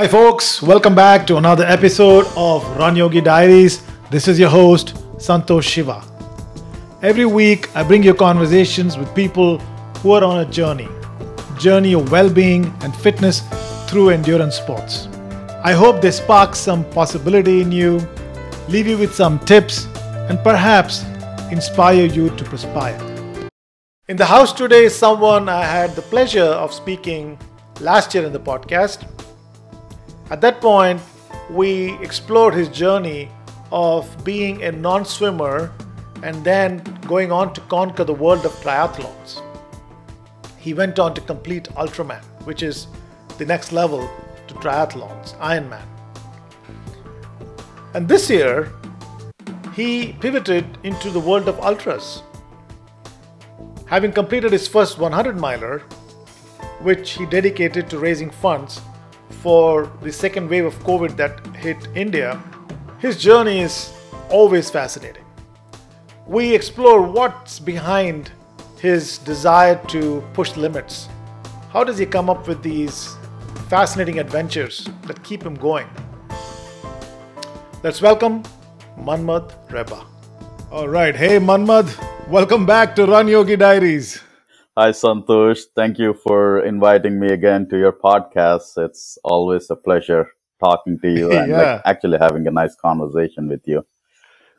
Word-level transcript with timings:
Hi, 0.00 0.08
folks. 0.08 0.62
Welcome 0.62 0.94
back 0.94 1.26
to 1.26 1.36
another 1.36 1.66
episode 1.66 2.26
of 2.34 2.64
Run 2.78 2.96
Yogi 2.96 3.20
Diaries. 3.20 3.82
This 4.10 4.28
is 4.28 4.38
your 4.38 4.48
host, 4.48 4.94
Santosh 5.18 5.64
Shiva. 5.64 6.02
Every 7.02 7.26
week, 7.26 7.68
I 7.76 7.82
bring 7.82 8.02
you 8.02 8.14
conversations 8.14 8.96
with 8.96 9.14
people 9.14 9.58
who 9.98 10.12
are 10.12 10.24
on 10.24 10.38
a 10.38 10.50
journey 10.50 10.88
journey 11.58 11.92
of 11.92 12.10
well 12.10 12.30
being 12.30 12.64
and 12.80 12.96
fitness 12.96 13.42
through 13.90 14.08
endurance 14.08 14.54
sports. 14.54 15.06
I 15.64 15.74
hope 15.74 16.00
they 16.00 16.12
spark 16.12 16.56
some 16.56 16.82
possibility 16.92 17.60
in 17.60 17.70
you, 17.70 18.00
leave 18.70 18.86
you 18.86 18.96
with 18.96 19.14
some 19.14 19.38
tips, 19.40 19.84
and 20.30 20.38
perhaps 20.42 21.04
inspire 21.52 22.06
you 22.06 22.30
to 22.36 22.44
perspire. 22.44 22.98
In 24.08 24.16
the 24.16 24.24
house 24.24 24.54
today 24.54 24.84
is 24.84 24.96
someone 24.96 25.50
I 25.50 25.64
had 25.64 25.94
the 25.94 26.08
pleasure 26.16 26.52
of 26.64 26.72
speaking 26.72 27.38
last 27.80 28.14
year 28.14 28.24
in 28.24 28.32
the 28.32 28.40
podcast. 28.40 29.04
At 30.30 30.40
that 30.42 30.60
point, 30.60 31.00
we 31.50 31.98
explored 32.00 32.54
his 32.54 32.68
journey 32.68 33.28
of 33.72 34.06
being 34.24 34.62
a 34.62 34.70
non 34.70 35.04
swimmer 35.04 35.72
and 36.22 36.44
then 36.44 36.82
going 37.06 37.32
on 37.32 37.52
to 37.54 37.60
conquer 37.62 38.04
the 38.04 38.14
world 38.14 38.46
of 38.46 38.52
triathlons. 38.62 39.42
He 40.56 40.72
went 40.72 41.00
on 41.00 41.14
to 41.14 41.20
complete 41.20 41.64
Ultraman, 41.70 42.22
which 42.44 42.62
is 42.62 42.86
the 43.38 43.44
next 43.44 43.72
level 43.72 44.08
to 44.46 44.54
triathlons, 44.54 45.36
Ironman. 45.38 45.86
And 47.94 48.06
this 48.06 48.30
year, 48.30 48.72
he 49.74 50.12
pivoted 50.12 50.78
into 50.84 51.10
the 51.10 51.18
world 51.18 51.48
of 51.48 51.58
ultras. 51.58 52.22
Having 53.86 54.12
completed 54.12 54.52
his 54.52 54.68
first 54.68 54.98
100 54.98 55.40
miler, 55.40 55.80
which 56.82 57.12
he 57.12 57.26
dedicated 57.26 57.90
to 57.90 57.98
raising 57.98 58.30
funds 58.30 58.80
for 59.42 59.90
the 60.02 60.12
second 60.12 60.48
wave 60.48 60.64
of 60.64 60.74
COVID 60.80 61.16
that 61.16 61.44
hit 61.56 61.88
India, 61.94 62.42
his 62.98 63.16
journey 63.16 63.60
is 63.60 63.92
always 64.28 64.70
fascinating. 64.70 65.24
We 66.26 66.54
explore 66.54 67.02
what's 67.02 67.58
behind 67.58 68.30
his 68.78 69.18
desire 69.18 69.80
to 69.88 70.22
push 70.32 70.56
limits. 70.56 71.08
How 71.70 71.84
does 71.84 71.98
he 71.98 72.06
come 72.06 72.28
up 72.30 72.46
with 72.46 72.62
these 72.62 73.16
fascinating 73.68 74.18
adventures 74.18 74.88
that 75.06 75.22
keep 75.22 75.42
him 75.42 75.54
going? 75.54 75.86
Let's 77.82 78.02
welcome 78.02 78.42
Manmad 78.98 79.52
Reba. 79.72 80.04
All 80.70 80.88
right. 80.88 81.16
Hey, 81.16 81.38
Manmad. 81.38 81.88
Welcome 82.28 82.64
back 82.64 82.94
to 82.96 83.06
Run 83.06 83.26
Yogi 83.26 83.56
Diaries. 83.56 84.22
Hi, 84.80 84.90
Santosh. 84.92 85.64
Thank 85.76 85.98
you 85.98 86.14
for 86.14 86.60
inviting 86.64 87.20
me 87.20 87.28
again 87.32 87.68
to 87.70 87.78
your 87.78 87.92
podcast. 87.92 88.78
It's 88.78 89.18
always 89.24 89.70
a 89.70 89.76
pleasure 89.76 90.30
talking 90.60 90.98
to 91.00 91.10
you 91.10 91.32
and 91.38 91.50
Yeah. 91.50 91.56
like, 91.74 91.82
actually 91.84 92.18
having 92.18 92.46
a 92.46 92.50
nice 92.50 92.74
conversation 92.76 93.48
with 93.48 93.62
you. 93.66 93.86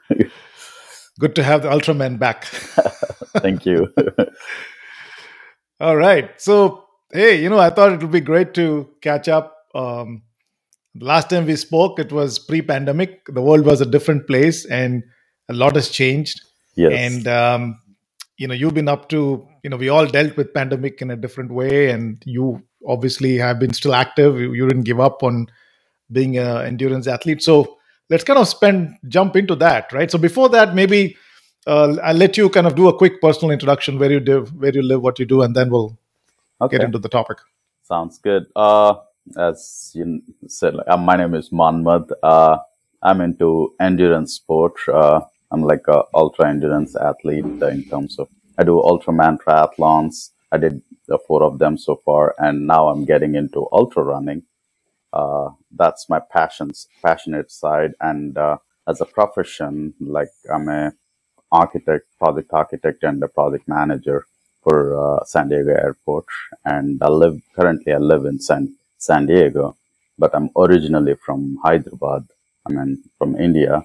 Good 1.20 1.36
to 1.36 1.44
have 1.44 1.64
the 1.64 1.70
Ultraman 1.70 2.20
back. 2.20 2.46
Thank 3.40 3.66
you. 3.66 3.94
All 5.80 5.98
right. 5.98 6.30
So, 6.42 6.86
hey, 7.14 7.42
you 7.42 7.50
know, 7.50 7.60
I 7.60 7.70
thought 7.72 7.94
it 7.94 8.02
would 8.02 8.12
be 8.12 8.22
great 8.22 8.54
to 8.56 8.90
catch 9.02 9.28
up. 9.30 9.58
Um, 9.76 10.24
last 11.00 11.30
time 11.30 11.46
we 11.48 11.58
spoke, 11.58 12.00
it 12.00 12.12
was 12.12 12.40
pre 12.40 12.62
pandemic. 12.62 13.26
The 13.28 13.42
world 13.42 13.66
was 13.66 13.82
a 13.82 13.86
different 13.86 14.28
place 14.28 14.66
and 14.66 15.04
a 15.50 15.54
lot 15.54 15.76
has 15.76 15.90
changed. 15.90 16.42
yes. 16.78 16.94
And, 16.94 17.28
um, 17.28 17.81
you 18.42 18.48
know, 18.48 18.56
you've 18.56 18.74
been 18.74 18.88
up 18.88 19.08
to, 19.10 19.48
you 19.62 19.70
know, 19.70 19.78
we 19.78 19.90
all 19.90 20.08
dealt 20.08 20.36
with 20.36 20.52
pandemic 20.52 21.00
in 21.00 21.12
a 21.12 21.16
different 21.16 21.52
way. 21.52 21.92
And 21.92 22.24
you 22.26 22.64
obviously 22.88 23.38
have 23.38 23.60
been 23.60 23.72
still 23.72 23.94
active. 23.94 24.40
You, 24.40 24.54
you 24.54 24.68
didn't 24.68 24.86
give 24.86 25.00
up 25.00 25.22
on 25.22 25.46
being 26.12 26.40
an 26.40 26.66
endurance 26.66 27.06
athlete. 27.06 27.44
So 27.44 27.78
let's 28.10 28.24
kind 28.24 28.40
of 28.40 28.48
spend, 28.48 28.98
jump 29.08 29.36
into 29.36 29.56
that, 29.58 29.94
right? 29.94 30.10
So 30.10 30.18
before 30.18 30.50
that, 30.50 30.74
maybe 30.74 31.16
uh, 31.68 31.98
I'll 32.04 32.16
let 32.16 32.36
you 32.36 32.50
kind 32.50 32.66
of 32.66 32.74
do 32.74 32.88
a 32.88 32.98
quick 32.98 33.22
personal 33.22 33.52
introduction 33.52 34.00
where 34.00 34.12
you 34.12 34.20
live, 34.20 34.52
where 34.56 34.74
you 34.74 34.82
live, 34.82 35.04
what 35.04 35.20
you 35.20 35.26
do, 35.26 35.44
and 35.44 35.56
then 35.56 35.70
we'll 35.70 35.96
okay. 36.60 36.78
get 36.78 36.86
into 36.86 36.98
the 36.98 37.10
topic. 37.10 37.38
Sounds 37.84 38.18
good. 38.18 38.48
Uh, 38.56 38.96
as 39.38 39.92
you 39.94 40.24
said, 40.48 40.74
like, 40.74 40.88
uh, 40.88 40.98
my 40.98 41.16
name 41.16 41.36
is 41.36 41.52
Manmad. 41.52 42.10
Uh, 42.24 42.58
I'm 43.04 43.22
into 43.22 43.76
endurance 43.80 44.34
sport. 44.34 44.74
Uh, 44.92 45.22
I'm 45.52 45.62
like 45.62 45.88
a 45.88 46.04
ultra 46.16 46.50
endurance 46.50 46.96
athlete 46.96 47.46
in 47.46 47.84
terms 47.84 48.18
of 48.18 48.30
I 48.62 48.66
do 48.66 48.76
Ultraman 48.92 49.40
triathlons. 49.44 50.32
I 50.54 50.58
did 50.60 50.82
uh, 51.12 51.20
four 51.28 51.44
of 51.44 51.60
them 51.60 51.78
so 51.78 51.96
far, 52.06 52.36
and 52.40 52.68
now 52.68 52.90
I'm 52.90 53.06
getting 53.06 53.36
into 53.36 53.68
ultra 53.74 54.04
running. 54.04 54.44
Uh, 55.14 55.50
that's 55.82 56.10
my 56.10 56.20
passions, 56.20 56.88
passionate 57.04 57.52
side. 57.52 57.94
And 58.02 58.38
uh, 58.38 58.58
as 58.88 59.02
a 59.02 59.06
profession, 59.06 59.94
like 60.02 60.30
I'm 60.54 60.70
a 60.70 60.94
architect, 61.52 62.08
project 62.20 62.52
architect, 62.54 63.04
and 63.04 63.24
a 63.24 63.30
project 63.30 63.68
manager 63.68 64.28
for 64.64 64.78
uh, 65.22 65.26
San 65.26 65.50
Diego 65.50 65.72
Airport. 65.72 66.26
And 66.66 67.02
I 67.04 67.10
live 67.10 67.42
currently 67.56 67.94
I 67.94 67.98
live 68.00 68.26
in 68.26 68.40
San 68.40 68.76
San 69.00 69.28
Diego, 69.28 69.78
but 70.20 70.32
I'm 70.36 70.52
originally 70.58 71.16
from 71.26 71.58
Hyderabad. 71.64 72.26
I 72.68 72.74
mean 72.74 73.04
from 73.20 73.38
India. 73.38 73.84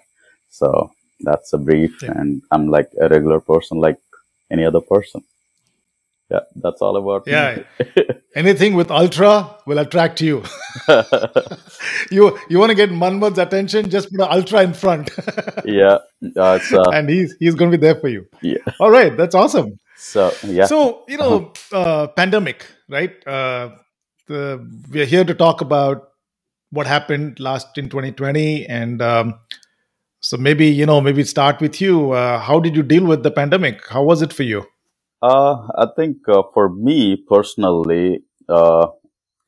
So 0.50 0.92
that's 1.20 1.52
a 1.54 1.58
brief, 1.58 1.94
Yeah. 2.02 2.12
and 2.16 2.42
I'm 2.52 2.68
like 2.68 2.90
a 3.00 3.08
regular 3.08 3.40
person, 3.40 3.78
like 3.78 3.98
any 4.50 4.64
other 4.64 4.80
person. 4.80 5.22
Yeah, 6.30 6.40
that's 6.56 6.82
all 6.82 6.96
about 6.96 7.26
Yeah. 7.26 7.62
Anything 8.36 8.74
with 8.74 8.90
ultra 8.90 9.56
will 9.66 9.78
attract 9.78 10.20
you. 10.20 10.42
you 12.10 12.38
you 12.48 12.58
want 12.58 12.70
to 12.70 12.74
get 12.76 12.90
Manmad's 12.92 13.38
attention, 13.38 13.90
just 13.90 14.10
put 14.10 14.20
an 14.20 14.28
ultra 14.30 14.62
in 14.62 14.74
front, 14.74 15.10
yeah, 15.64 15.98
uh, 16.36 16.58
and 16.92 17.08
he's 17.08 17.34
he's 17.40 17.54
going 17.54 17.70
to 17.70 17.78
be 17.78 17.80
there 17.80 17.96
for 18.00 18.08
you. 18.08 18.26
yeah. 18.42 18.58
All 18.80 18.90
right, 18.90 19.16
that's 19.16 19.34
awesome. 19.34 19.78
So 19.96 20.32
yeah, 20.42 20.66
So 20.66 21.04
you 21.08 21.16
know, 21.18 21.52
uh, 21.72 22.08
pandemic, 22.08 22.66
right? 22.88 23.26
Uh, 23.26 23.70
the, 24.28 24.68
we 24.90 25.02
are 25.02 25.06
here 25.06 25.24
to 25.24 25.34
talk 25.34 25.60
about 25.62 26.10
what 26.70 26.86
happened 26.86 27.40
last 27.40 27.78
in 27.78 27.88
2020, 27.88 28.66
and 28.66 29.00
um, 29.02 29.34
so 30.20 30.36
maybe 30.36 30.66
you 30.66 30.86
know, 30.86 31.00
maybe 31.00 31.24
start 31.24 31.60
with 31.60 31.80
you. 31.80 32.12
Uh, 32.12 32.38
how 32.40 32.60
did 32.60 32.76
you 32.76 32.82
deal 32.82 33.04
with 33.06 33.22
the 33.22 33.30
pandemic? 33.30 33.86
How 33.88 34.02
was 34.02 34.22
it 34.22 34.32
for 34.32 34.42
you? 34.42 34.66
Uh, 35.22 35.68
I 35.76 35.86
think 35.96 36.28
uh, 36.28 36.42
for 36.54 36.68
me 36.70 37.16
personally, 37.28 38.24
uh, 38.48 38.88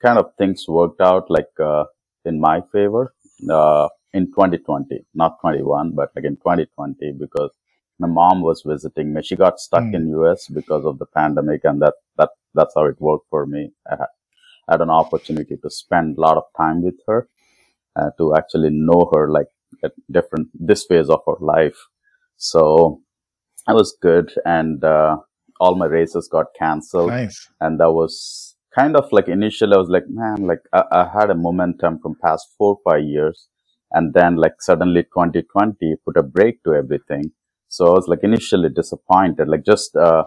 kind 0.03 0.19
of 0.19 0.33
things 0.39 0.67
worked 0.69 1.01
out 1.01 1.31
like 1.31 1.53
uh, 1.61 1.85
in 2.25 2.41
my 2.41 2.63
favor 2.73 3.15
uh, 3.51 3.89
in 4.13 4.27
2020, 4.29 5.07
not 5.15 5.41
21, 5.41 5.93
but 5.95 6.11
like 6.17 6.25
in 6.25 6.37
2020 6.37 7.13
because 7.19 7.51
my 7.99 8.09
mom 8.09 8.43
was 8.43 8.63
visiting 8.67 9.13
me. 9.15 9.23
She 9.23 9.37
got 9.37 9.61
stuck 9.61 9.89
Hmm. 9.89 9.95
in 9.95 10.09
US 10.11 10.49
because 10.49 10.85
of 10.85 10.99
the 10.99 11.07
pandemic, 11.07 11.63
and 11.65 11.83
that 11.83 11.95
that 12.17 12.31
that's 12.55 12.75
how 12.75 12.87
it 12.87 13.01
worked 13.01 13.27
for 13.31 13.47
me. 13.47 13.73
I 13.91 13.97
had, 13.97 14.09
had 14.69 14.81
an 14.83 14.91
opportunity 14.91 15.57
to 15.59 15.71
spend 15.71 16.17
a 16.19 16.21
lot 16.21 16.37
of 16.37 16.45
time 16.57 16.83
with 16.83 16.97
her 17.07 17.29
uh, 17.97 18.11
to 18.19 18.35
actually 18.37 18.71
know 18.71 19.11
her 19.15 19.31
like 19.31 19.49
at 19.85 19.93
different 20.11 20.49
this 20.55 20.85
phase 20.85 21.09
of 21.09 21.21
our 21.27 21.39
life. 21.41 21.77
So 22.37 23.01
that 23.67 23.75
was 23.75 23.97
good, 24.01 24.33
and 24.45 24.83
uh, 24.85 25.17
all 25.61 25.75
my 25.77 25.87
races 25.87 26.29
got 26.31 26.47
cancelled 26.59 27.09
Nice. 27.11 27.49
and 27.61 27.81
that 27.81 27.91
was 27.93 28.55
kind 28.75 28.97
of 28.97 29.11
like 29.13 29.29
initially 29.29 29.75
I 29.75 29.79
was 29.79 29.89
like, 29.89 30.05
man, 30.09 30.47
like 30.47 30.61
I, 30.73 30.85
I 30.93 31.11
had 31.13 31.31
a 31.31 31.35
momentum 31.35 31.99
from 32.01 32.17
past 32.23 32.49
four 32.57 32.79
five 32.85 33.03
years, 33.03 33.49
and 33.93 34.15
then 34.15 34.37
like 34.37 34.61
suddenly 34.61 35.03
2020 35.03 35.97
put 36.05 36.17
a 36.17 36.23
break 36.23 36.63
to 36.65 36.75
everything. 36.75 37.33
So 37.69 37.87
I 37.87 37.91
was 37.91 38.09
like 38.09 38.21
initially 38.23 38.69
disappointed. 38.71 39.49
Like 39.49 39.65
just 39.65 39.95
uh, 39.97 40.25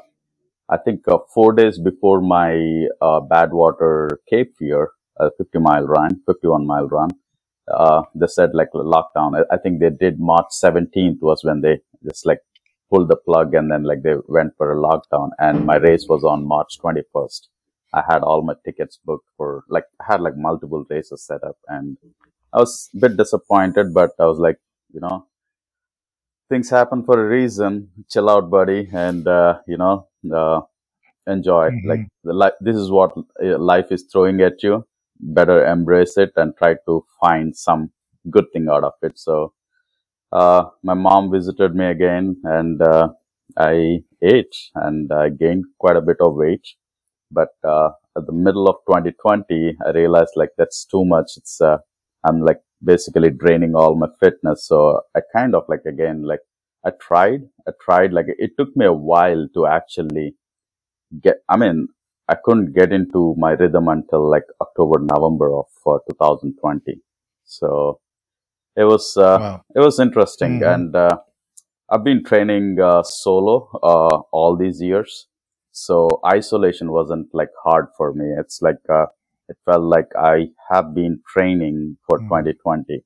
I 0.69 0.77
think 0.77 1.07
uh, 1.07 1.17
four 1.33 1.53
days 1.53 1.79
before 1.79 2.21
my 2.21 2.53
uh, 3.01 3.19
Badwater 3.21 4.09
Cape 4.29 4.53
Fear, 4.57 4.91
a 5.19 5.29
50 5.37 5.59
mile 5.59 5.85
run, 5.85 6.21
51 6.27 6.65
mile 6.65 6.87
run, 6.87 7.09
uh, 7.73 8.03
they 8.15 8.27
said 8.27 8.51
like 8.53 8.71
lockdown. 8.73 9.39
I, 9.39 9.55
I 9.55 9.57
think 9.59 9.79
they 9.81 9.91
did 9.91 10.19
March 10.19 10.47
17th 10.63 11.21
was 11.21 11.43
when 11.43 11.61
they 11.61 11.79
just 12.05 12.25
like 12.25 12.39
pulled 12.91 13.09
the 13.09 13.17
plug 13.17 13.55
and 13.55 13.71
then 13.71 13.83
like 13.83 14.03
they 14.03 14.15
went 14.27 14.53
for 14.57 14.73
a 14.73 14.77
lockdown 14.77 15.31
and 15.39 15.65
my 15.65 15.77
race 15.77 16.07
was 16.09 16.23
on 16.25 16.47
March 16.47 16.79
21st. 16.83 17.47
I 17.93 18.03
had 18.09 18.23
all 18.23 18.43
my 18.43 18.55
tickets 18.65 18.99
booked 19.05 19.27
for 19.37 19.63
like, 19.69 19.85
I 20.01 20.13
had 20.13 20.21
like 20.21 20.37
multiple 20.37 20.85
races 20.89 21.25
set 21.25 21.43
up 21.43 21.57
and 21.69 21.97
I 22.53 22.59
was 22.59 22.89
a 22.95 22.99
bit 22.99 23.17
disappointed, 23.17 23.93
but 23.93 24.11
I 24.19 24.25
was 24.25 24.39
like, 24.39 24.57
you 24.93 25.01
know, 25.01 25.27
things 26.49 26.69
happen 26.69 27.03
for 27.05 27.23
a 27.23 27.29
reason. 27.29 27.89
Chill 28.09 28.29
out, 28.29 28.49
buddy. 28.51 28.89
And, 28.93 29.27
uh, 29.27 29.59
you 29.67 29.77
know, 29.77 30.07
uh, 30.33 30.61
enjoy. 31.27 31.71
Mhm. 31.71 31.85
Like 31.85 32.07
the 32.23 32.33
li- 32.33 32.59
this 32.61 32.75
is 32.77 32.91
what 32.91 33.13
uh, 33.43 33.57
life 33.59 33.91
is 33.91 34.03
throwing 34.11 34.41
at 34.41 34.63
you. 34.63 34.85
Better 35.21 35.65
embrace 35.65 36.17
it 36.17 36.33
and 36.37 36.55
try 36.57 36.75
to 36.87 37.05
find 37.21 37.55
some 37.55 37.91
good 38.29 38.45
thing 38.53 38.67
out 38.69 38.83
of 38.83 38.93
it. 39.03 39.19
So, 39.19 39.53
uh, 40.31 40.65
my 40.83 40.93
mom 40.95 41.31
visited 41.31 41.75
me 41.75 41.85
again 41.87 42.37
and, 42.43 42.81
uh, 42.81 43.09
I 43.57 44.03
ate 44.21 44.55
and 44.75 45.11
I 45.13 45.29
gained 45.29 45.65
quite 45.79 45.97
a 45.97 46.01
bit 46.01 46.17
of 46.21 46.35
weight, 46.35 46.67
but, 47.31 47.49
uh, 47.63 47.91
at 48.17 48.25
the 48.27 48.33
middle 48.33 48.67
of 48.69 48.77
2020, 48.87 49.77
I 49.85 49.91
realized 49.91 50.33
like 50.35 50.51
that's 50.57 50.85
too 50.85 51.05
much. 51.05 51.31
It's, 51.37 51.61
uh, 51.61 51.79
I'm 52.25 52.41
like 52.41 52.61
basically 52.83 53.29
draining 53.31 53.75
all 53.75 53.95
my 53.95 54.09
fitness. 54.19 54.67
So 54.67 55.01
I 55.15 55.21
kind 55.35 55.55
of 55.55 55.63
like, 55.69 55.83
again, 55.87 56.23
like 56.23 56.41
I 56.85 56.91
tried, 57.01 57.41
I 57.67 57.71
tried, 57.81 58.13
like 58.13 58.27
it 58.27 58.51
took 58.57 58.75
me 58.75 58.85
a 58.85 58.93
while 58.93 59.47
to 59.55 59.67
actually 59.67 60.35
get, 61.21 61.37
I 61.49 61.57
mean, 61.57 61.89
I 62.31 62.35
couldn't 62.43 62.73
get 62.73 62.91
into 62.93 63.35
my 63.37 63.51
rhythm 63.61 63.87
until 63.89 64.29
like 64.35 64.45
October, 64.61 64.99
November 65.13 65.49
of 65.61 65.67
uh, 65.85 65.99
2020. 66.09 67.01
So 67.45 67.99
it 68.75 68.85
was, 68.85 69.17
uh, 69.17 69.39
Wow. 69.39 69.61
it 69.75 69.79
was 69.79 69.99
interesting. 69.99 70.61
Mhm. 70.61 70.73
And, 70.73 70.95
uh, 70.95 71.17
I've 71.89 72.03
been 72.03 72.23
training, 72.23 72.79
uh, 72.81 73.03
solo, 73.03 73.55
uh, 73.83 74.17
all 74.31 74.55
these 74.57 74.81
years. 74.81 75.27
So 75.71 75.95
isolation 76.25 76.91
wasn't 76.91 77.27
like 77.33 77.51
hard 77.63 77.87
for 77.97 78.13
me. 78.13 78.27
It's 78.39 78.61
like, 78.61 78.81
uh, 78.89 79.07
it 79.49 79.57
felt 79.65 79.83
like 79.83 80.09
I 80.17 80.35
have 80.71 80.93
been 80.95 81.21
training 81.33 81.97
for 82.07 82.19
Mm. 82.19 82.27
2020 82.29 83.03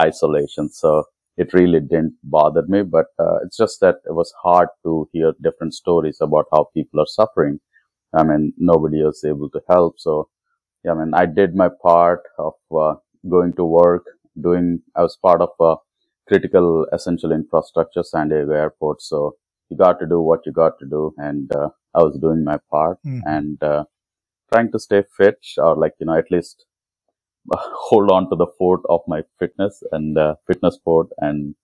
isolation. 0.00 0.68
So 0.70 1.04
it 1.36 1.52
really 1.54 1.80
didn't 1.80 2.16
bother 2.24 2.64
me, 2.74 2.82
but, 2.82 3.06
uh, 3.18 3.38
it's 3.44 3.56
just 3.56 3.80
that 3.80 3.96
it 4.06 4.14
was 4.22 4.32
hard 4.42 4.68
to 4.84 5.08
hear 5.12 5.32
different 5.42 5.74
stories 5.74 6.18
about 6.20 6.46
how 6.52 6.64
people 6.74 7.00
are 7.00 7.06
suffering. 7.20 7.60
I 8.16 8.22
mean, 8.24 8.52
nobody 8.58 9.02
was 9.02 9.24
able 9.24 9.50
to 9.50 9.60
help. 9.68 9.94
So, 9.98 10.28
yeah, 10.84 10.92
I 10.92 10.94
mean, 10.94 11.14
I 11.14 11.26
did 11.26 11.54
my 11.54 11.68
part 11.82 12.22
of, 12.38 12.54
uh, 12.76 12.94
going 13.28 13.54
to 13.54 13.64
work, 13.64 14.04
doing, 14.40 14.82
I 14.96 15.02
was 15.02 15.16
part 15.16 15.40
of 15.42 15.50
a 15.60 15.76
critical 16.28 16.86
essential 16.92 17.32
infrastructure, 17.32 18.02
San 18.02 18.28
Diego 18.28 18.52
airport. 18.52 19.02
So 19.02 19.36
you 19.70 19.76
got 19.76 19.98
to 20.00 20.06
do 20.06 20.20
what 20.20 20.40
you 20.46 20.52
got 20.52 20.78
to 20.80 20.86
do. 20.86 21.14
And, 21.18 21.50
uh, 21.54 21.70
I 21.94 22.02
was 22.02 22.18
doing 22.18 22.44
my 22.44 22.58
part 22.70 22.98
Mhm. 23.04 23.22
and, 23.24 23.62
uh, 23.62 23.84
trying 24.52 24.70
to 24.72 24.78
stay 24.78 25.02
fit 25.16 25.38
or 25.58 25.76
like, 25.76 25.94
you 26.00 26.06
know, 26.06 26.14
at 26.18 26.30
least 26.30 26.66
hold 27.88 28.10
on 28.10 28.28
to 28.30 28.36
the 28.36 28.46
fort 28.58 28.82
of 28.88 29.00
my 29.08 29.22
fitness 29.38 29.82
and, 29.92 30.18
uh, 30.18 30.34
fitness 30.46 30.78
fort 30.84 31.08
and, 31.18 31.54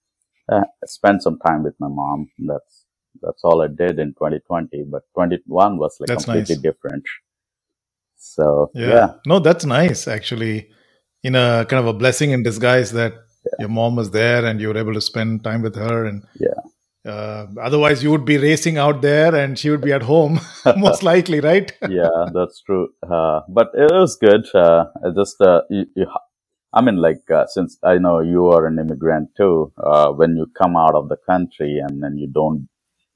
uh, 0.51 0.65
spend 0.85 1.23
some 1.23 1.39
time 1.41 1.63
with 1.65 1.75
my 1.81 1.89
mom. 1.89 2.31
That's, 2.39 2.80
that's 3.23 3.43
all 3.45 3.63
I 3.63 3.69
did 3.69 3.99
in 3.99 4.15
2020, 4.15 4.85
but 4.91 5.03
21 5.15 5.79
was 5.79 5.97
like 6.01 6.09
That's 6.09 6.25
completely 6.25 6.57
nice. 6.57 6.63
different. 6.63 7.05
So 8.17 8.71
Yeah. 8.75 8.89
yeah, 8.89 9.15
No, 9.27 9.39
that's 9.41 9.65
nice 9.65 10.09
actually. 10.09 10.69
In 11.23 11.35
a 11.35 11.67
kind 11.69 11.81
of 11.81 11.87
a 11.87 11.93
blessing 11.93 12.31
in 12.33 12.43
disguise 12.43 12.93
that 12.93 13.15
your 13.59 13.69
mom 13.69 13.97
was 13.97 14.11
there 14.11 14.45
and 14.47 14.61
you 14.61 14.69
were 14.69 14.79
able 14.79 14.95
to 14.95 15.01
spend 15.03 15.45
time 15.45 15.63
with 15.63 15.77
her 15.77 16.07
and 16.07 16.25
Yeah. 16.41 16.61
uh, 17.07 17.47
otherwise 17.61 18.03
you 18.05 18.11
would 18.11 18.25
be 18.25 18.39
racing 18.39 18.79
out 18.79 19.03
there 19.03 19.35
and 19.35 19.59
she 19.59 19.71
would 19.71 19.83
be 19.83 19.93
at 19.93 20.03
home 20.03 20.41
most 20.77 21.03
likely 21.03 21.41
right 21.41 21.73
yeah, 21.87 22.27
that's 22.35 22.63
true. 22.63 22.89
Uh, 23.03 23.43
but 23.49 23.69
it 23.75 23.93
was 23.93 24.17
good. 24.21 24.47
Uh, 24.55 24.87
I 25.05 25.11
just, 25.17 25.41
uh, 25.43 25.63
you, 25.71 25.87
you, 25.97 26.07
I 26.73 26.83
mean, 26.83 26.99
like, 26.99 27.23
uh, 27.35 27.47
since 27.49 27.79
I 27.85 27.99
know 27.99 28.21
you 28.21 28.49
are 28.49 28.67
an 28.67 28.79
immigrant 28.79 29.31
too, 29.37 29.73
uh, 29.83 30.13
when 30.13 30.37
you 30.37 30.47
come 30.61 30.77
out 30.77 30.95
of 30.97 31.11
the 31.11 31.19
country 31.29 31.81
and 31.87 32.03
then 32.03 32.19
you 32.19 32.29
don't, 32.29 32.69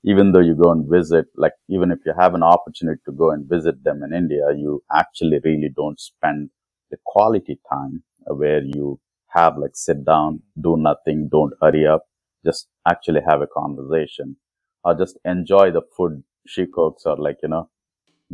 even 0.04 0.32
though 0.32 0.40
you 0.40 0.56
go 0.56 0.72
and 0.72 0.90
visit, 0.90 1.26
like, 1.36 1.54
even 1.70 1.92
if 1.92 2.00
you 2.06 2.14
have 2.18 2.34
an 2.34 2.44
opportunity 2.44 3.00
to 3.06 3.12
go 3.12 3.32
and 3.32 3.48
visit 3.48 3.84
them 3.84 4.02
in 4.04 4.14
India, 4.14 4.46
you 4.56 4.82
actually 4.94 5.40
really 5.44 5.70
don't 5.76 6.00
spend 6.00 6.50
the 6.90 6.98
quality 7.06 7.60
time 7.70 8.04
where 8.26 8.62
you 8.64 9.00
have 9.30 9.58
like 9.58 9.72
sit 9.74 10.04
down, 10.06 10.42
do 10.60 10.76
nothing, 10.78 11.28
don't 11.30 11.54
hurry 11.62 11.86
up, 11.86 12.04
just 12.44 12.68
actually 12.88 13.22
have 13.28 13.42
a 13.42 13.48
conversation 13.48 14.36
or 14.84 14.94
just 14.96 15.18
enjoy 15.26 15.70
the 15.72 15.82
food 15.96 16.24
she 16.46 16.66
cooks 16.66 17.04
or 17.06 17.16
like, 17.18 17.38
you 17.42 17.50
know, 17.50 17.70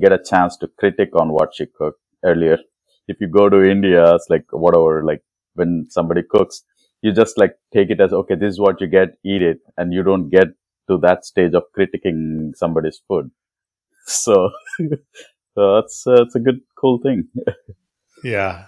get 0.01 0.13
a 0.13 0.19
chance 0.23 0.57
to 0.59 0.69
critic 0.79 1.11
on 1.17 1.31
what 1.33 1.55
she 1.55 1.67
cooked 1.67 2.01
earlier. 2.25 2.59
If 3.09 3.21
you 3.21 3.29
go 3.29 3.49
to 3.51 3.65
India, 3.65 4.15
it's 4.17 4.27
like 4.31 4.47
whatever, 4.53 5.05
like 5.05 5.23
when 5.55 5.87
somebody 5.91 6.23
cooks, 6.29 6.63
you 7.03 7.13
just 7.13 7.39
like 7.39 7.57
take 7.75 7.91
it 7.91 8.01
as, 8.01 8.13
okay, 8.13 8.37
this 8.37 8.55
is 8.55 8.61
what 8.61 8.81
you 8.81 8.89
get, 8.89 9.11
eat 9.25 9.43
it. 9.43 9.59
And 9.77 9.93
you 9.93 10.03
don't 10.03 10.31
get 10.31 10.49
to 10.89 10.99
that 10.99 11.25
stage 11.25 11.55
of 11.55 11.65
critiquing 11.79 12.53
somebody's 12.57 13.01
food. 13.09 13.31
So, 14.07 14.51
so 15.55 15.77
that's, 15.77 16.07
uh, 16.07 16.23
it's 16.25 16.35
a 16.37 16.41
good, 16.41 16.61
cool 16.81 17.01
thing. 17.03 17.29
yeah 18.25 18.67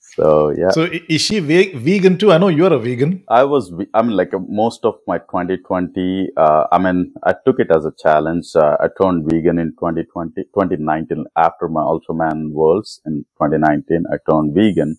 So 0.00 0.50
yeah, 0.50 0.70
so 0.70 0.88
is 1.08 1.22
she 1.22 1.40
ve- 1.40 1.74
vegan 1.74 2.18
too 2.18 2.32
i 2.32 2.38
know 2.38 2.48
you're 2.48 2.72
a 2.72 2.78
vegan 2.78 3.22
I 3.28 3.44
was, 3.44 3.72
I 3.94 4.02
mean, 4.02 4.16
like 4.16 4.34
uh, 4.34 4.40
most 4.48 4.84
of 4.84 4.96
my 5.06 5.18
2020, 5.18 6.30
uh, 6.36 6.66
I 6.72 6.78
mean, 6.78 7.14
I 7.24 7.34
took 7.46 7.60
it 7.60 7.68
as 7.74 7.86
a 7.86 7.92
challenge. 8.02 8.46
Uh, 8.54 8.76
I 8.80 8.88
turned 9.00 9.26
vegan 9.30 9.58
in 9.58 9.70
2020, 9.72 10.44
2019 10.54 11.24
after 11.36 11.68
my 11.68 11.82
Ultraman 11.82 12.52
Worlds 12.52 13.00
in 13.06 13.24
2019. 13.40 14.04
I 14.12 14.18
turned 14.30 14.54
vegan 14.54 14.98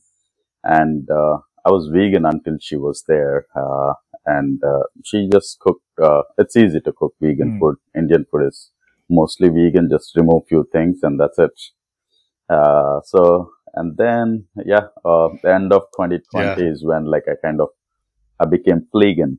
and, 0.64 1.10
uh, 1.12 1.38
I 1.66 1.72
was 1.72 1.90
vegan 1.94 2.26
until 2.26 2.58
she 2.62 2.78
was 2.78 3.04
there. 3.08 3.48
And, 4.26 4.62
uh, 4.64 4.84
she 5.04 5.30
just 5.32 5.60
cooked, 5.60 5.84
uh, 6.02 6.22
it's 6.38 6.56
easy 6.56 6.80
to 6.82 6.92
cook 6.94 7.14
vegan 7.22 7.52
Hmm. 7.54 7.60
food. 7.60 7.76
Indian 7.96 8.26
food 8.32 8.48
is 8.48 8.72
mostly 9.10 9.50
vegan. 9.50 9.90
Just 9.92 10.16
remove 10.16 10.44
few 10.48 10.68
things 10.72 11.00
and 11.04 11.20
that's 11.20 11.40
it. 11.40 11.52
Uh, 12.50 13.02
so, 13.06 13.52
and 13.76 13.98
then, 13.98 14.46
yeah, 14.66 14.88
uh, 15.06 15.30
the 15.42 15.54
end 15.54 15.74
of 15.74 15.84
2020 15.96 16.62
is 16.68 16.84
when 16.86 17.06
like 17.06 17.24
I 17.28 17.36
kind 17.46 17.60
of, 17.62 17.70
I 18.40 18.46
became 18.46 18.88
fleegan. 18.94 19.38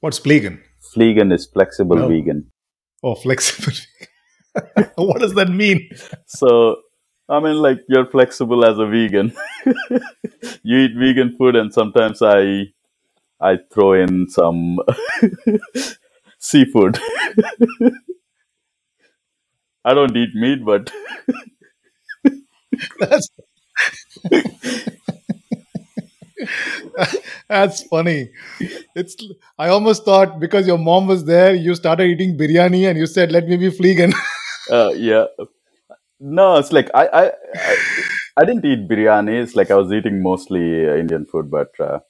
what's 0.00 0.18
vegan 0.18 0.60
Fleegan 0.94 1.32
is 1.32 1.46
flexible 1.46 1.96
No. 1.96 2.08
vegan. 2.08 2.50
oh 3.02 3.14
flexible 3.14 3.74
what 4.96 5.20
does 5.20 5.34
that 5.34 5.48
mean 5.48 5.88
So, 6.26 6.76
I 7.28 7.38
mean, 7.40 7.56
like 7.56 7.80
you're 7.88 8.06
flexible 8.06 8.64
as 8.64 8.78
a 8.78 8.86
vegan. 8.86 9.32
you 10.62 10.78
eat 10.78 10.92
vegan 10.96 11.36
food 11.36 11.54
and 11.56 11.72
sometimes 11.72 12.22
I, 12.22 12.72
I 13.40 13.58
throw 13.72 13.94
in 13.94 14.28
some 14.28 14.78
seafood. 16.38 16.98
I 19.84 19.94
don't 19.94 20.16
eat 20.16 20.30
meat, 20.34 20.64
but 20.64 20.90
That's 23.00 23.28
That's 27.48 27.82
funny. 27.84 28.30
It's 28.94 29.16
I 29.58 29.68
almost 29.68 30.04
thought 30.04 30.40
because 30.40 30.66
your 30.66 30.78
mom 30.78 31.06
was 31.06 31.24
there, 31.24 31.54
you 31.54 31.74
started 31.74 32.04
eating 32.06 32.36
biryani 32.38 32.88
and 32.88 32.98
you 32.98 33.06
said, 33.06 33.32
"Let 33.32 33.46
me 33.48 33.56
be 33.56 33.68
vegan." 33.70 34.12
uh, 34.70 34.92
yeah. 34.96 35.26
No, 36.20 36.56
it's 36.58 36.72
like 36.72 36.90
I, 36.94 37.06
I, 37.06 37.32
I, 37.66 37.76
I 38.38 38.44
didn't 38.44 38.64
eat 38.64 38.88
biryani. 38.88 39.42
It's 39.42 39.56
like 39.56 39.70
I 39.70 39.76
was 39.76 39.92
eating 39.92 40.22
mostly 40.22 40.88
uh, 40.88 40.94
Indian 40.96 41.26
food, 41.26 41.50
but 41.50 41.70
uh, 41.80 42.00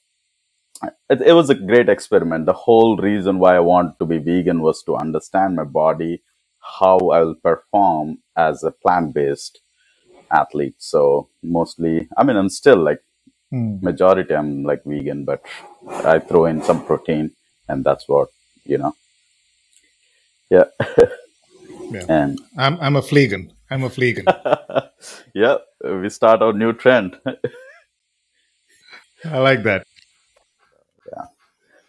it, 1.09 1.21
it 1.21 1.33
was 1.33 1.49
a 1.49 1.55
great 1.55 1.89
experiment. 1.89 2.45
The 2.47 2.53
whole 2.53 2.97
reason 2.97 3.39
why 3.39 3.55
I 3.57 3.61
wanted 3.61 3.99
to 3.99 4.05
be 4.05 4.19
vegan 4.19 4.61
was 4.61 4.83
to 4.83 4.95
understand 4.97 5.55
my 5.57 5.65
body, 5.65 6.23
how 6.79 6.97
I 7.11 7.21
will 7.21 7.35
perform 7.35 8.19
as 8.37 8.63
a 8.63 8.71
plant-based 8.71 9.61
athlete. 10.31 10.75
So 10.79 11.29
mostly, 11.43 12.09
I 12.17 12.23
mean, 12.23 12.37
I'm 12.37 12.49
still 12.49 12.77
like 12.77 13.01
Hmm. 13.51 13.77
majority. 13.81 14.35
I'm 14.35 14.63
like 14.63 14.83
vegan, 14.85 15.25
but 15.25 15.43
I 15.89 16.19
throw 16.19 16.45
in 16.45 16.63
some 16.63 16.85
protein, 16.85 17.31
and 17.69 17.83
that's 17.85 18.07
what 18.09 18.29
you 18.65 18.79
know. 18.79 18.95
Yeah, 20.49 20.65
Yeah. 21.89 22.07
and 22.09 22.39
I'm 22.57 22.79
I'm 22.81 22.95
a 22.97 23.01
vegan. 23.01 23.53
I'm 23.71 23.83
a 23.83 23.89
vegan. 23.89 24.35
yeah, 25.35 25.57
we 25.83 26.09
start 26.09 26.41
our 26.43 26.53
new 26.53 26.73
trend. 26.73 27.19
I 29.25 29.39
like 29.39 29.63
that. 29.63 29.85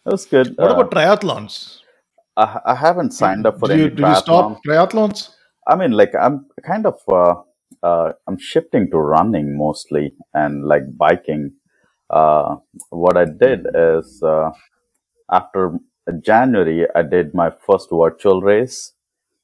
That's 0.06 0.26
good. 0.26 0.56
What 0.58 0.70
Uh, 0.70 0.72
about 0.72 0.90
triathlons? 0.92 1.80
I, 2.36 2.60
I 2.66 2.74
haven't 2.76 3.12
signed 3.12 3.46
up 3.46 3.60
for 3.60 3.70
Do 3.70 3.74
any 3.74 3.82
you, 3.82 3.90
do 3.90 4.04
you 4.04 4.14
stop 4.14 4.62
triathlons? 4.66 5.30
I 5.68 5.76
mean, 5.76 5.92
like 5.92 6.12
I'm 6.20 6.46
kind 6.66 6.86
of 6.86 6.96
uh, 7.08 7.36
uh, 7.82 8.12
I'm 8.28 8.38
shifting 8.38 8.90
to 8.92 8.98
running 8.98 9.56
mostly 9.58 10.14
and 10.34 10.66
like 10.66 10.84
biking. 10.98 11.54
Uh, 12.10 12.56
what 12.90 13.16
I 13.16 13.26
did 13.26 13.66
is 13.74 14.22
uh, 14.22 14.50
after 15.30 15.78
January, 16.24 16.86
I 16.94 17.02
did 17.02 17.34
my 17.34 17.50
first 17.66 17.88
virtual 17.92 18.42
race, 18.42 18.92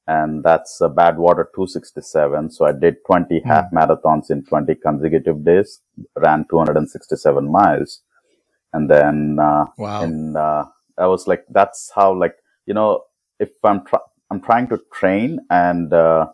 and 0.06 0.44
that's 0.44 0.80
uh, 0.82 0.88
Badwater 0.90 1.46
267. 1.54 2.50
So 2.52 2.66
I 2.66 2.72
did 2.72 2.96
20 3.06 3.42
Hmm. 3.44 3.48
half 3.48 3.66
marathons 3.74 4.30
in 4.30 4.44
20 4.44 4.74
consecutive 4.76 5.44
days, 5.44 5.80
ran 6.16 6.46
267 6.50 7.50
miles, 7.50 8.02
and 8.72 8.90
then 8.90 9.38
uh, 9.40 9.66
Wow. 9.78 10.00
and 10.00 10.36
uh, 10.36 10.66
I 10.98 11.06
was 11.08 11.26
like, 11.28 11.44
that's 11.50 11.92
how 11.94 12.14
like 12.14 12.36
you 12.66 12.74
know 12.74 13.04
if 13.40 13.50
I'm 13.64 13.84
try- 13.86 14.00
I'm 14.30 14.40
trying 14.42 14.68
to 14.68 14.80
train 14.94 15.40
and 15.50 15.92
uh, 15.92 16.28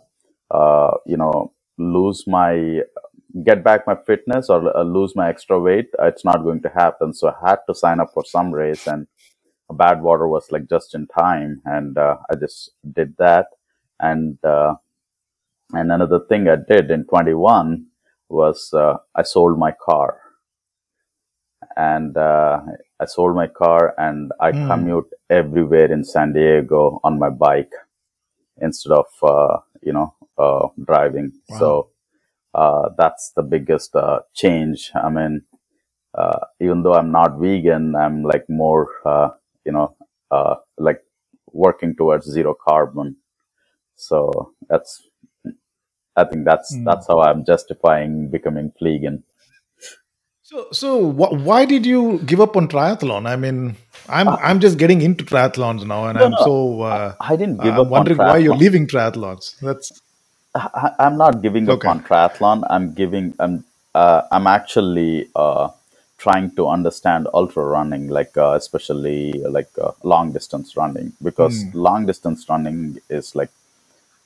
uh, 0.51 0.93
you 1.07 1.17
know 1.19 1.53
lose 1.79 2.25
my 2.29 2.83
get 3.45 3.65
back 3.65 3.87
my 3.87 3.97
fitness 4.07 4.51
or 4.51 4.77
uh, 4.77 4.83
lose 4.85 5.17
my 5.17 5.29
extra 5.31 5.61
weight, 5.61 5.89
it's 6.01 6.25
not 6.25 6.43
going 6.45 6.63
to 6.63 6.71
happen. 6.71 7.15
So 7.15 7.29
I 7.31 7.51
had 7.51 7.59
to 7.69 7.75
sign 7.75 8.01
up 8.01 8.11
for 8.15 8.25
some 8.25 8.53
race, 8.53 8.87
and 8.89 9.07
Badwater 9.73 10.29
was 10.31 10.53
like 10.53 10.69
just 10.69 10.95
in 10.95 11.07
time, 11.09 11.63
and 11.67 11.99
uh, 11.99 12.19
I 12.31 12.37
just 12.37 12.73
did 12.95 13.17
that, 13.19 13.49
and 14.01 14.39
uh, 14.45 14.69
And 15.73 15.93
another 15.93 16.21
thing 16.21 16.49
I 16.49 16.57
did 16.57 16.91
in 16.91 17.07
21 17.07 17.87
was 18.29 18.73
uh, 18.75 18.97
I 19.15 19.23
sold 19.23 19.59
my 19.59 19.73
car 19.73 20.19
and 21.77 22.17
uh, 22.17 22.61
I 23.01 23.07
sold 23.07 23.37
my 23.37 23.49
car 23.49 23.95
and 23.99 24.33
I 24.41 24.53
Hmm. 24.53 24.67
commute 24.67 25.09
everywhere 25.31 25.93
in 25.93 26.05
San 26.05 26.33
Diego 26.33 27.01
on 27.05 27.19
my 27.19 27.31
bike 27.31 27.73
instead 28.61 28.93
of 28.93 29.07
uh, 29.23 29.59
you 29.83 29.93
know 29.93 30.15
uh, 30.39 30.69
driving. 30.87 31.33
Wow. 31.49 31.77
So 31.77 31.91
uh, 32.55 32.91
that's 32.99 33.33
the 33.37 33.43
biggest 33.43 33.97
uh, 33.97 34.21
change. 34.35 34.93
I 34.95 35.11
mean, 35.11 35.43
uh, 36.15 36.41
even 36.61 36.83
though 36.83 36.95
I'm 36.95 37.13
not 37.13 37.39
vegan, 37.39 37.97
I'm 37.97 38.25
like 38.25 38.49
more 38.51 38.89
uh, 39.07 39.31
you 39.67 39.73
know 39.73 39.97
uh, 40.31 40.57
like 40.79 41.03
working 41.53 41.97
towards 41.97 42.27
zero 42.31 42.55
carbon. 42.55 43.17
So 43.97 44.55
that's 44.69 45.09
I 46.17 46.25
think 46.25 46.45
that's 46.47 46.79
Hmm. 46.79 46.87
that's 46.87 47.09
how 47.09 47.21
I'm 47.23 47.45
justifying 47.45 48.31
becoming 48.31 48.73
vegan. 48.83 49.25
So, 50.45 50.69
so 50.73 51.11
wh- 51.13 51.33
why 51.47 51.65
did 51.67 51.87
you 51.87 52.21
give 52.27 52.41
up 52.43 52.57
on 52.57 52.69
triathlon? 52.69 53.27
I 53.29 53.37
mean, 53.37 53.77
I'm 54.09 54.39
I'm 54.41 54.61
just 54.61 54.79
getting 54.79 55.03
into 55.03 55.25
triathlons 55.25 55.87
now, 55.87 56.07
and 56.07 56.19
No, 56.19 56.27
I'm 56.27 56.37
no, 56.37 56.49
so 56.49 56.83
uh, 56.83 57.15
I 57.21 57.37
didn't 57.37 57.61
give 57.63 57.79
I'm 57.79 57.79
up 57.79 57.97
on 57.97 58.09
wondering 58.09 58.25
why 58.25 58.39
you're 58.39 58.55
leaving 58.55 58.87
triathlons. 58.89 59.57
That's 59.63 59.93
I, 60.55 60.93
I'm 61.01 61.19
not 61.19 61.43
giving 61.43 61.71
up 61.71 61.87
on 61.87 62.03
triathlon. 62.05 62.65
I'm 62.71 62.95
giving. 62.95 63.35
I'm. 63.41 63.65
Uh, 63.95 64.23
I'm 64.33 64.47
actually 64.49 65.31
uh, 65.37 65.71
trying 66.19 66.55
to 66.57 66.69
understand 66.69 67.29
ultra 67.35 67.65
running, 67.65 68.09
like 68.09 68.37
uh, 68.37 68.53
especially 68.55 69.33
like 69.35 69.71
uh, 69.79 69.93
long 70.05 70.33
distance 70.33 70.77
running, 70.77 71.13
because 71.23 71.67
Hmm. 71.67 71.71
long 71.75 72.07
distance 72.07 72.49
running 72.49 72.99
is 73.11 73.35
like 73.37 73.51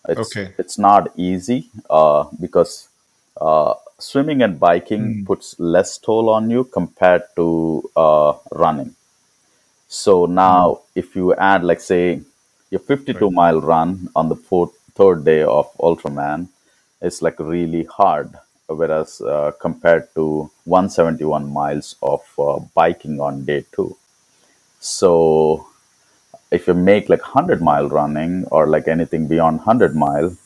it's 0.08 0.38
Okay. 0.38 0.54
it's 0.58 0.78
not 0.78 1.12
easy 1.16 1.70
uh, 1.90 2.24
because 2.40 2.88
uh, 3.40 3.74
swimming 3.98 4.42
and 4.42 4.58
biking 4.60 5.14
Hmm. 5.14 5.24
puts 5.24 5.58
less 5.58 5.98
toll 5.98 6.28
on 6.28 6.50
you 6.50 6.64
compared 6.64 7.24
to 7.36 7.90
uh, 7.96 8.34
running. 8.52 8.94
So 9.88 10.26
now, 10.26 10.80
if 10.94 11.16
you 11.16 11.34
add, 11.34 11.64
like, 11.64 11.80
say, 11.80 12.22
your 12.70 12.80
Right. 12.80 12.88
52 12.88 13.30
mile 13.30 13.60
run 13.60 14.08
on 14.14 14.28
the 14.28 14.36
fourth, 14.36 14.72
third 14.94 15.24
day 15.24 15.42
of 15.42 15.72
Ultraman, 15.78 16.48
it's 17.00 17.22
like 17.22 17.38
really 17.40 17.84
hard. 17.84 18.34
Whereas 18.66 19.20
uh, 19.22 19.52
compared 19.60 20.14
to 20.14 20.50
171 20.64 21.50
miles 21.50 21.96
of 22.02 22.22
uh, 22.38 22.58
biking 22.74 23.18
on 23.20 23.44
day 23.44 23.64
two. 23.72 23.96
So 24.80 25.68
if 26.50 26.66
you 26.66 26.74
make 26.74 27.08
like 27.08 27.22
100 27.22 27.62
mile 27.62 27.88
running 27.88 28.44
or 28.46 28.66
like 28.66 28.88
anything 28.88 29.26
beyond 29.26 29.58
100 29.58 29.96
mile, 29.96 30.36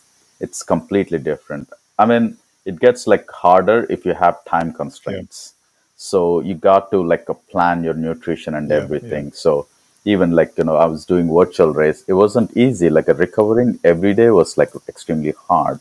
it's 0.40 0.62
completely 0.62 1.18
different. 1.18 1.70
I 1.98 2.06
mean, 2.06 2.38
it 2.64 2.78
gets 2.80 3.06
like 3.06 3.30
harder 3.30 3.86
if 3.90 4.04
you 4.06 4.14
have 4.14 4.44
time 4.44 4.72
Yeah. 4.72 4.76
constraints. 4.76 5.54
So 5.96 6.40
you 6.40 6.54
got 6.54 6.90
to 6.90 7.02
like 7.02 7.28
uh, 7.30 7.34
plan 7.50 7.84
your 7.84 7.94
nutrition 7.94 8.54
and 8.54 8.70
Yeah. 8.70 8.78
Yeah. 8.78 8.82
everything. 8.82 9.32
So 9.32 9.66
even 10.04 10.32
like, 10.32 10.56
you 10.58 10.64
know, 10.64 10.76
I 10.76 10.86
was 10.86 11.04
doing 11.06 11.32
virtual 11.32 11.72
race. 11.72 12.04
It 12.08 12.14
wasn't 12.14 12.56
easy. 12.56 12.90
Like 12.90 13.08
recovering 13.08 13.78
every 13.84 14.14
day 14.14 14.30
was 14.30 14.56
like 14.58 14.70
extremely 14.88 15.32
hard. 15.48 15.80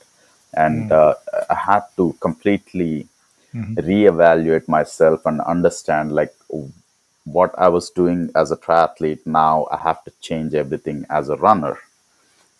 And 0.53 0.89
Hmm. 0.89 0.91
uh, 0.91 1.15
I 1.49 1.55
had 1.55 1.83
to 1.97 2.13
completely 2.19 3.07
Mhm. 3.53 3.77
reevaluate 3.77 4.67
myself 4.67 5.25
and 5.25 5.41
understand 5.41 6.13
like 6.13 6.33
what 7.25 7.53
I 7.57 7.67
was 7.69 7.89
doing 7.89 8.31
as 8.35 8.51
a 8.51 8.57
triathlete. 8.57 9.25
Now 9.25 9.67
I 9.71 9.77
have 9.77 10.03
to 10.05 10.11
change 10.21 10.53
everything 10.53 11.05
as 11.09 11.29
a 11.29 11.35
runner. 11.37 11.77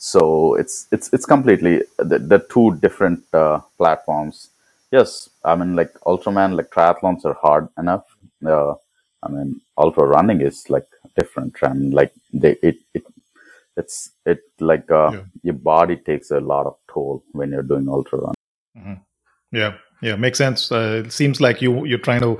So 0.03 0.55
it's 0.55 0.87
it's 0.91 1.13
it's 1.13 1.27
completely 1.27 1.83
the, 1.99 2.17
the 2.17 2.39
two 2.49 2.75
different 2.81 3.23
uh, 3.33 3.59
platforms. 3.77 4.49
Yes, 4.91 5.29
I 5.45 5.53
mean 5.55 5.75
like 5.75 5.93
Ultraman, 6.07 6.55
like 6.57 6.71
triathlons 6.71 7.23
are 7.23 7.35
hard 7.35 7.67
enough. 7.77 8.05
Uh, 8.43 8.73
I 9.21 9.29
mean 9.29 9.61
ultra 9.77 10.05
running 10.07 10.41
is 10.41 10.67
like 10.71 10.87
different 11.15 11.55
and 11.61 11.93
like 11.93 12.11
they 12.33 12.55
it 12.63 12.77
it 12.95 13.03
it's 13.77 14.11
it 14.25 14.39
like 14.59 14.89
uh, 14.89 15.11
Yeah. 15.13 15.23
your 15.43 15.53
body 15.53 15.97
takes 15.97 16.31
a 16.31 16.39
lot 16.39 16.65
of 16.65 16.75
toll 16.91 17.23
when 17.33 17.51
you're 17.51 17.69
doing 17.73 17.87
ultra 17.87 18.19
run. 18.19 18.33
Mhm. 18.75 18.99
Yeah. 19.51 19.73
Yeah. 20.01 20.15
Makes 20.15 20.39
sense. 20.39 20.71
Uh, 20.71 21.03
it 21.05 21.11
seems 21.11 21.39
like 21.39 21.61
you 21.61 21.85
you're 21.85 22.05
trying 22.09 22.21
to 22.21 22.39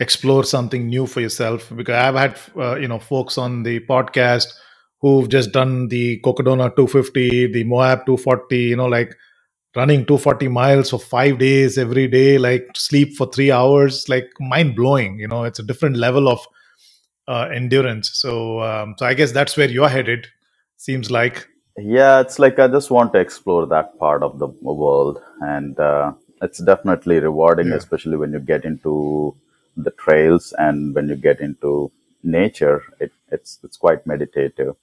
explore 0.00 0.44
something 0.44 0.86
new 0.88 1.06
for 1.06 1.20
yourself 1.20 1.70
because 1.76 1.94
I've 1.94 2.14
had 2.24 2.38
uh, 2.56 2.76
you 2.76 2.88
know 2.88 2.98
folks 2.98 3.36
on 3.36 3.64
the 3.64 3.80
podcast 3.80 4.48
who've 5.02 5.28
just 5.28 5.52
done 5.52 5.88
the 5.88 6.20
Cocodona 6.20 6.74
250, 6.74 7.52
the 7.52 7.64
Moab 7.64 8.06
240. 8.06 8.56
You 8.56 8.76
know, 8.76 8.86
like 8.86 9.14
running 9.76 10.06
240 10.06 10.48
miles 10.48 10.90
for 10.90 10.98
five 10.98 11.38
days 11.38 11.76
every 11.76 12.08
day, 12.08 12.38
like 12.38 12.68
sleep 12.74 13.16
for 13.16 13.26
three 13.30 13.50
hours, 13.50 14.08
like 14.08 14.30
mind 14.40 14.74
blowing. 14.76 15.18
You 15.18 15.28
know, 15.28 15.44
it's 15.44 15.58
a 15.58 15.62
different 15.62 15.96
level 15.96 16.28
of 16.28 16.40
uh, 17.28 17.48
endurance. 17.52 18.10
So, 18.14 18.60
um, 18.62 18.94
so 18.98 19.06
I 19.06 19.14
guess 19.14 19.32
that's 19.32 19.56
where 19.56 19.68
you're 19.70 19.88
headed. 19.88 20.28
Seems 20.76 21.10
like. 21.10 21.46
Yeah, 21.78 22.20
it's 22.20 22.38
like 22.38 22.58
I 22.58 22.68
just 22.68 22.90
want 22.90 23.12
to 23.14 23.18
explore 23.20 23.66
that 23.66 23.98
part 23.98 24.22
of 24.22 24.38
the 24.38 24.46
world, 24.46 25.22
and 25.40 25.78
uh, 25.80 26.12
it's 26.42 26.58
definitely 26.58 27.18
rewarding, 27.18 27.68
Yeah. 27.68 27.76
especially 27.76 28.16
when 28.16 28.32
you 28.32 28.40
get 28.40 28.64
into 28.64 29.34
the 29.76 29.90
trails 29.92 30.52
and 30.58 30.94
when 30.94 31.08
you 31.08 31.16
get 31.16 31.40
into 31.40 31.90
nature. 32.22 32.82
It, 33.00 33.12
it's 33.30 33.58
it's 33.64 33.78
quite 33.78 34.06
meditative, 34.06 34.76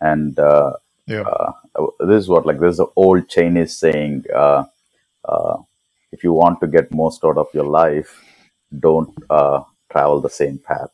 and 0.00 0.38
uh, 0.38 0.74
Yeah. 1.06 1.26
uh, 1.26 1.52
this 2.00 2.24
is 2.24 2.28
what 2.28 2.46
like 2.46 2.60
there's 2.60 2.80
an 2.80 2.88
old 2.96 3.28
Chinese 3.28 3.76
saying: 3.76 4.24
uh, 4.34 4.64
uh, 5.24 5.58
if 6.12 6.24
you 6.24 6.32
want 6.32 6.60
to 6.60 6.68
get 6.68 6.92
most 6.94 7.24
out 7.24 7.38
of 7.38 7.48
your 7.54 7.66
life, 7.66 8.24
don't 8.80 9.12
uh, 9.30 9.62
travel 9.90 10.20
the 10.20 10.30
same 10.30 10.58
path. 10.58 10.90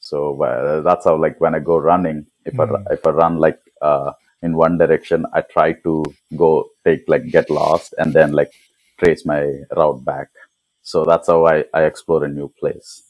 So 0.00 0.42
uh, 0.42 0.82
that's 0.82 1.04
how 1.06 1.16
like 1.16 1.40
when 1.40 1.54
I 1.54 1.60
go 1.60 1.78
running, 1.78 2.26
if 2.46 2.60
I 2.60 2.66
Mm. 2.66 2.88
if 2.90 3.06
I 3.06 3.10
run 3.10 3.38
like 3.38 3.60
uh, 3.82 4.12
in 4.42 4.56
one 4.56 4.78
direction, 4.78 5.26
I 5.34 5.42
try 5.42 5.74
to 5.84 6.04
go 6.36 6.70
take 6.84 7.04
like 7.08 7.30
get 7.30 7.50
lost 7.50 7.94
and 7.98 8.14
then 8.14 8.32
like 8.32 8.52
trace 8.98 9.26
my 9.26 9.42
route 9.76 10.04
back. 10.04 10.28
So 10.82 11.04
that's 11.04 11.28
how 11.28 11.46
I, 11.46 11.64
I 11.74 11.84
explore 11.84 12.24
a 12.24 12.28
new 12.28 12.48
place. 12.60 13.02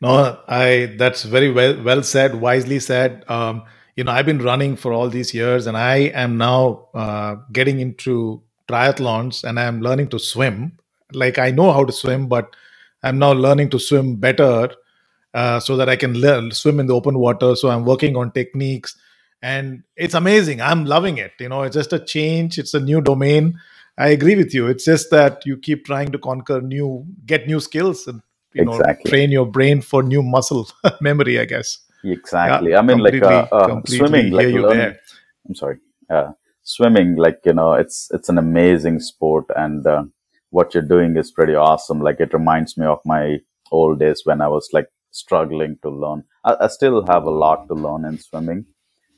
No, 0.00 0.40
I 0.48 0.94
that's 0.98 1.24
very 1.24 1.50
well 1.52 1.82
well 1.82 2.02
said, 2.02 2.36
wisely 2.36 2.80
said. 2.80 3.24
Um, 3.28 3.64
you 3.98 4.04
know, 4.04 4.12
I've 4.12 4.26
been 4.26 4.38
running 4.38 4.76
for 4.76 4.92
all 4.92 5.08
these 5.08 5.34
years, 5.34 5.66
and 5.66 5.76
I 5.76 5.96
am 6.24 6.38
now 6.38 6.86
uh, 6.94 7.34
getting 7.52 7.80
into 7.80 8.40
triathlons, 8.68 9.42
and 9.42 9.58
I'm 9.58 9.82
learning 9.82 10.10
to 10.10 10.20
swim. 10.20 10.78
Like 11.12 11.36
I 11.40 11.50
know 11.50 11.72
how 11.72 11.84
to 11.84 11.90
swim, 11.92 12.28
but 12.28 12.54
I'm 13.02 13.18
now 13.18 13.32
learning 13.32 13.70
to 13.70 13.80
swim 13.80 14.14
better, 14.14 14.70
uh, 15.34 15.58
so 15.58 15.76
that 15.76 15.88
I 15.88 15.96
can 15.96 16.14
learn 16.14 16.52
swim 16.52 16.78
in 16.78 16.86
the 16.86 16.94
open 16.94 17.18
water. 17.18 17.56
So 17.56 17.70
I'm 17.70 17.84
working 17.84 18.16
on 18.16 18.30
techniques, 18.30 18.96
and 19.42 19.82
it's 19.96 20.14
amazing. 20.14 20.60
I'm 20.60 20.84
loving 20.84 21.18
it. 21.18 21.32
You 21.40 21.48
know, 21.48 21.62
it's 21.64 21.74
just 21.74 21.92
a 21.92 21.98
change. 21.98 22.56
It's 22.56 22.74
a 22.74 22.80
new 22.80 23.00
domain. 23.00 23.58
I 23.98 24.10
agree 24.10 24.36
with 24.36 24.54
you. 24.54 24.68
It's 24.68 24.84
just 24.84 25.10
that 25.10 25.44
you 25.44 25.56
keep 25.56 25.86
trying 25.86 26.12
to 26.12 26.18
conquer 26.20 26.60
new, 26.60 27.04
get 27.26 27.48
new 27.48 27.58
skills, 27.58 28.06
and 28.06 28.22
you 28.54 28.64
know, 28.64 28.80
train 29.08 29.32
your 29.32 29.46
brain 29.46 29.80
for 29.80 30.04
new 30.04 30.22
muscle 30.22 30.70
memory. 31.00 31.40
I 31.40 31.46
guess. 31.46 31.80
Yeah, 32.04 32.12
Exactly. 32.12 32.74
I 32.74 32.82
mean, 32.82 32.98
like 32.98 33.22
uh, 33.22 33.46
uh, 33.52 33.80
swimming, 33.86 34.30
like 34.32 34.48
you 34.48 34.62
learning. 34.62 34.78
there. 34.78 35.00
I'm 35.48 35.54
sorry. 35.54 35.78
Uh, 36.10 36.32
swimming, 36.62 37.16
like 37.16 37.40
you 37.44 37.52
know, 37.54 37.74
it's 37.74 38.08
it's 38.12 38.28
an 38.28 38.38
amazing 38.38 39.00
sport, 39.00 39.46
and 39.56 39.86
uh, 39.86 40.04
what 40.50 40.74
you're 40.74 40.82
doing 40.94 41.16
is 41.16 41.30
pretty 41.32 41.54
awesome. 41.54 42.00
Like 42.00 42.20
it 42.20 42.32
reminds 42.32 42.76
me 42.78 42.86
of 42.86 43.00
my 43.04 43.40
old 43.72 43.98
days 43.98 44.22
when 44.24 44.40
I 44.40 44.48
was 44.48 44.68
like 44.72 44.88
struggling 45.10 45.78
to 45.82 45.90
learn. 45.90 46.24
I, 46.44 46.56
I 46.62 46.66
still 46.68 47.04
have 47.06 47.24
a 47.24 47.30
lot 47.30 47.66
to 47.68 47.74
learn 47.74 48.04
in 48.04 48.18
swimming, 48.18 48.66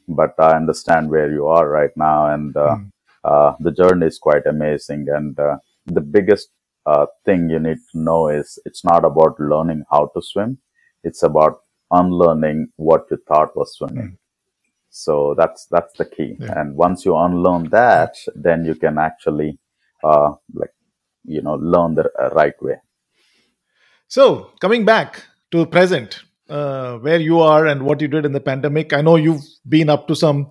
but 0.08 0.34
I 0.38 0.56
understand 0.56 1.10
where 1.10 1.30
you 1.32 1.46
are 1.49 1.68
right 1.68 1.94
now, 1.96 2.26
and 2.32 2.56
uh, 2.56 2.76
Mm. 2.76 2.90
uh, 3.25 3.54
the 3.60 3.72
journey 3.72 4.06
is 4.06 4.18
quite 4.18 4.46
amazing. 4.46 5.06
And 5.08 5.38
uh, 5.38 5.58
the 5.87 6.00
biggest 6.00 6.49
uh, 6.87 7.06
thing 7.26 7.50
you 7.50 7.58
need 7.58 7.78
to 7.92 7.99
know 8.00 8.28
is 8.28 8.58
it's 8.64 8.84
not 8.84 9.04
about 9.04 9.38
learning 9.38 9.84
how 9.90 10.06
to 10.14 10.22
swim; 10.22 10.58
it's 11.04 11.22
about 11.22 11.60
unlearning 11.90 12.68
what 12.76 13.06
you 13.11 13.18
thought 13.28 13.56
was 13.56 13.76
swimming. 13.76 14.12
Mm. 14.12 14.16
So 14.90 15.35
that's 15.37 15.66
that's 15.70 15.97
the 15.97 16.04
key. 16.04 16.37
Yeah. 16.38 16.59
And 16.59 16.76
once 16.76 17.04
you 17.04 17.16
unlearn 17.16 17.70
that, 17.70 18.16
then 18.35 18.64
you 18.64 18.75
can 18.75 18.99
actually 18.99 19.59
uh, 20.02 20.32
like 20.54 20.75
you 21.25 21.42
know 21.42 21.54
learn 21.54 21.94
the 21.94 22.11
right 22.35 22.61
way. 22.61 22.76
So 24.09 24.50
coming 24.61 24.85
back 24.85 25.23
to 25.52 25.66
present, 25.66 26.25
uh, 26.49 26.99
where 26.99 27.20
you 27.20 27.40
are 27.40 27.66
and 27.66 27.82
what 27.82 28.00
you 28.00 28.09
did 28.09 28.26
in 28.26 28.32
the 28.32 28.40
pandemic. 28.40 28.92
I 28.92 29.00
know 29.00 29.16
you've 29.16 29.44
been 29.68 29.88
up 29.88 30.09
to 30.09 30.16
some 30.16 30.50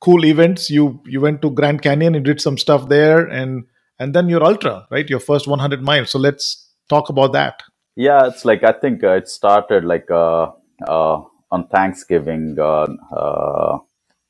cool 0.00 0.24
events. 0.24 0.70
You 0.70 1.00
you 1.06 1.20
went 1.20 1.42
to 1.42 1.50
Grand 1.50 1.82
Canyon, 1.82 2.14
and 2.14 2.24
did 2.24 2.40
some 2.40 2.58
stuff 2.58 2.88
there, 2.88 3.26
and 3.26 3.64
and 3.98 4.14
then 4.14 4.28
your 4.28 4.44
ultra, 4.44 4.86
right? 4.90 5.08
Your 5.08 5.20
first 5.20 5.48
100 5.48 5.82
miles. 5.82 6.10
So 6.10 6.18
let's 6.18 6.70
talk 6.88 7.08
about 7.08 7.32
that. 7.32 7.62
Yeah, 7.96 8.26
it's 8.26 8.44
like 8.44 8.62
I 8.62 8.72
think 8.72 9.02
uh, 9.02 9.12
it 9.12 9.28
started 9.28 9.84
like 9.84 10.10
uh, 10.10 10.50
on 10.88 11.68
Thanksgiving 11.68 12.56
uh, 12.58 12.86
uh, 13.14 13.78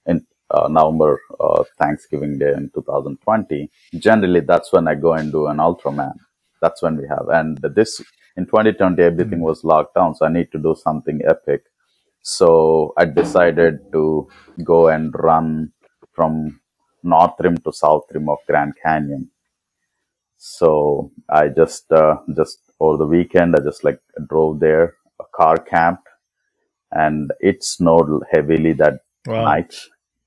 in 0.07 0.27
uh, 0.51 0.69
November 0.69 1.21
uh, 1.41 1.65
Thanksgiving 1.79 2.39
Day 2.39 2.53
in 2.55 2.71
2020. 2.75 3.71
Generally, 3.99 4.41
that's 4.41 4.73
when 4.73 4.89
I 4.89 4.95
go 4.95 5.15
and 5.15 5.33
do 5.33 5.47
an 5.47 5.59
Ultraman. 5.59 6.15
That's 6.61 6.83
when 6.83 6.97
we 6.97 7.05
have. 7.09 7.29
And 7.31 7.59
this 7.75 8.01
in 8.37 8.47
2020, 8.47 9.03
everything 9.03 9.41
was 9.41 9.65
locked 9.65 9.95
down, 9.95 10.15
so 10.15 10.27
I 10.27 10.31
need 10.33 10.53
to 10.53 10.59
do 10.59 10.75
something 10.83 11.21
epic. 11.29 11.65
So 12.23 12.95
I 12.97 13.05
decided 13.07 13.81
to 13.93 14.29
go 14.65 14.89
and 14.89 15.15
run 15.19 15.73
from 16.13 16.61
north 17.03 17.35
rim 17.41 17.57
to 17.59 17.73
south 17.73 18.05
rim 18.13 18.29
of 18.29 18.39
Grand 18.47 18.75
Canyon. 18.85 19.31
So 20.39 21.13
I 21.29 21.49
just 21.49 21.91
uh, 21.93 22.17
just 22.37 22.61
over 22.81 22.99
the 22.99 23.07
weekend, 23.07 23.57
I 23.57 23.61
just 23.61 23.85
like 23.85 24.01
drove 24.29 24.61
there, 24.61 24.95
a 25.21 25.25
car 25.35 25.59
camped, 25.59 26.08
and 26.93 27.33
it 27.41 27.65
snowed 27.65 28.23
heavily 28.33 28.73
that 28.75 29.01
Wow. 29.27 29.45
night. 29.45 29.75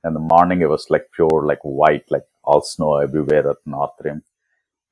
And 0.04 0.16
the 0.16 0.20
morning, 0.20 0.62
it 0.62 0.70
was 0.70 0.88
like 0.90 1.10
pure, 1.16 1.46
like 1.46 1.60
white, 1.64 2.06
like 2.12 2.26
all 2.44 2.62
snow 2.62 2.98
everywhere 2.98 3.50
at 3.50 3.58
North 3.66 3.94
Rim. 4.04 4.24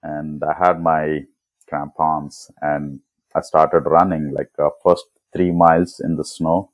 And 0.03 0.43
I 0.43 0.55
had 0.57 0.81
my 0.81 1.25
crampons 1.67 2.51
and 2.61 3.01
I 3.35 3.41
started 3.41 3.81
running 3.81 4.31
like 4.33 4.51
uh, 4.59 4.69
first 4.83 5.05
three 5.33 5.51
miles 5.51 5.99
in 5.99 6.15
the 6.15 6.25
snow. 6.25 6.71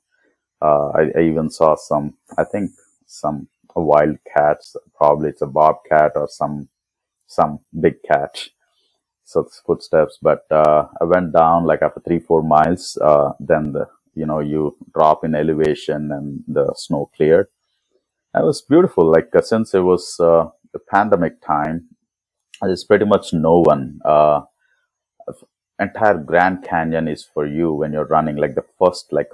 Uh, 0.62 0.88
I, 0.90 1.02
I 1.18 1.22
even 1.22 1.50
saw 1.50 1.76
some, 1.76 2.14
I 2.38 2.44
think 2.44 2.72
some 3.06 3.48
wild 3.76 4.18
cats, 4.36 4.76
probably 4.96 5.30
it's 5.30 5.42
a 5.42 5.46
bobcat 5.46 6.12
or 6.16 6.28
some, 6.28 6.68
some 7.26 7.60
big 7.80 8.02
cat. 8.02 8.38
So 9.24 9.48
footsteps, 9.66 10.18
but, 10.22 10.46
uh, 10.50 10.88
I 11.00 11.04
went 11.04 11.32
down 11.32 11.64
like 11.66 11.82
after 11.82 12.00
three, 12.00 12.20
four 12.20 12.42
miles, 12.42 12.98
uh, 13.02 13.32
then 13.40 13.72
the, 13.72 13.88
you 14.16 14.26
know, 14.26 14.40
you 14.40 14.76
drop 14.94 15.24
in 15.24 15.36
elevation 15.36 16.10
and 16.12 16.44
the 16.48 16.74
snow 16.76 17.10
cleared. 17.16 17.48
It 18.34 18.44
was 18.44 18.62
beautiful. 18.62 19.10
Like 19.10 19.30
uh, 19.36 19.42
since 19.42 19.74
it 19.74 19.80
was, 19.80 20.18
uh, 20.20 20.48
the 20.74 20.80
pandemic 20.80 21.42
time, 21.42 21.88
there's 22.62 22.84
pretty 22.84 23.06
much 23.06 23.32
no 23.34 23.60
one, 23.60 24.00
uh, 24.04 24.42
entire 25.80 26.18
Grand 26.18 26.64
Canyon 26.64 27.08
is 27.08 27.24
for 27.24 27.46
you 27.46 27.72
when 27.72 27.92
you're 27.92 28.06
running 28.06 28.36
like 28.36 28.54
the 28.54 28.64
first 28.78 29.12
like 29.12 29.30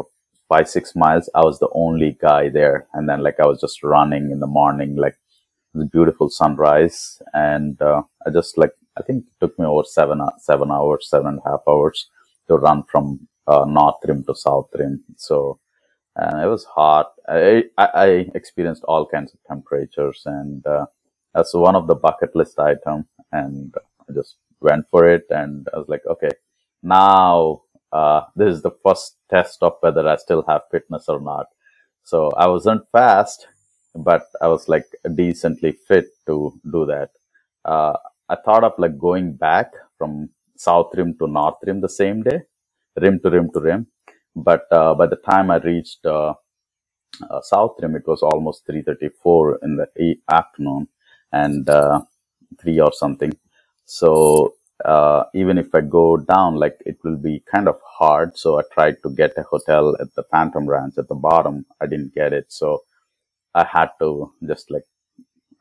five 0.48 0.68
six 0.68 0.94
miles. 0.96 1.30
I 1.34 1.42
was 1.42 1.58
the 1.58 1.70
only 1.74 2.18
guy 2.20 2.48
there, 2.48 2.86
and 2.94 3.08
then 3.08 3.22
like 3.22 3.40
I 3.40 3.46
was 3.46 3.60
just 3.60 3.82
running 3.82 4.30
in 4.30 4.40
the 4.40 4.46
morning, 4.46 4.96
like 4.96 5.16
the 5.74 5.86
beautiful 5.86 6.30
sunrise, 6.30 7.22
and 7.32 7.80
uh, 7.82 8.02
I 8.26 8.30
just 8.30 8.58
like 8.58 8.72
I 8.98 9.02
think 9.02 9.24
it 9.26 9.44
took 9.44 9.58
me 9.58 9.66
over 9.66 9.84
seven 9.84 10.20
seven 10.38 10.70
hours, 10.70 11.08
seven 11.08 11.28
and 11.28 11.40
a 11.44 11.50
half 11.50 11.60
hours 11.68 12.08
to 12.48 12.56
run 12.56 12.84
from 12.84 13.28
uh, 13.46 13.64
North 13.66 13.96
Rim 14.06 14.24
to 14.24 14.34
South 14.34 14.68
Rim. 14.74 15.04
So 15.16 15.58
and 16.16 16.42
it 16.42 16.46
was 16.46 16.64
hot. 16.64 17.12
I, 17.28 17.64
I, 17.78 17.86
I 17.94 18.06
experienced 18.34 18.84
all 18.84 19.06
kinds 19.06 19.32
of 19.32 19.40
temperatures, 19.48 20.22
and 20.26 20.66
uh, 20.66 20.86
that's 21.34 21.54
one 21.54 21.76
of 21.76 21.86
the 21.86 21.94
bucket 21.94 22.36
list 22.36 22.58
item. 22.58 23.06
And 23.32 23.74
I 24.08 24.12
just 24.12 24.36
went 24.60 24.86
for 24.90 25.08
it, 25.08 25.24
and 25.30 25.68
I 25.74 25.78
was 25.78 25.88
like, 25.88 26.02
okay, 26.06 26.30
now 26.82 27.62
uh, 27.92 28.22
this 28.36 28.54
is 28.56 28.62
the 28.62 28.76
first 28.84 29.16
test 29.30 29.62
of 29.62 29.74
whether 29.80 30.06
I 30.06 30.16
still 30.16 30.44
have 30.48 30.62
fitness 30.70 31.08
or 31.08 31.20
not. 31.20 31.46
So 32.04 32.30
I 32.32 32.48
wasn't 32.48 32.82
fast, 32.92 33.46
but 33.94 34.24
I 34.42 34.48
was 34.48 34.68
like 34.68 34.86
decently 35.14 35.72
fit 35.88 36.06
to 36.26 36.52
do 36.70 36.86
that. 36.86 37.10
Uh, 37.64 37.94
I 38.28 38.36
thought 38.44 38.64
of 38.64 38.74
like 38.78 38.98
going 38.98 39.34
back 39.34 39.72
from 39.96 40.30
South 40.56 40.90
Rim 40.94 41.16
to 41.20 41.26
North 41.26 41.56
Rim 41.66 41.80
the 41.80 41.88
same 41.88 42.22
day, 42.22 42.42
rim 43.00 43.20
to 43.20 43.30
rim 43.30 43.50
to 43.52 43.60
rim. 43.60 43.86
But 44.36 44.66
uh, 44.72 44.94
by 44.94 45.06
the 45.06 45.16
time 45.16 45.50
I 45.50 45.58
reached 45.58 46.04
uh, 46.06 46.34
uh, 47.30 47.42
South 47.42 47.76
Rim, 47.82 47.96
it 47.96 48.06
was 48.06 48.22
almost 48.22 48.66
3:34 48.68 49.58
in 49.62 49.76
the 49.76 50.16
afternoon, 50.30 50.88
and 51.32 51.68
uh, 51.68 52.02
three 52.60 52.80
or 52.80 52.92
something. 52.92 53.32
So 53.86 54.54
uh, 54.84 55.24
even 55.34 55.58
if 55.58 55.74
I 55.74 55.82
go 55.82 56.16
down, 56.18 56.56
like 56.56 56.78
it 56.86 56.98
will 57.04 57.16
be 57.18 57.42
kind 57.52 57.68
of 57.68 57.80
hard. 57.86 58.38
So 58.38 58.58
I 58.58 58.62
tried 58.72 58.96
to 59.04 59.10
get 59.10 59.38
a 59.38 59.42
hotel 59.44 59.96
at 60.00 60.14
the 60.16 60.24
Phantom 60.24 60.68
Ranch 60.68 60.94
at 60.98 61.08
the 61.08 61.14
bottom. 61.16 61.66
I 61.80 61.86
didn't 61.86 62.14
get 62.14 62.32
it, 62.32 62.46
so 62.52 62.82
I 63.54 63.64
had 63.64 63.90
to 64.00 64.32
just 64.46 64.70
like 64.70 64.86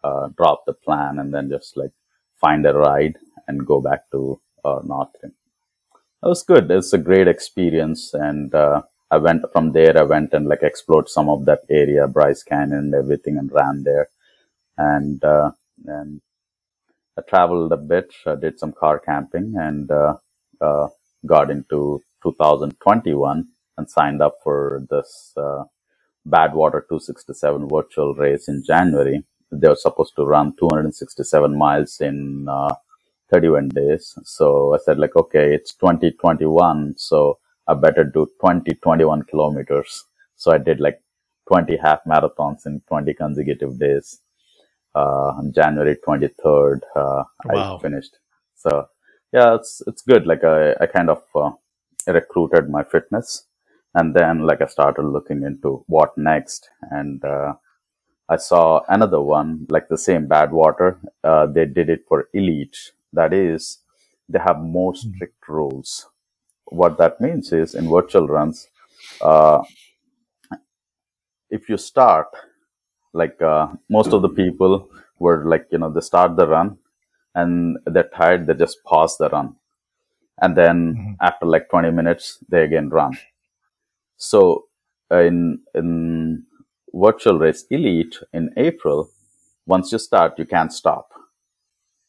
uh, 0.03 0.29
drop 0.37 0.65
the 0.67 0.73
plan 0.73 1.19
and 1.19 1.33
then 1.33 1.49
just 1.49 1.77
like 1.77 1.93
find 2.41 2.65
a 2.65 2.73
ride 2.73 3.17
and 3.47 3.65
go 3.67 3.81
back 3.81 4.09
to 4.11 4.39
North 4.85 5.09
Rim. 5.23 5.33
It 6.23 6.27
was 6.27 6.43
good. 6.43 6.69
It's 6.69 6.93
a 6.93 6.97
great 6.97 7.29
experience, 7.29 8.13
and 8.13 8.53
uh, 8.53 8.81
I 9.09 9.17
went 9.17 9.45
from 9.53 9.71
there. 9.71 9.97
I 9.97 10.03
went 10.03 10.33
and 10.33 10.47
like 10.47 10.63
explored 10.63 11.09
some 11.09 11.29
of 11.29 11.45
that 11.45 11.61
area, 11.69 12.07
Bryce 12.07 12.43
Canyon, 12.43 12.77
and 12.79 12.95
everything, 12.95 13.37
and 13.37 13.49
ran 13.51 13.83
there. 13.85 14.09
And 14.77 15.23
uh, 15.23 15.51
and 15.85 16.21
I 17.17 17.23
traveled 17.29 17.73
a 17.73 17.77
bit. 17.77 18.13
I 18.27 18.35
did 18.35 18.59
some 18.59 18.73
car 18.73 18.99
camping, 18.99 19.55
and 19.57 19.91
uh, 19.91 20.17
uh, 20.61 20.89
got 21.25 21.51
into 21.51 22.01
2021 22.23 23.47
and 23.77 23.89
signed 23.89 24.21
up 24.21 24.35
for 24.43 24.85
this 24.91 25.33
uh, 25.37 25.63
Badwater 26.27 26.81
267 26.89 27.69
virtual 27.69 28.15
race 28.15 28.47
in 28.47 28.63
January. 28.63 29.23
They 29.51 29.69
were 29.69 29.75
supposed 29.75 30.15
to 30.17 30.25
run 30.25 30.55
267 30.59 31.57
miles 31.57 32.01
in 32.01 32.47
uh, 32.49 32.75
31 33.31 33.69
days. 33.69 34.17
So 34.25 34.75
I 34.75 34.79
said, 34.85 34.99
like, 34.99 35.15
okay, 35.15 35.55
it's 35.55 35.73
2021, 35.75 36.95
so 36.97 37.39
I 37.67 37.75
better 37.75 38.03
do 38.05 38.27
20, 38.41 38.75
21 38.75 39.23
kilometers. 39.23 40.05
So 40.37 40.51
I 40.53 40.59
did 40.59 40.79
like 40.81 41.01
20 41.49 41.77
half 41.77 42.03
marathons 42.05 42.65
in 42.67 42.81
20 42.89 43.13
consecutive 43.15 43.79
days. 43.79 44.19
Uh, 44.95 45.33
on 45.39 45.53
January 45.53 45.97
23rd, 46.07 46.81
uh, 46.95 47.23
I 47.49 47.55
finished. 47.81 48.17
So 48.55 48.87
yeah, 49.33 49.55
it's, 49.55 49.81
it's 49.87 50.03
good. 50.03 50.27
Like 50.27 50.43
I, 50.43 50.73
I 50.81 50.87
kind 50.87 51.09
of, 51.09 51.23
uh, 51.35 51.51
recruited 52.07 52.69
my 52.69 52.83
fitness 52.83 53.45
and 53.95 54.15
then 54.15 54.41
like 54.45 54.61
I 54.61 54.67
started 54.67 55.03
looking 55.03 55.43
into 55.43 55.83
what 55.87 56.17
next 56.17 56.69
and, 56.91 57.23
uh, 57.25 57.53
I 58.29 58.37
saw 58.37 58.81
another 58.89 59.21
one, 59.21 59.67
like 59.69 59.87
the 59.89 59.97
same 59.97 60.27
Badwater. 60.27 60.97
Uh, 61.23 61.45
they 61.47 61.65
did 61.65 61.89
it 61.89 62.05
for 62.07 62.29
elite. 62.33 62.77
That 63.13 63.33
is, 63.33 63.79
they 64.29 64.39
have 64.39 64.59
more 64.59 64.95
strict 64.95 65.47
rules. 65.47 66.07
What 66.65 66.97
that 66.99 67.21
means 67.21 67.51
is 67.53 67.75
in 67.75 67.89
virtual 67.89 68.27
runs, 68.27 68.67
uh, 69.21 69.63
if 71.49 71.69
you 71.69 71.77
start, 71.77 72.27
like 73.13 73.41
uh, 73.41 73.67
most 73.89 74.13
of 74.13 74.21
the 74.21 74.29
people 74.29 74.89
were 75.19 75.45
like, 75.45 75.67
you 75.71 75.79
know, 75.79 75.91
they 75.91 76.01
start 76.01 76.35
the 76.37 76.47
run 76.47 76.77
and 77.35 77.77
they're 77.85 78.09
tired, 78.15 78.47
they 78.47 78.53
just 78.53 78.83
pause 78.85 79.17
the 79.17 79.29
run. 79.29 79.55
And 80.41 80.57
then 80.57 81.01
after 81.21 81.45
like 81.45 81.69
20 81.69 81.91
minutes, 81.91 82.39
they 82.49 82.63
again 82.63 82.89
run. 82.89 83.13
So 84.17 84.65
uh, 85.11 85.19
in 85.21 85.61
in 85.75 86.45
virtual 86.93 87.39
race 87.39 87.65
elite 87.71 88.17
in 88.33 88.51
April, 88.57 89.09
once 89.67 89.91
you 89.91 89.99
start, 89.99 90.39
you 90.39 90.45
can't 90.45 90.73
stop. 90.73 91.11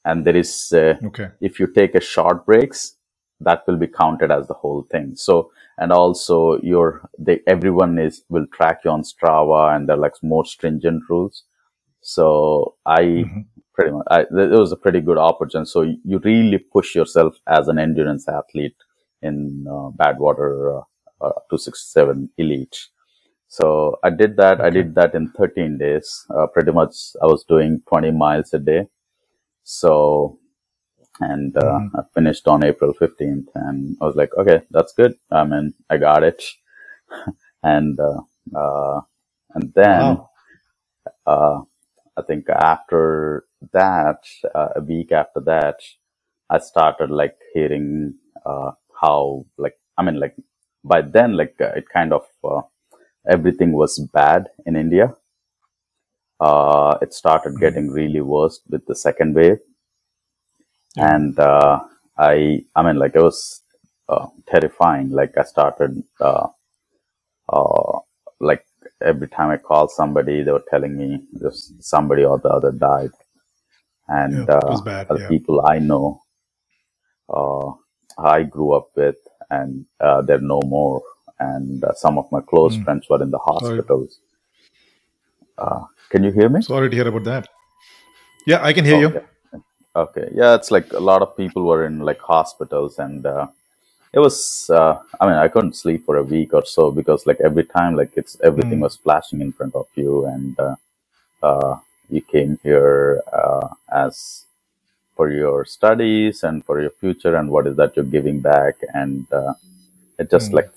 And 0.04 0.24
there 0.26 0.36
is 0.36 0.72
uh, 0.72 0.94
Okay. 1.04 1.30
if 1.40 1.60
you 1.60 1.66
take 1.66 1.94
a 1.94 2.00
short 2.00 2.46
breaks, 2.46 2.96
that 3.40 3.64
will 3.66 3.76
be 3.76 3.88
counted 3.88 4.30
as 4.30 4.46
the 4.48 4.54
whole 4.54 4.86
thing. 4.90 5.16
So 5.16 5.50
and 5.78 5.92
also 5.92 6.58
your 6.62 7.08
they 7.18 7.40
everyone 7.46 7.98
is 7.98 8.22
will 8.28 8.46
track 8.52 8.80
you 8.84 8.90
on 8.90 9.02
Strava 9.02 9.74
and 9.74 9.88
there 9.88 9.96
are 9.96 10.00
like 10.00 10.14
more 10.22 10.44
stringent 10.44 11.02
rules. 11.08 11.44
So 12.02 12.76
I 12.86 13.24
pretty 13.74 13.92
much 13.92 14.06
I, 14.10 14.20
it 14.22 14.58
was 14.58 14.72
a 14.72 14.76
pretty 14.76 15.00
good 15.00 15.18
opportunity. 15.18 15.68
So 15.70 15.82
you 15.82 16.18
really 16.24 16.58
push 16.58 16.94
yourself 16.94 17.36
as 17.48 17.68
an 17.68 17.78
endurance 17.78 18.28
athlete 18.28 18.76
in 19.22 19.66
uh, 19.68 19.90
Badwater 19.96 20.80
uh, 20.80 21.26
uh, 21.26 21.32
267 21.50 22.30
Elite. 22.38 22.76
So 23.48 23.98
I 24.02 24.10
did 24.10 24.36
that. 24.38 24.60
I 24.60 24.70
did 24.70 24.94
that 24.96 25.14
in 25.14 25.30
13 25.32 25.78
days. 25.78 26.26
Uh, 26.34 26.46
pretty 26.46 26.72
much, 26.72 26.94
I 27.22 27.26
was 27.26 27.44
doing 27.44 27.82
20 27.88 28.10
miles 28.12 28.52
a 28.54 28.58
day. 28.58 28.88
So, 29.64 30.38
and 31.20 31.56
uh, 31.56 31.80
I 31.96 32.02
finished 32.14 32.48
on 32.48 32.64
April 32.64 32.94
15th, 32.94 33.48
and 33.54 33.96
I 34.00 34.06
was 34.06 34.16
like, 34.16 34.30
okay, 34.38 34.62
that's 34.70 34.94
good. 34.94 35.14
I 35.32 35.44
mean, 35.44 35.74
I 35.90 35.98
got 35.98 36.24
it. 36.24 36.42
and 37.64 37.98
uh, 38.00 38.22
uh, 38.58 39.02
and 39.54 39.72
then 39.74 40.18
Wow. 40.18 40.30
uh, 41.26 41.60
I 42.16 42.22
think 42.22 42.48
after 42.50 43.46
that, 43.72 44.24
uh, 44.54 44.70
a 44.76 44.82
week 44.82 45.12
after 45.12 45.40
that, 45.42 45.80
I 46.50 46.58
started 46.58 47.10
like 47.10 47.36
hearing 47.54 48.14
uh, 48.46 48.72
how 49.00 49.46
like 49.58 49.76
I 49.98 50.02
mean 50.04 50.20
like 50.20 50.36
by 50.84 51.02
then 51.02 51.36
like 51.36 51.56
uh, 51.60 51.72
it 51.76 51.86
kind 51.92 52.12
of 52.12 52.24
uh, 52.44 52.62
everything 53.30 53.72
was 53.72 53.98
bad 54.14 54.48
in 54.66 54.76
India. 54.76 55.16
Uh, 56.42 56.98
it 57.02 57.14
started 57.14 57.60
getting 57.60 57.90
really 57.90 58.22
worse 58.22 58.60
with 58.70 58.86
the 58.86 58.96
second 58.96 59.34
wave, 59.36 59.58
Yeah. 60.96 61.14
and 61.14 61.38
uh, 61.38 61.80
I 62.18 62.64
I 62.76 62.82
mean 62.84 62.96
like 62.98 63.16
it 63.16 63.22
was 63.22 63.62
uh, 64.08 64.26
terrifying. 64.48 65.10
Like 65.10 65.38
I 65.38 65.44
started 65.44 66.02
uh, 66.20 66.48
uh, 67.48 68.00
like 68.40 68.64
every 69.02 69.28
time 69.28 69.50
I 69.50 69.58
called 69.58 69.90
somebody, 69.92 70.42
they 70.42 70.52
were 70.52 70.64
telling 70.70 70.96
me 70.96 71.22
just 71.40 71.82
somebody 71.82 72.24
or 72.24 72.38
the 72.38 72.50
other 72.50 72.72
died, 72.72 73.12
and 74.08 74.48
it 74.48 74.50
uh, 74.50 74.80
Yeah. 75.16 75.28
people 75.28 75.64
I 75.66 75.78
know, 75.80 76.22
uh, 77.30 77.72
I 78.18 78.44
grew 78.44 78.74
up 78.74 78.90
with, 78.96 79.16
and 79.50 79.86
uh, 80.00 80.22
they're 80.22 80.40
no 80.40 80.60
more. 80.66 81.02
And 81.40 81.84
uh, 81.84 81.94
some 81.94 82.18
of 82.18 82.30
my 82.32 82.40
close 82.40 82.76
Mm. 82.76 82.84
friends 82.84 83.06
were 83.10 83.22
in 83.22 83.30
the 83.30 83.38
hospitals. 83.38 84.20
Uh, 85.58 85.84
can 86.12 86.24
you 86.24 86.32
hear 86.32 86.50
me? 86.50 86.62
sorry 86.62 86.90
to 86.90 86.96
hear 86.96 87.08
about 87.08 87.24
that. 87.24 87.48
Yeah, 88.46 88.64
I 88.64 88.72
can 88.74 88.84
hear 88.84 88.96
you. 88.96 89.10
Okay. 89.10 89.22
Okay. 89.96 90.30
Yeah, 90.34 90.54
it's 90.54 90.70
like 90.70 90.92
a 90.92 91.00
lot 91.00 91.22
of 91.22 91.36
people 91.36 91.64
were 91.64 91.86
in 91.86 92.00
like 92.00 92.20
hospitals, 92.20 92.98
and 92.98 93.26
uh, 93.26 93.48
it 94.12 94.20
was. 94.20 94.70
Uh, 94.70 94.98
I 95.20 95.26
mean, 95.26 95.36
I 95.36 95.48
couldn't 95.48 95.76
sleep 95.76 96.06
for 96.06 96.16
a 96.18 96.24
week 96.24 96.54
or 96.54 96.64
so 96.66 96.90
because 96.92 97.26
like 97.26 97.40
every 97.42 97.64
time, 97.64 97.96
like 97.96 98.12
it's 98.16 98.38
everything 98.42 98.80
Mm. 98.80 98.82
was 98.82 98.96
flashing 98.96 99.40
in 99.42 99.52
front 99.52 99.74
of 99.76 99.86
you, 99.96 100.26
and 100.26 100.58
uh, 100.60 100.76
uh, 101.42 101.78
you 102.10 102.22
came 102.22 102.58
here 102.62 103.22
uh, 103.32 103.68
as 103.92 104.46
for 105.16 105.30
your 105.30 105.64
studies 105.66 106.44
and 106.44 106.64
for 106.64 106.80
your 106.80 106.90
future, 106.90 107.36
and 107.36 107.50
what 107.50 107.66
is 107.66 107.76
that 107.76 107.96
you're 107.96 108.04
giving 108.18 108.40
back, 108.40 108.76
and 108.94 109.26
uh, 109.32 109.54
it 110.18 110.30
just 110.30 110.52
Mm. 110.52 110.54
like 110.54 110.70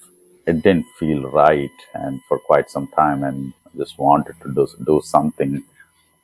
it 0.47 0.63
didn't 0.63 0.87
feel 0.99 1.23
right, 1.31 1.77
and 1.95 2.21
for 2.29 2.39
quite 2.39 2.69
some 2.71 2.87
time, 2.89 3.23
and 3.23 3.53
just 3.81 3.97
wanted 3.99 4.35
to 4.43 4.49
do 4.57 4.67
do 4.91 5.01
something 5.03 5.63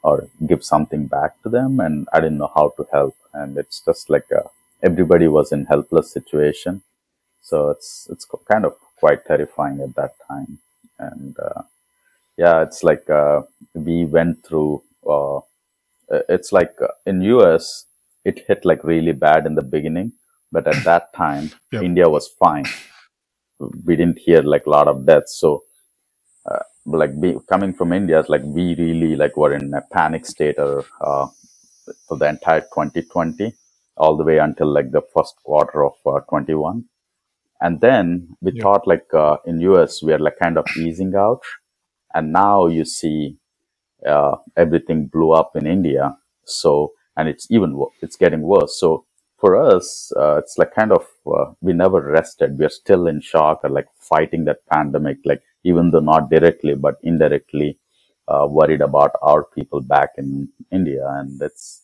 or 0.04 0.28
give 0.48 0.64
something 0.64 1.08
back 1.08 1.34
to 1.44 1.50
them 1.50 1.80
and 1.86 2.08
i 2.14 2.20
didn't 2.22 2.40
know 2.40 2.52
how 2.56 2.70
to 2.78 2.88
help. 2.94 3.16
And 3.34 3.58
it's 3.58 3.80
just 3.88 4.10
like 4.16 4.30
uh 4.42 4.48
everybody 4.84 5.28
was 5.28 5.52
in 5.54 5.66
helpless 5.66 6.12
situation. 6.12 6.84
So 7.42 7.72
it's 7.72 8.08
it's 8.12 8.26
kind 8.52 8.66
of 8.66 8.74
quite 9.04 9.26
terrifying 9.26 9.82
at 9.82 9.96
that 9.96 10.16
time. 10.30 10.60
And 11.00 11.38
uh, 11.40 11.64
yeah 12.38 12.62
it's 12.64 12.84
like 12.84 13.10
uh, 13.10 13.42
we 13.74 14.06
went 14.06 14.46
through 14.46 14.84
uh, 15.10 15.40
it's 16.30 16.52
like 16.52 16.76
uh, 16.82 16.90
in 17.06 17.22
us 17.24 17.86
it 18.26 18.44
hit 18.48 18.66
like 18.66 18.84
really 18.84 19.14
bad 19.14 19.46
in 19.46 19.56
the 19.56 19.64
beginning 19.76 20.14
but 20.52 20.68
at 20.68 20.84
that 20.86 21.14
time 21.14 21.52
Yep. 21.72 21.88
india 21.90 22.10
was 22.10 22.28
fine. 22.28 22.66
We 23.86 23.96
didn't 23.96 24.20
hear 24.20 24.42
like 24.44 24.66
a 24.66 24.70
lot 24.70 24.88
of 24.88 25.06
deaths. 25.06 25.36
So 25.40 25.64
like 26.86 27.20
be, 27.22 27.38
coming 27.50 27.74
from 27.74 27.94
India, 27.94 28.20
it's 28.20 28.30
like 28.30 28.44
we 28.44 28.76
really 28.76 29.16
like 29.16 29.38
were 29.38 29.54
in 29.54 29.74
a 29.74 29.82
panic 29.94 30.26
state 30.26 30.58
or 30.60 30.86
uh, 31.02 31.28
for 32.08 32.18
the 32.18 32.28
entire 32.30 32.62
2020, 32.74 33.54
all 33.98 34.18
the 34.18 34.24
way 34.26 34.40
until 34.40 34.68
like 34.74 34.92
the 34.92 35.04
first 35.16 35.36
quarter 35.44 35.86
of 35.86 35.94
uh, 36.06 36.20
21, 36.30 36.86
and 37.62 37.82
then 37.82 38.30
we 38.42 38.52
Yep. 38.52 38.62
thought 38.62 38.88
like 38.88 39.08
uh, 39.14 39.38
in 39.46 39.62
US 39.62 40.04
we 40.04 40.14
are 40.14 40.20
like 40.20 40.40
kind 40.40 40.58
of 40.58 40.68
easing 40.76 41.16
out, 41.16 41.44
and 42.14 42.34
now 42.34 42.68
you 42.68 42.86
see 42.86 43.38
uh, 44.08 44.38
everything 44.58 45.08
blew 45.08 45.32
up 45.34 45.56
in 45.56 45.68
India. 45.68 46.18
So, 46.46 46.94
and 47.18 47.30
it's 47.30 47.48
even 47.52 47.80
it's 48.02 48.16
getting 48.18 48.42
worse. 48.44 48.80
So 48.80 49.06
for 49.40 49.58
us, 49.62 50.12
uh, 50.18 50.38
it's 50.38 50.58
like 50.58 50.74
kind 50.76 50.92
of 50.94 51.06
uh, 51.28 51.54
we 51.62 51.74
never 51.74 52.02
rested. 52.02 52.60
We 52.60 52.66
are 52.66 52.70
still 52.70 53.08
in 53.08 53.22
shock 53.22 53.62
or 53.64 53.70
like 53.70 53.88
fighting 54.00 54.46
that 54.46 54.66
pandemic, 54.72 55.20
like 55.26 55.44
even 55.64 55.92
though 55.92 56.00
not 56.00 56.30
directly 56.30 56.76
but 56.76 56.98
indirectly 57.04 57.80
uh, 58.28 58.48
worried 58.50 58.82
about 58.82 59.12
our 59.22 59.44
people 59.44 59.82
back 59.82 60.12
in 60.18 60.50
India, 60.72 61.06
and 61.20 61.42
it's 61.42 61.84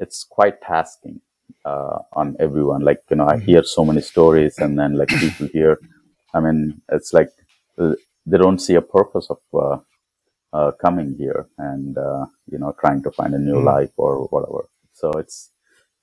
it's 0.00 0.24
quite 0.24 0.60
tasking 0.62 1.20
uh, 1.64 1.98
on 2.12 2.36
everyone. 2.40 2.82
Like 2.82 3.02
you 3.10 3.16
know, 3.16 3.28
I 3.28 3.36
Mhm. 3.36 3.46
hear 3.46 3.62
so 3.64 3.84
many 3.84 4.00
stories, 4.00 4.60
and 4.60 4.78
then 4.78 4.94
like 4.94 5.10
people 5.18 5.48
here. 5.52 5.80
I 6.34 6.40
mean, 6.40 6.80
it's 6.90 7.12
like 7.12 7.30
uh, 7.78 7.94
they 8.26 8.38
don't 8.38 8.58
see 8.60 8.74
a 8.76 8.82
purpose 8.82 9.28
of. 9.30 9.38
Uh, 9.54 9.78
uh, 10.52 10.72
coming 10.72 11.14
here 11.18 11.46
and 11.58 11.98
uh, 11.98 12.26
you 12.50 12.58
know 12.58 12.74
trying 12.80 13.02
to 13.02 13.10
find 13.10 13.34
a 13.34 13.38
new 13.38 13.60
Mm. 13.60 13.74
life 13.74 13.90
or 13.96 14.26
whatever. 14.28 14.68
So 14.92 15.10
it's 15.18 15.50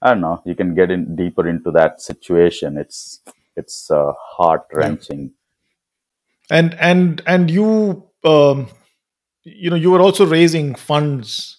I 0.02 0.10
don't 0.12 0.22
know. 0.22 0.42
You 0.46 0.56
can 0.56 0.76
get 0.76 0.92
in 0.92 1.16
deeper 1.16 1.48
into 1.48 1.72
that 1.72 2.02
situation. 2.02 2.78
It's 2.78 3.22
it's 3.56 3.90
uh, 3.92 4.14
heart 4.38 4.66
wrenching. 4.74 5.34
And 6.52 6.76
and 6.80 7.22
and 7.26 7.50
you 7.50 7.68
um 8.24 8.68
you 9.44 9.70
know 9.70 9.76
you 9.76 9.92
were 9.92 10.02
also 10.02 10.26
raising 10.26 10.76
funds 10.76 11.58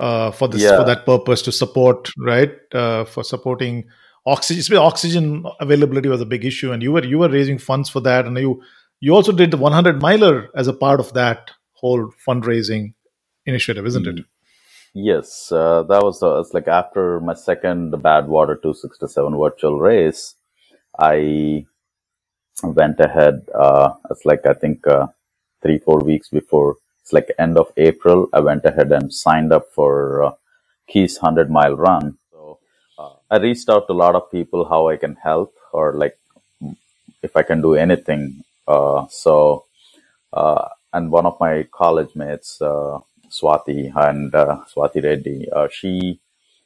uh 0.00 0.30
for 0.32 0.48
this 0.48 0.68
for 0.68 0.84
that 0.84 1.06
purpose 1.06 1.42
to 1.42 1.52
support 1.52 2.10
right 2.18 2.52
uh 2.74 3.04
for 3.04 3.22
supporting 3.24 3.84
oxygen 4.26 4.76
oxygen 4.76 5.44
availability 5.60 6.08
was 6.08 6.20
a 6.20 6.26
big 6.26 6.44
issue 6.44 6.72
and 6.72 6.82
you 6.82 6.92
were 6.92 7.04
you 7.04 7.18
were 7.18 7.28
raising 7.28 7.58
funds 7.58 7.88
for 7.88 8.00
that 8.00 8.26
and 8.26 8.36
you 8.36 8.60
you 9.00 9.14
also 9.14 9.32
did 9.32 9.50
the 9.50 9.56
100 9.56 10.02
miler 10.02 10.48
as 10.54 10.66
a 10.66 10.72
part 10.72 11.00
of 11.00 11.12
that 11.14 11.52
whole 11.72 12.12
fundraising 12.26 12.92
initiative 13.46 13.86
isn't 13.86 14.06
it 14.06 14.24
yes. 14.94 15.50
Uh, 15.50 15.82
that 15.84 16.02
was 16.02 16.22
uh, 16.22 16.40
it's 16.40 16.52
like 16.52 16.68
after 16.68 17.20
my 17.20 17.34
second 17.34 17.92
Badwater 17.92 18.60
267 18.60 19.38
virtual 19.38 19.80
race, 19.80 20.34
I 20.98 21.66
went 22.62 23.00
ahead. 23.00 23.46
Uh, 23.54 23.94
it's 24.10 24.24
like 24.24 24.46
I 24.46 24.54
think 24.54 24.86
uh, 24.86 25.08
three 25.62 25.78
four 25.78 26.00
weeks 26.00 26.28
before. 26.28 26.76
It's 27.02 27.12
like 27.12 27.32
end 27.38 27.58
of 27.58 27.72
April. 27.76 28.28
I 28.32 28.40
went 28.40 28.64
ahead 28.64 28.92
and 28.92 29.12
signed 29.12 29.52
up 29.52 29.66
for 29.74 30.24
uh, 30.24 30.32
Keys 30.88 31.18
hundred 31.18 31.50
mile 31.50 31.76
run. 31.76 32.18
So 32.30 32.58
uh, 32.98 33.14
I 33.30 33.38
reached 33.38 33.68
out 33.68 33.86
to 33.88 33.92
a 33.92 34.02
lot 34.04 34.14
of 34.14 34.30
people 34.30 34.68
how 34.68 34.88
I 34.88 34.96
can 34.96 35.16
help 35.16 35.54
or 35.72 35.94
like 35.94 36.18
if 37.22 37.36
I 37.36 37.42
can 37.42 37.62
do 37.62 37.74
anything. 37.74 38.44
Uh, 38.68 39.06
so 39.10 39.66
uh, 40.32 40.68
and 40.92 41.12
one 41.12 41.26
of 41.26 41.38
my 41.40 41.64
college 41.72 42.14
mates, 42.16 42.62
uh, 42.62 43.00
Swati 43.30 43.92
and 43.96 44.34
uh, 44.34 44.62
Swati 44.74 45.04
Reddy, 45.04 45.48
uh, 45.52 45.68
she 45.72 46.20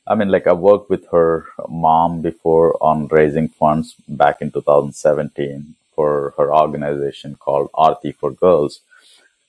I 0.07 0.15
mean, 0.17 0.29
like 0.31 0.47
I 0.47 0.53
worked 0.53 0.91
with 0.91 1.07
her 1.13 1.47
mom 1.69 2.23
before 2.23 2.77
on 2.83 3.09
raising 3.09 3.49
funds 3.49 3.97
back 4.09 4.43
in 4.43 4.51
2017 4.53 5.77
for 5.95 6.35
her 6.39 6.55
organization 6.55 7.37
called 7.37 7.71
Aarti 7.75 8.15
for 8.15 8.33
Girls. 8.33 8.83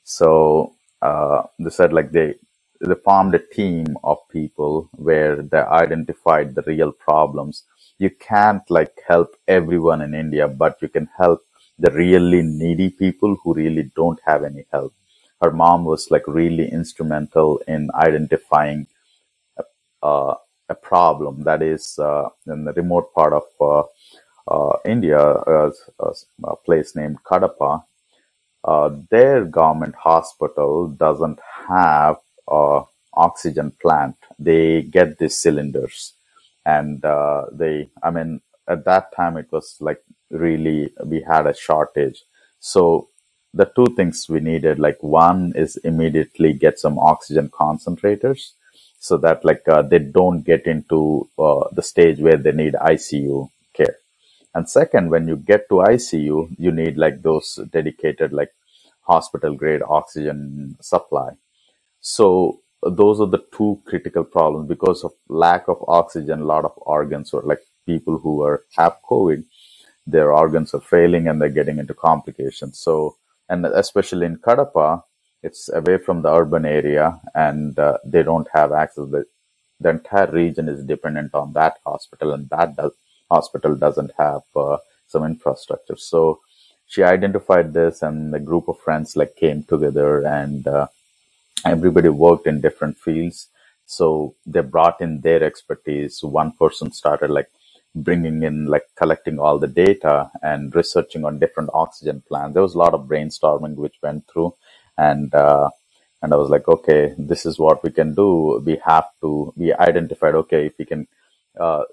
So 0.04 0.74
uh, 1.02 1.44
they 1.60 1.70
said 1.72 1.94
like 1.94 2.12
they 2.12 2.36
they 2.82 2.96
formed 2.96 3.36
a 3.36 3.40
team 3.40 3.98
of 4.04 4.20
people 4.30 4.90
where 4.94 5.42
they 5.42 5.60
identified 5.60 6.56
the 6.56 6.64
real 6.64 6.92
problems. 6.92 7.64
You 8.00 8.10
can't 8.12 8.64
like 8.70 9.00
help 9.08 9.36
everyone 9.48 10.02
in 10.02 10.14
India, 10.16 10.48
but 10.48 10.78
you 10.82 10.90
can 10.90 11.10
help 11.18 11.42
the 11.80 11.92
really 11.92 12.44
needy 12.44 12.90
people 12.90 13.38
who 13.44 13.54
really 13.56 13.92
don't 13.96 14.20
have 14.26 14.44
any 14.44 14.66
help. 14.72 14.94
Her 15.42 15.52
mom 15.52 15.86
was 15.86 16.12
like 16.12 16.28
really 16.28 16.70
instrumental 16.72 17.62
in 17.68 17.90
identifying 17.96 18.88
uh, 20.04 20.36
a 20.70 20.76
problem 20.76 21.44
that 21.44 21.62
is 21.62 21.98
uh, 22.00 22.30
in 22.48 22.66
the 22.66 22.74
remote 22.74 23.14
part 23.14 23.34
of 23.34 23.44
uh, 23.62 23.84
uh, 24.54 24.78
India, 24.86 25.20
a, 25.20 25.72
place 26.66 26.96
named 26.96 27.18
Kadapa. 27.26 27.84
Their 29.10 29.46
government 29.46 29.96
hospital 29.96 30.88
doesn't 30.90 31.40
have 31.70 32.18
oxygen 33.14 33.72
plant. 33.82 34.16
They 34.40 34.84
get 34.84 35.18
these 35.18 35.38
cylinders, 35.38 36.14
and 36.66 37.02
they. 37.54 37.90
I 38.04 38.12
mean, 38.12 38.42
at 38.68 38.86
that 38.86 39.16
time 39.16 39.38
it 39.38 39.52
was 39.52 39.78
like 39.80 40.04
really 40.30 40.94
we 41.06 41.22
had 41.22 41.48
a 41.48 41.56
shortage. 41.56 42.24
So 42.60 43.10
the 43.54 43.66
two 43.76 43.88
things 43.96 44.28
we 44.30 44.40
needed, 44.40 44.80
like 44.80 45.02
one 45.02 45.54
is 45.56 45.78
immediately 45.78 46.54
get 46.54 46.80
some 46.80 47.00
oxygen 47.00 47.50
concentrators 47.50 48.52
so 49.08 49.18
that 49.18 49.46
like 49.46 49.68
uh, 49.70 49.84
they 49.84 50.00
don't 50.00 50.42
get 50.44 50.68
into 50.68 51.30
uh, 51.40 51.66
the 51.74 51.84
stage 51.84 52.20
where 52.20 52.38
they 52.38 52.54
need 52.54 52.74
ICU 52.76 53.50
care. 53.74 53.98
And 54.56 54.70
second, 54.70 55.12
when 55.12 55.28
you 55.28 55.38
get 55.38 55.70
to 55.70 55.76
ICU, 55.76 56.56
you 56.58 56.72
need 56.72 56.98
like 56.98 57.22
those 57.24 57.60
dedicated 57.72 58.34
like 58.34 58.52
hospital 59.04 59.56
grade 59.56 59.82
oxygen 59.88 60.78
supply. 60.82 61.32
So 62.02 62.62
those 62.84 63.22
are 63.22 63.28
the 63.28 63.44
two 63.58 63.82
critical 63.86 64.24
problems 64.24 64.70
because 64.70 65.04
of 65.04 65.14
lack 65.30 65.68
of 65.70 65.84
oxygen. 65.88 66.42
A 66.42 66.46
lot 66.46 66.66
of 66.66 66.74
organs 66.78 67.34
or 67.34 67.44
like 67.44 67.62
people 67.86 68.20
who 68.20 68.44
are 68.44 68.64
have 68.78 68.98
COVID, 69.10 69.44
their 70.08 70.34
organs 70.34 70.74
are 70.74 70.82
failing 70.82 71.28
and 71.28 71.42
they're 71.42 71.50
getting 71.62 71.80
into 71.80 71.94
complications. 71.94 72.80
So 72.80 73.18
and 73.50 73.66
especially 73.66 74.26
in 74.28 74.38
Kadapa, 74.38 75.04
it's 75.48 75.64
away 75.80 75.98
from 76.06 76.22
the 76.22 76.34
urban 76.42 76.66
area 76.66 77.06
and 77.36 77.78
uh, 77.80 77.98
they 78.14 78.24
don't 78.24 78.50
have 78.54 78.72
access. 78.84 79.10
The, 79.16 79.26
the 79.80 79.90
entire 79.98 80.32
region 80.32 80.70
is 80.70 80.84
dependent 80.94 81.34
on 81.42 81.54
that 81.54 81.76
hospital 81.86 82.34
and 82.34 82.50
that 82.50 82.76
does, 82.78 82.94
hospital 83.32 83.76
doesn't 83.76 84.12
have 84.18 84.44
uh, 84.56 84.78
some 85.08 85.24
infrastructure. 85.34 85.98
So 85.98 86.42
she 86.88 87.04
identified 87.04 87.74
this 87.74 88.02
and 88.02 88.34
a 88.36 88.40
group 88.50 88.68
of 88.70 88.80
friends 88.80 89.16
like 89.16 89.36
came 89.36 89.64
together 89.64 90.26
and 90.26 90.68
uh, 90.68 90.88
everybody 91.66 92.10
worked 92.10 92.48
in 92.48 92.62
different 92.62 92.98
fields. 92.98 93.50
So 93.86 94.36
they 94.46 94.62
brought 94.62 95.02
in 95.02 95.22
their 95.22 95.44
expertise. 95.44 96.24
One 96.24 96.52
person 96.54 96.92
started 96.92 97.30
like 97.32 97.50
bringing 97.96 98.44
in 98.44 98.66
like 98.68 98.88
collecting 98.96 99.40
all 99.40 99.60
the 99.60 99.68
data 99.68 100.30
and 100.42 100.76
researching 100.76 101.26
on 101.26 101.40
different 101.40 101.70
oxygen 101.74 102.24
plants. 102.28 102.54
There 102.54 102.64
was 102.64 102.76
a 102.76 102.80
lot 102.86 102.94
of 102.94 103.08
brainstorming 103.08 103.76
which 103.76 103.96
went 104.04 104.28
through. 104.32 104.54
And 104.98 105.34
uh, 105.36 105.70
and 106.22 106.34
I 106.34 106.38
was 106.38 106.50
like, 106.50 106.68
okay, 106.68 107.14
this 107.18 107.46
is 107.46 107.60
what 107.60 107.84
we 107.84 107.92
can 107.92 108.14
do. 108.14 108.62
We 108.66 108.82
have 108.86 109.06
to. 109.22 109.54
We 109.56 109.74
identified, 109.74 110.36
okay, 110.36 110.68
if 110.68 110.74
we 110.80 110.86
can. 110.86 111.08
Uh, 111.60 111.84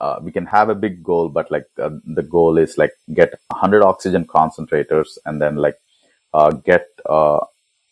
uh, 0.00 0.18
we 0.22 0.32
can 0.32 0.46
have 0.46 0.68
a 0.68 0.74
big 0.74 1.02
goal, 1.02 1.28
but 1.28 1.50
like 1.50 1.66
uh, 1.80 1.90
the 2.04 2.22
goal 2.24 2.58
is 2.58 2.76
like 2.76 2.92
get 3.14 3.30
100 3.48 3.82
oxygen 3.84 4.24
concentrators 4.26 5.18
and 5.24 5.40
then 5.40 5.56
like 5.56 5.76
uh, 6.34 6.50
get 6.50 6.88
uh, 7.08 7.38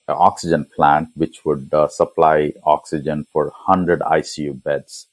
an 0.09 0.17
oxygen 0.19 0.67
plant 0.77 1.09
which 1.15 1.45
would 1.45 1.73
uh, 1.73 1.89
supply 1.89 2.53
oxygen 2.65 3.27
for 3.33 3.47
100 3.67 4.01
ICU 4.01 4.63
beds. 4.63 5.07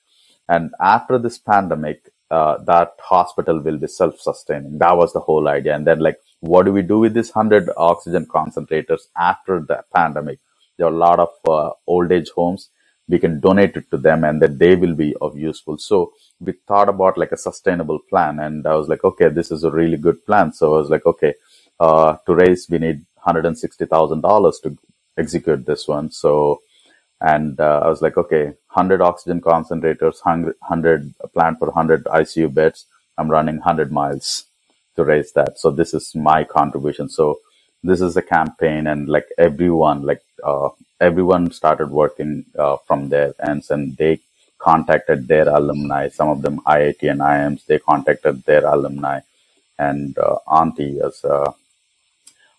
And 0.49 0.71
after 0.81 1.19
this 1.19 1.37
pandemic, 1.37 2.09
that 2.29 2.93
hospital 2.99 3.61
will 3.61 3.77
be 3.77 3.87
self-sustaining. 3.87 4.79
That 4.79 4.97
was 4.97 5.13
the 5.13 5.19
whole 5.19 5.47
idea. 5.47 5.75
And 5.75 5.85
then 5.87 5.99
like, 5.99 6.17
what 6.39 6.65
do 6.65 6.71
we 6.71 6.81
do 6.81 6.99
with 6.99 7.13
this 7.13 7.33
100 7.33 7.69
oxygen 7.77 8.25
concentrators 8.25 9.03
after 9.17 9.59
the 9.59 9.83
pandemic? 9.93 10.39
There 10.77 10.87
are 10.87 10.93
a 10.93 10.97
lot 10.97 11.19
of 11.19 11.77
old 11.87 12.11
age 12.11 12.29
homes 12.35 12.69
we 13.07 13.19
can 13.19 13.39
donate 13.39 13.75
it 13.77 13.89
to 13.91 13.97
them 13.97 14.23
and 14.23 14.41
that 14.41 14.59
they 14.59 14.75
will 14.75 14.95
be 14.95 15.15
of 15.21 15.37
useful. 15.37 15.77
So 15.77 16.13
we 16.39 16.53
thought 16.67 16.89
about 16.89 17.17
like 17.17 17.31
a 17.31 17.37
sustainable 17.37 17.99
plan 18.09 18.39
and 18.39 18.67
I 18.67 18.75
was 18.75 18.87
like, 18.87 19.03
okay, 19.03 19.29
this 19.29 19.49
is 19.51 19.63
a 19.63 19.71
really 19.71 19.97
good 19.97 20.25
plan. 20.25 20.51
So 20.53 20.75
I 20.75 20.77
was 20.79 20.89
like, 20.89 21.05
okay, 21.05 21.35
uh, 21.79 22.17
to 22.25 22.35
raise, 22.35 22.67
we 22.69 22.79
need 22.79 23.05
$160,000 23.25 24.61
to 24.63 24.77
execute 25.17 25.65
this 25.65 25.87
one. 25.87 26.11
So, 26.11 26.61
and 27.21 27.59
uh, 27.59 27.81
I 27.83 27.87
was 27.87 28.01
like, 28.01 28.17
okay, 28.17 28.45
100 28.73 29.01
oxygen 29.01 29.41
concentrators, 29.41 30.23
100 30.23 31.13
plant 31.33 31.59
for 31.59 31.67
100 31.67 32.03
ICU 32.05 32.53
beds. 32.53 32.85
I'm 33.17 33.31
running 33.31 33.55
100 33.55 33.91
miles 33.91 34.45
to 34.97 35.05
raise 35.05 35.33
that. 35.33 35.59
So 35.59 35.71
this 35.71 35.95
is 35.95 36.15
my 36.15 36.45
contribution. 36.45 37.09
So 37.09 37.41
this 37.83 38.01
is 38.01 38.17
a 38.17 38.23
campaign 38.23 38.87
and 38.87 39.09
like 39.09 39.27
everyone, 39.39 40.03
like, 40.03 40.23
uh, 40.43 40.69
everyone 41.01 41.51
started 41.51 41.91
working 41.91 42.45
uh, 42.59 42.77
from 42.87 43.09
there 43.09 43.35
and 43.39 43.63
then 43.69 43.95
they 43.99 44.19
contacted 44.59 45.27
their 45.29 45.49
alumni 45.49 46.09
some 46.09 46.29
of 46.29 46.41
them 46.43 46.59
iit 46.67 47.03
and 47.11 47.21
iims 47.21 47.65
they 47.67 47.79
contacted 47.79 48.43
their 48.45 48.65
alumni 48.65 49.19
and 49.79 50.17
uh, 50.19 50.37
auntie 50.51 50.99
as 51.01 51.23
uh, 51.25 51.51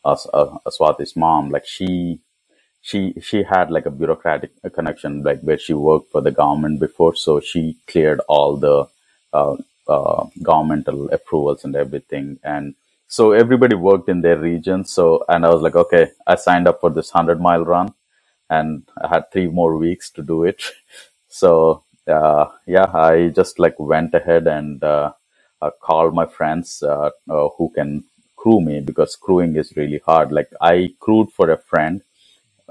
as 0.06 0.26
uh, 0.34 0.58
swati's 0.70 1.16
mom 1.16 1.50
like 1.50 1.66
she 1.66 2.20
she 2.82 3.14
she 3.20 3.42
had 3.42 3.70
like 3.70 3.86
a 3.86 3.90
bureaucratic 3.90 4.52
connection 4.74 5.22
like 5.24 5.40
where 5.42 5.58
she 5.58 5.74
worked 5.74 6.10
for 6.12 6.22
the 6.22 6.30
government 6.30 6.80
before 6.80 7.14
so 7.14 7.40
she 7.40 7.76
cleared 7.86 8.20
all 8.28 8.56
the 8.56 8.86
uh, 9.32 9.56
uh, 9.88 10.26
governmental 10.42 11.10
approvals 11.10 11.64
and 11.64 11.76
everything 11.76 12.38
and 12.44 12.74
so 13.08 13.32
everybody 13.32 13.76
worked 13.76 14.08
in 14.08 14.22
their 14.22 14.38
region 14.38 14.84
so 14.84 15.24
and 15.28 15.46
i 15.46 15.50
was 15.50 15.62
like 15.62 15.76
okay 15.76 16.10
i 16.26 16.34
signed 16.36 16.68
up 16.68 16.80
for 16.80 16.90
this 16.90 17.12
100 17.14 17.40
mile 17.40 17.64
run 17.64 17.88
and 18.50 18.84
I 19.02 19.08
had 19.08 19.30
three 19.32 19.48
more 19.48 19.76
weeks 19.76 20.10
to 20.12 20.22
do 20.22 20.44
it. 20.44 20.62
So 21.30 21.84
uh, 22.08 22.46
yeah, 22.66 22.90
I 22.94 23.28
just 23.28 23.58
like 23.58 23.78
went 23.78 24.14
ahead 24.14 24.46
and 24.46 24.82
uh, 24.82 25.12
uh, 25.62 25.70
called 25.82 26.14
my 26.14 26.26
friends 26.26 26.82
uh, 26.82 27.10
uh, 27.30 27.48
who 27.58 27.70
can 27.74 28.04
crew 28.36 28.62
me 28.62 28.80
because 28.80 29.16
crewing 29.16 29.56
is 29.56 29.76
really 29.76 30.00
hard. 30.06 30.32
Like 30.32 30.50
I 30.62 30.94
crewed 31.00 31.32
for 31.32 31.50
a 31.50 31.58
friend 31.58 32.02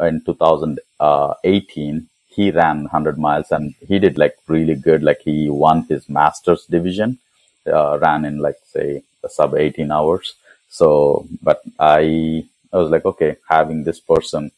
in 0.01 0.23
2018. 0.25 2.09
He 2.37 2.51
ran 2.51 2.77
100 2.83 3.17
miles 3.27 3.51
and 3.51 3.73
he 3.89 3.97
did 3.99 4.17
like 4.23 4.37
really 4.47 4.75
good. 4.75 5.01
Like 5.03 5.21
he 5.29 5.49
won 5.49 5.85
his 5.89 6.07
master's 6.07 6.65
division, 6.75 7.19
uh, 7.77 7.99
ran 7.99 8.25
in 8.25 8.37
like 8.47 8.59
say 8.73 9.03
sub 9.29 9.55
18 9.55 9.91
hours. 9.91 10.35
So, 10.69 11.27
but 11.41 11.61
I, 11.79 12.45
I 12.73 12.77
was 12.77 12.91
like, 12.91 13.05
okay, 13.05 13.37
having 13.49 13.83
this 13.83 13.99
person 13.99 14.51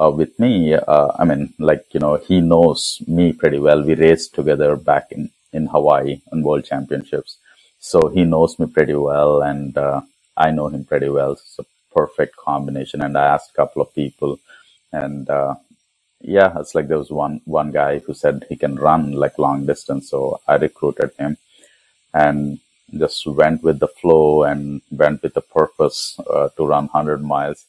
uh, 0.00 0.10
with 0.10 0.38
me, 0.38 0.74
uh, 0.74 1.12
I 1.18 1.24
mean, 1.24 1.54
like, 1.58 1.86
you 1.92 2.00
know, 2.00 2.16
he 2.16 2.40
knows 2.40 3.02
me 3.06 3.32
pretty 3.32 3.58
well. 3.58 3.82
We 3.82 3.94
raced 3.94 4.34
together 4.34 4.76
back 4.76 5.12
in, 5.12 5.30
in 5.52 5.66
Hawaii 5.66 6.20
on 6.32 6.42
world 6.42 6.64
championships. 6.64 7.36
So 7.78 8.08
he 8.08 8.24
knows 8.24 8.58
me 8.58 8.66
pretty 8.66 8.94
well 8.94 9.42
and, 9.42 9.76
uh, 9.76 10.00
I 10.36 10.50
know 10.50 10.68
him 10.68 10.84
pretty 10.84 11.08
well. 11.08 11.32
It's 11.32 11.58
a 11.58 11.66
perfect 11.94 12.36
combination. 12.36 13.02
And 13.02 13.16
I 13.16 13.26
asked 13.34 13.50
a 13.52 13.56
couple 13.56 13.82
of 13.82 13.94
people 13.94 14.38
and, 14.92 15.28
uh, 15.28 15.54
yeah, 16.22 16.58
it's 16.60 16.74
like 16.74 16.88
there 16.88 16.98
was 16.98 17.10
one, 17.10 17.42
one 17.46 17.72
guy 17.72 18.00
who 18.00 18.14
said 18.14 18.46
he 18.48 18.56
can 18.56 18.76
run 18.76 19.12
like 19.12 19.38
long 19.38 19.66
distance. 19.66 20.10
So 20.10 20.40
I 20.48 20.56
recruited 20.56 21.12
him 21.18 21.38
and 22.14 22.60
just 22.98 23.26
went 23.26 23.62
with 23.62 23.80
the 23.80 23.88
flow 23.88 24.44
and 24.44 24.82
went 24.90 25.22
with 25.22 25.34
the 25.34 25.42
purpose 25.42 26.18
uh, 26.30 26.50
to 26.56 26.66
run 26.66 26.86
100 26.86 27.22
miles 27.22 27.66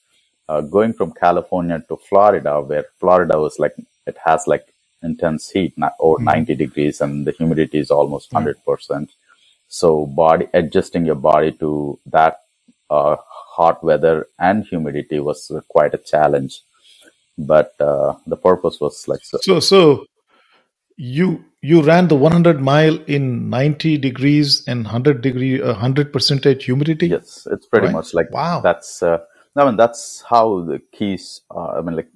uh, 0.50 0.62
going 0.62 0.94
from 0.94 1.14
California 1.14 1.84
to 1.90 1.98
Florida, 1.98 2.62
where 2.62 2.86
Florida 3.00 3.40
was 3.40 3.60
like, 3.60 3.76
it 4.08 4.18
has 4.26 4.48
like 4.48 4.68
intense 5.04 5.50
heat, 5.52 5.78
not 5.78 5.96
over 6.00 6.22
mm 6.22 6.26
90 6.26 6.56
degrees, 6.56 7.02
and 7.02 7.26
the 7.28 7.32
humidity 7.32 7.80
is 7.80 7.92
almost 7.92 8.32
mm 8.32 8.54
100%. 8.68 9.10
So 9.70 10.06
body 10.08 10.48
adjusting 10.54 11.06
your 11.06 11.16
body 11.16 11.52
to 11.54 12.00
that 12.08 12.42
uh, 12.90 13.18
hot 13.58 13.84
weather 13.84 14.28
and 14.40 14.66
humidity 14.66 15.20
was 15.20 15.52
quite 15.70 15.94
a 15.94 16.00
challenge. 16.00 16.62
But 17.38 17.74
uh, 17.80 18.16
the 18.28 18.38
purpose 18.38 18.80
was 18.80 19.08
like 19.08 19.24
so. 19.24 19.40
So, 19.42 19.60
so 19.60 20.06
you 20.98 21.44
you 21.62 21.82
ran 21.82 22.08
the 22.08 22.16
100 22.16 22.62
mile 22.62 23.00
in 23.08 23.50
90 23.50 23.98
degrees 23.98 24.64
and 24.68 24.84
100 24.84 25.22
degree, 25.22 25.62
100 25.62 26.08
uh, 26.08 26.10
percentage 26.12 26.66
humidity. 26.66 27.08
Yes, 27.08 27.48
it's 27.50 27.66
pretty 27.66 27.88
right? 27.88 27.94
much 27.94 28.14
like 28.14 28.32
wow. 28.32 28.62
That's 28.62 29.02
uh, 29.02 29.20
I 29.56 29.66
mean, 29.66 29.78
that's 29.78 30.24
how 30.28 30.64
the 30.64 30.82
keys 30.92 31.42
are. 31.52 31.78
I 31.78 31.82
mean, 31.82 31.96
like 31.96 32.10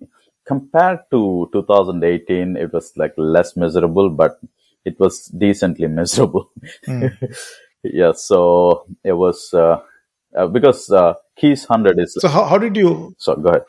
compared 0.46 1.00
to 1.12 1.50
2018, 1.54 2.58
it 2.58 2.74
was 2.74 2.94
like 2.96 3.14
less 3.18 3.56
miserable, 3.56 4.10
but 4.10 4.40
it 4.86 5.00
was 5.00 5.26
decently 5.28 5.88
miserable. 6.00 6.52
Mm. 6.88 7.16
yeah. 7.84 8.14
So 8.14 8.86
it 9.04 9.14
was, 9.14 9.54
uh, 9.54 9.82
uh, 10.36 10.48
because, 10.48 10.90
uh, 10.90 11.14
keys 11.36 11.68
100 11.70 12.00
is. 12.00 12.18
So 12.20 12.28
how, 12.28 12.46
how 12.46 12.58
did 12.58 12.76
you? 12.76 13.14
So 13.20 13.36
go 13.36 13.50
ahead. 13.50 13.64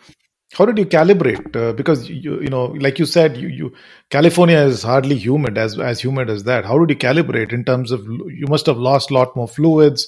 How 0.54 0.64
did 0.64 0.78
you 0.78 0.86
calibrate? 0.86 1.54
Uh, 1.54 1.72
because 1.72 2.08
you, 2.08 2.40
you 2.40 2.48
know, 2.48 2.66
like 2.66 2.98
you 2.98 3.04
said, 3.04 3.36
you, 3.36 3.48
you 3.48 3.74
California 4.10 4.58
is 4.58 4.82
hardly 4.82 5.16
humid 5.16 5.58
as 5.58 5.78
as 5.78 6.00
humid 6.00 6.30
as 6.30 6.44
that. 6.44 6.64
How 6.64 6.78
did 6.78 6.90
you 6.90 6.96
calibrate 6.96 7.52
in 7.52 7.64
terms 7.64 7.90
of 7.90 8.04
you 8.06 8.46
must 8.48 8.66
have 8.66 8.78
lost 8.78 9.10
a 9.10 9.14
lot 9.14 9.36
more 9.36 9.46
fluids 9.46 10.06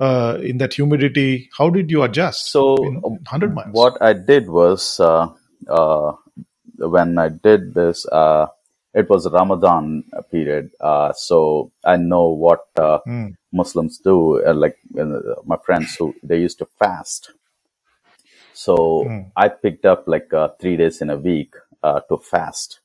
uh, 0.00 0.38
in 0.42 0.58
that 0.58 0.74
humidity? 0.74 1.48
How 1.56 1.70
did 1.70 1.90
you 1.90 2.02
adjust? 2.02 2.50
So, 2.50 2.74
100 2.74 3.54
miles. 3.54 3.68
What 3.72 4.02
I 4.02 4.14
did 4.14 4.48
was 4.48 4.98
uh, 4.98 5.28
uh, 5.68 6.12
when 6.78 7.18
I 7.18 7.28
did 7.28 7.74
this, 7.74 8.04
uh, 8.06 8.46
it 8.94 9.08
was 9.08 9.30
Ramadan 9.30 10.04
period. 10.30 10.70
Uh, 10.80 11.12
so 11.12 11.70
I 11.84 11.96
know 11.96 12.28
what 12.28 12.66
mm. 12.76 13.34
Muslims 13.52 13.98
do. 13.98 14.42
like 14.54 14.76
my 15.46 15.56
friends 15.64 15.94
who 15.94 16.14
they 16.24 16.38
used 16.38 16.58
to 16.58 16.66
fast. 16.80 17.30
So 18.64 18.76
mm. 19.06 19.30
I 19.36 19.48
picked 19.48 19.84
up 19.86 20.08
like 20.08 20.30
three 20.60 20.76
days 20.76 21.00
in 21.00 21.10
a 21.10 21.16
week 21.16 21.54
to 21.82 22.16
fast 22.18 22.80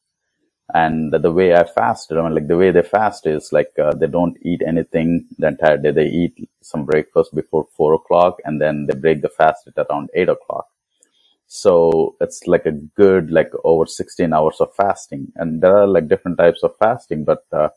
and 0.73 1.11
the 1.13 1.31
way 1.31 1.53
I 1.53 1.65
fasted, 1.65 2.17
I 2.17 2.23
mean, 2.23 2.33
like 2.33 2.47
the 2.47 2.57
way 2.57 2.71
they 2.71 2.81
fast 2.81 3.27
is 3.27 3.51
like 3.51 3.71
uh, 3.77 3.93
they 3.93 4.07
don't 4.07 4.37
eat 4.41 4.61
anything 4.65 5.27
the 5.37 5.47
entire 5.47 5.77
day. 5.77 5.91
They 5.91 6.07
eat 6.07 6.49
some 6.61 6.85
breakfast 6.85 7.35
before 7.35 7.67
four 7.75 7.93
o'clock, 7.93 8.39
and 8.45 8.61
then 8.61 8.87
they 8.87 8.95
break 8.95 9.21
the 9.21 9.29
fast 9.29 9.67
at 9.67 9.85
around 9.85 10.09
eight 10.15 10.29
o'clock. 10.29 10.67
So 11.47 12.15
it's 12.21 12.47
like 12.47 12.65
a 12.65 12.71
good 12.71 13.29
like 13.29 13.51
over 13.63 13.85
sixteen 13.85 14.33
hours 14.33 14.61
of 14.61 14.73
fasting, 14.75 15.31
and 15.35 15.61
there 15.61 15.77
are 15.77 15.87
like 15.87 16.07
different 16.07 16.37
types 16.37 16.63
of 16.63 16.75
fasting, 16.77 17.25
but 17.25 17.45
uh, 17.51 17.69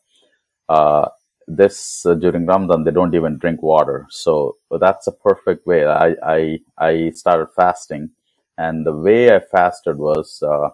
uh, 0.69 1.09
this 1.49 2.07
uh, 2.07 2.15
during 2.15 2.47
Ramadan 2.47 2.85
they 2.85 2.91
don't 2.93 3.15
even 3.15 3.39
drink 3.39 3.63
water. 3.63 4.07
So 4.11 4.57
that's 4.81 5.07
a 5.07 5.13
perfect 5.13 5.67
way. 5.67 5.87
I 5.87 6.15
I 6.25 6.59
I 6.79 7.11
started 7.15 7.49
fasting, 7.57 8.11
and 8.59 8.87
the 8.87 8.95
way 8.97 9.35
I 9.35 9.41
fasted 9.41 9.99
was 9.99 10.43
uh, 10.43 10.71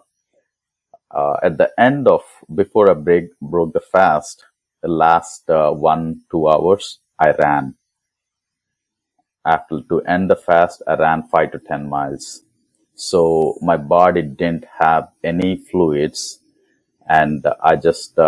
uh, 1.11 1.37
at 1.43 1.57
the 1.57 1.71
end 1.79 2.07
of 2.07 2.23
before 2.55 2.89
I 2.91 2.95
break 2.95 3.25
broke 3.41 3.73
the 3.73 3.81
fast, 3.81 4.45
the 4.83 4.89
last 4.89 5.49
uh, 5.49 5.71
one 5.71 6.21
two 6.31 6.49
hours 6.49 6.99
I 7.19 7.31
ran. 7.31 7.75
After 9.45 9.81
to 9.89 10.01
end 10.01 10.29
the 10.29 10.35
fast, 10.37 10.83
I 10.87 10.95
ran 10.95 11.23
five 11.29 11.51
to 11.53 11.59
ten 11.59 11.89
miles. 11.89 12.43
So 12.95 13.57
my 13.61 13.77
body 13.77 14.23
didn't 14.23 14.65
have 14.79 15.09
any 15.23 15.57
fluids, 15.57 16.39
and 17.09 17.45
I 17.63 17.77
just 17.77 18.19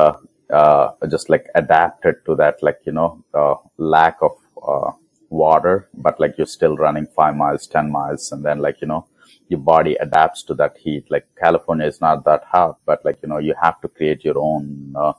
uh, 0.51 0.91
just 1.09 1.29
like 1.29 1.47
adapted 1.55 2.25
to 2.25 2.35
that, 2.35 2.61
like 2.63 2.79
you 2.85 2.91
know, 2.93 3.23
uh, 3.33 3.55
lack 3.77 4.17
of 4.21 4.33
uh, 4.67 4.91
water, 5.29 5.89
but 5.93 6.19
like 6.19 6.35
you're 6.37 6.47
still 6.47 6.77
running 6.77 7.07
five 7.07 7.35
miles, 7.35 7.67
ten 7.67 7.91
miles, 7.91 8.31
and 8.31 8.45
then 8.45 8.59
like 8.59 8.81
you 8.81 8.87
know 8.87 9.07
your 9.49 9.59
body 9.59 9.95
adapts 9.95 10.43
to 10.43 10.53
that 10.55 10.77
heat. 10.77 11.05
Like 11.09 11.27
California 11.39 11.87
is 11.87 12.01
not 12.01 12.25
that 12.25 12.43
hot, 12.45 12.79
but 12.85 13.03
like, 13.05 13.19
you 13.23 13.29
know, 13.29 13.37
you 13.37 13.55
have 13.61 13.79
to 13.81 13.87
create 13.87 14.25
your 14.25 14.37
own, 14.39 14.93
uh, 14.97 15.13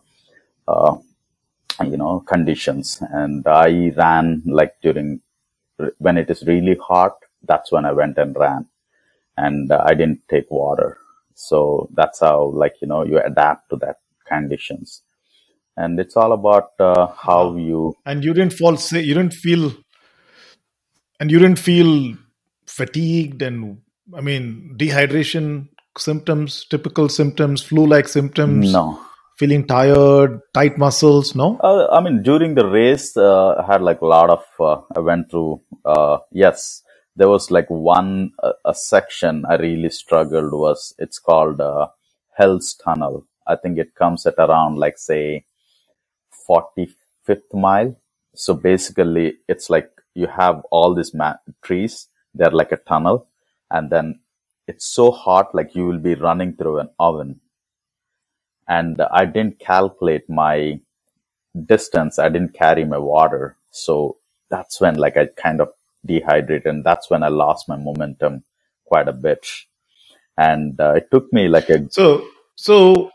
uh, 0.69 0.97
you 1.85 1.97
know, 1.97 2.21
conditions. 2.21 3.03
And 3.11 3.47
I 3.47 3.93
ran 3.97 4.43
like 4.47 4.75
during, 4.83 5.21
when 5.99 6.19
it 6.19 6.31
is 6.31 6.45
really 6.47 6.77
hot, 6.77 7.17
that's 7.45 7.73
when 7.73 7.85
I 7.87 7.93
went 7.93 8.19
and 8.19 8.37
ran. 8.37 8.69
and 9.37 9.73
uh, 9.73 9.85
I 9.87 9.95
didn't 9.95 10.23
take 10.31 10.51
water. 10.51 10.99
So 11.35 11.89
that's 11.95 12.21
how, 12.21 12.47
like, 12.55 12.77
you 12.83 12.89
know, 12.89 13.05
you 13.05 13.21
adapt 13.21 13.71
to 13.71 13.77
that 13.79 13.97
conditions. 14.29 15.03
And 15.77 16.01
it's 16.01 16.17
all 16.17 16.33
about 16.33 16.71
uh, 16.81 17.09
how 17.09 17.57
you. 17.57 17.95
And 18.07 18.25
you 18.25 18.33
didn't 18.33 18.55
fall 18.55 18.77
sick. 18.77 19.05
You 19.05 19.15
didn't 19.15 19.35
feel, 19.35 19.73
and 21.21 21.31
you 21.31 21.39
didn't 21.39 21.59
feel 21.59 22.17
fatigued 22.67 23.43
and, 23.43 23.79
I 24.15 24.21
mean, 24.21 24.75
dehydration 24.79 25.69
symptoms, 25.99 26.67
typical 26.71 27.09
symptoms, 27.09 27.63
flu-like 27.63 28.09
symptoms. 28.09 28.73
No. 28.73 29.01
Feeling 29.39 29.67
tired, 29.67 30.41
tight 30.55 30.79
muscles. 30.79 31.35
No. 31.35 31.59
Uh, 31.59 31.89
I 31.93 32.01
mean, 32.01 32.23
during 32.23 32.55
the 32.55 32.67
race, 32.67 33.15
uh, 33.19 33.57
I 33.57 33.67
had 33.67 33.83
like 33.83 34.01
a 34.01 34.07
lot 34.07 34.31
of. 34.31 34.45
Uh, 34.59 34.81
I 34.97 35.01
went 35.01 35.31
through. 35.31 35.61
Uh, 35.85 36.19
yes, 36.33 36.83
there 37.17 37.29
was 37.29 37.51
like 37.51 37.69
one 37.69 38.31
uh, 38.43 38.53
a 38.65 38.75
section 38.75 39.45
I 39.47 39.57
really 39.57 39.91
struggled 39.91 40.53
was 40.53 40.95
it's 40.99 41.19
called 41.19 41.61
uh, 41.61 41.89
Hell's 42.35 42.75
Tunnel. 42.83 43.27
I 43.47 43.57
think 43.57 43.77
it 43.77 43.95
comes 43.95 44.25
at 44.25 44.37
around 44.39 44.79
like 44.79 44.97
say 44.97 45.45
45th 46.49 47.55
mile. 47.55 47.97
So 48.35 48.55
basically, 48.55 49.39
it's 49.49 49.71
like 49.71 49.91
you 50.15 50.29
have 50.29 50.63
all 50.71 50.95
these 50.95 51.15
ma- 51.15 51.37
trees. 51.63 52.09
They're 52.35 52.51
like 52.51 52.73
a 52.73 52.79
tunnel, 52.79 53.29
and 53.71 53.91
then 53.91 54.21
it's 54.69 54.87
so 54.87 55.11
hot, 55.13 55.55
like 55.55 55.75
you 55.75 55.87
will 55.87 55.99
be 56.01 56.15
running 56.17 56.55
through 56.57 56.81
an 56.81 56.91
oven. 57.01 57.41
And 58.69 59.01
I 59.13 59.27
didn't 59.27 59.61
calculate 59.61 60.29
my 60.31 60.81
distance. 61.67 62.19
I 62.19 62.29
didn't 62.31 62.55
carry 62.55 62.85
my 62.85 62.99
water, 62.99 63.57
so 63.71 64.19
that's 64.51 64.81
when 64.81 64.97
like 64.97 65.17
I 65.17 65.27
kind 65.27 65.61
of 65.61 65.71
dehydrated, 66.07 66.67
and 66.67 66.85
that's 66.85 67.11
when 67.11 67.23
I 67.25 67.29
lost 67.29 67.69
my 67.69 67.77
momentum 67.77 68.45
quite 68.87 69.09
a 69.09 69.13
bit. 69.15 69.47
And 70.39 70.81
uh, 70.81 70.95
it 70.97 71.11
took 71.11 71.33
me 71.33 71.49
like 71.49 71.71
a 71.71 71.91
so 71.91 72.27
so 72.57 73.11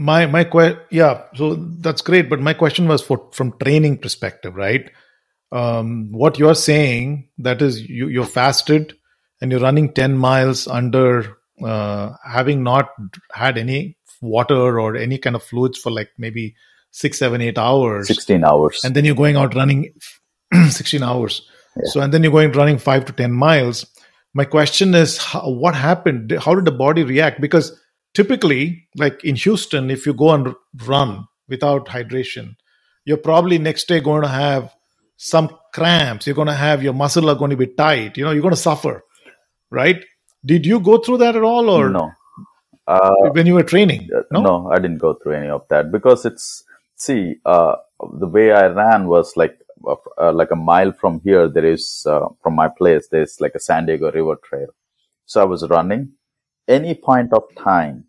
my 0.00 0.24
my 0.24 0.44
que- 0.44 0.78
yeah 0.90 1.24
so 1.34 1.54
that's 1.86 2.00
great 2.00 2.30
but 2.30 2.40
my 2.40 2.54
question 2.54 2.88
was 2.88 3.02
for 3.02 3.28
from 3.32 3.52
training 3.58 3.98
perspective 3.98 4.54
right? 4.56 4.90
Um, 5.52 6.12
what 6.12 6.38
you're 6.38 6.54
saying 6.54 7.28
that 7.38 7.60
is 7.60 7.82
you 7.88 8.08
you're 8.08 8.24
fasted 8.24 8.94
and 9.40 9.50
you're 9.50 9.60
running 9.60 9.92
10 9.92 10.16
miles 10.16 10.66
under 10.66 11.36
uh, 11.62 12.12
having 12.24 12.62
not 12.62 12.88
had 13.32 13.58
any 13.58 13.98
water 14.22 14.80
or 14.80 14.96
any 14.96 15.18
kind 15.18 15.36
of 15.36 15.42
fluids 15.42 15.78
for 15.78 15.90
like 15.90 16.10
maybe 16.16 16.54
six 16.92 17.18
seven 17.18 17.42
eight 17.42 17.58
hours. 17.58 18.06
16 18.08 18.42
hours. 18.44 18.80
And 18.84 18.94
then 18.94 19.04
you're 19.04 19.14
going 19.14 19.36
out 19.36 19.54
running 19.54 19.92
16 20.70 21.02
hours. 21.02 21.42
Yeah. 21.76 21.90
so 21.90 22.00
and 22.00 22.14
then 22.14 22.22
you're 22.22 22.32
going 22.32 22.52
running 22.52 22.78
five 22.78 23.04
to 23.04 23.12
10 23.12 23.32
miles. 23.32 23.84
My 24.32 24.44
question 24.44 24.94
is 24.94 25.18
how, 25.18 25.50
what 25.50 25.74
happened? 25.74 26.32
How 26.40 26.54
did 26.54 26.64
the 26.64 26.72
body 26.72 27.02
react? 27.02 27.40
Because 27.40 27.78
typically, 28.20 28.86
like 28.96 29.24
in 29.24 29.36
Houston, 29.36 29.90
if 29.90 30.04
you 30.06 30.12
go 30.12 30.30
and 30.36 30.54
run 30.86 31.26
without 31.48 31.86
hydration, 31.86 32.54
you're 33.06 33.24
probably 33.30 33.58
next 33.58 33.88
day 33.88 34.00
going 34.00 34.22
to 34.22 34.28
have 34.28 34.74
some 35.16 35.48
cramps. 35.72 36.26
You're 36.26 36.40
going 36.40 36.54
to 36.54 36.62
have 36.68 36.82
your 36.82 36.92
muscle 36.92 37.30
are 37.30 37.40
going 37.42 37.54
to 37.56 37.56
be 37.56 37.68
tight. 37.68 38.18
You 38.18 38.24
know, 38.24 38.32
you're 38.32 38.48
going 38.48 38.60
to 38.60 38.66
suffer, 38.70 39.02
right? 39.70 40.04
Did 40.44 40.66
you 40.66 40.80
go 40.80 40.98
through 40.98 41.18
that 41.18 41.36
at 41.36 41.42
all, 41.42 41.70
or 41.70 41.88
no? 41.88 42.12
Uh, 42.86 43.30
when 43.36 43.46
you 43.46 43.54
were 43.54 43.62
training, 43.72 44.08
uh, 44.14 44.22
no? 44.32 44.42
no, 44.42 44.70
I 44.70 44.76
didn't 44.76 44.98
go 44.98 45.14
through 45.14 45.34
any 45.34 45.48
of 45.48 45.66
that 45.68 45.92
because 45.92 46.24
it's 46.26 46.64
see 46.96 47.36
uh, 47.46 47.76
the 48.18 48.26
way 48.26 48.52
I 48.52 48.66
ran 48.66 49.06
was 49.06 49.36
like 49.36 49.58
uh, 49.86 49.96
uh 50.20 50.32
like 50.32 50.50
a 50.50 50.56
mile 50.70 50.92
from 50.92 51.20
here. 51.20 51.48
There 51.48 51.70
is 51.72 51.84
uh, 52.14 52.26
from 52.42 52.54
my 52.62 52.68
place. 52.68 53.08
There's 53.08 53.40
like 53.40 53.54
a 53.54 53.60
San 53.60 53.86
Diego 53.86 54.10
River 54.10 54.36
Trail, 54.48 54.70
so 55.26 55.40
I 55.40 55.44
was 55.44 55.68
running 55.68 56.12
any 56.70 56.94
point 56.94 57.32
of 57.32 57.42
time, 57.56 58.04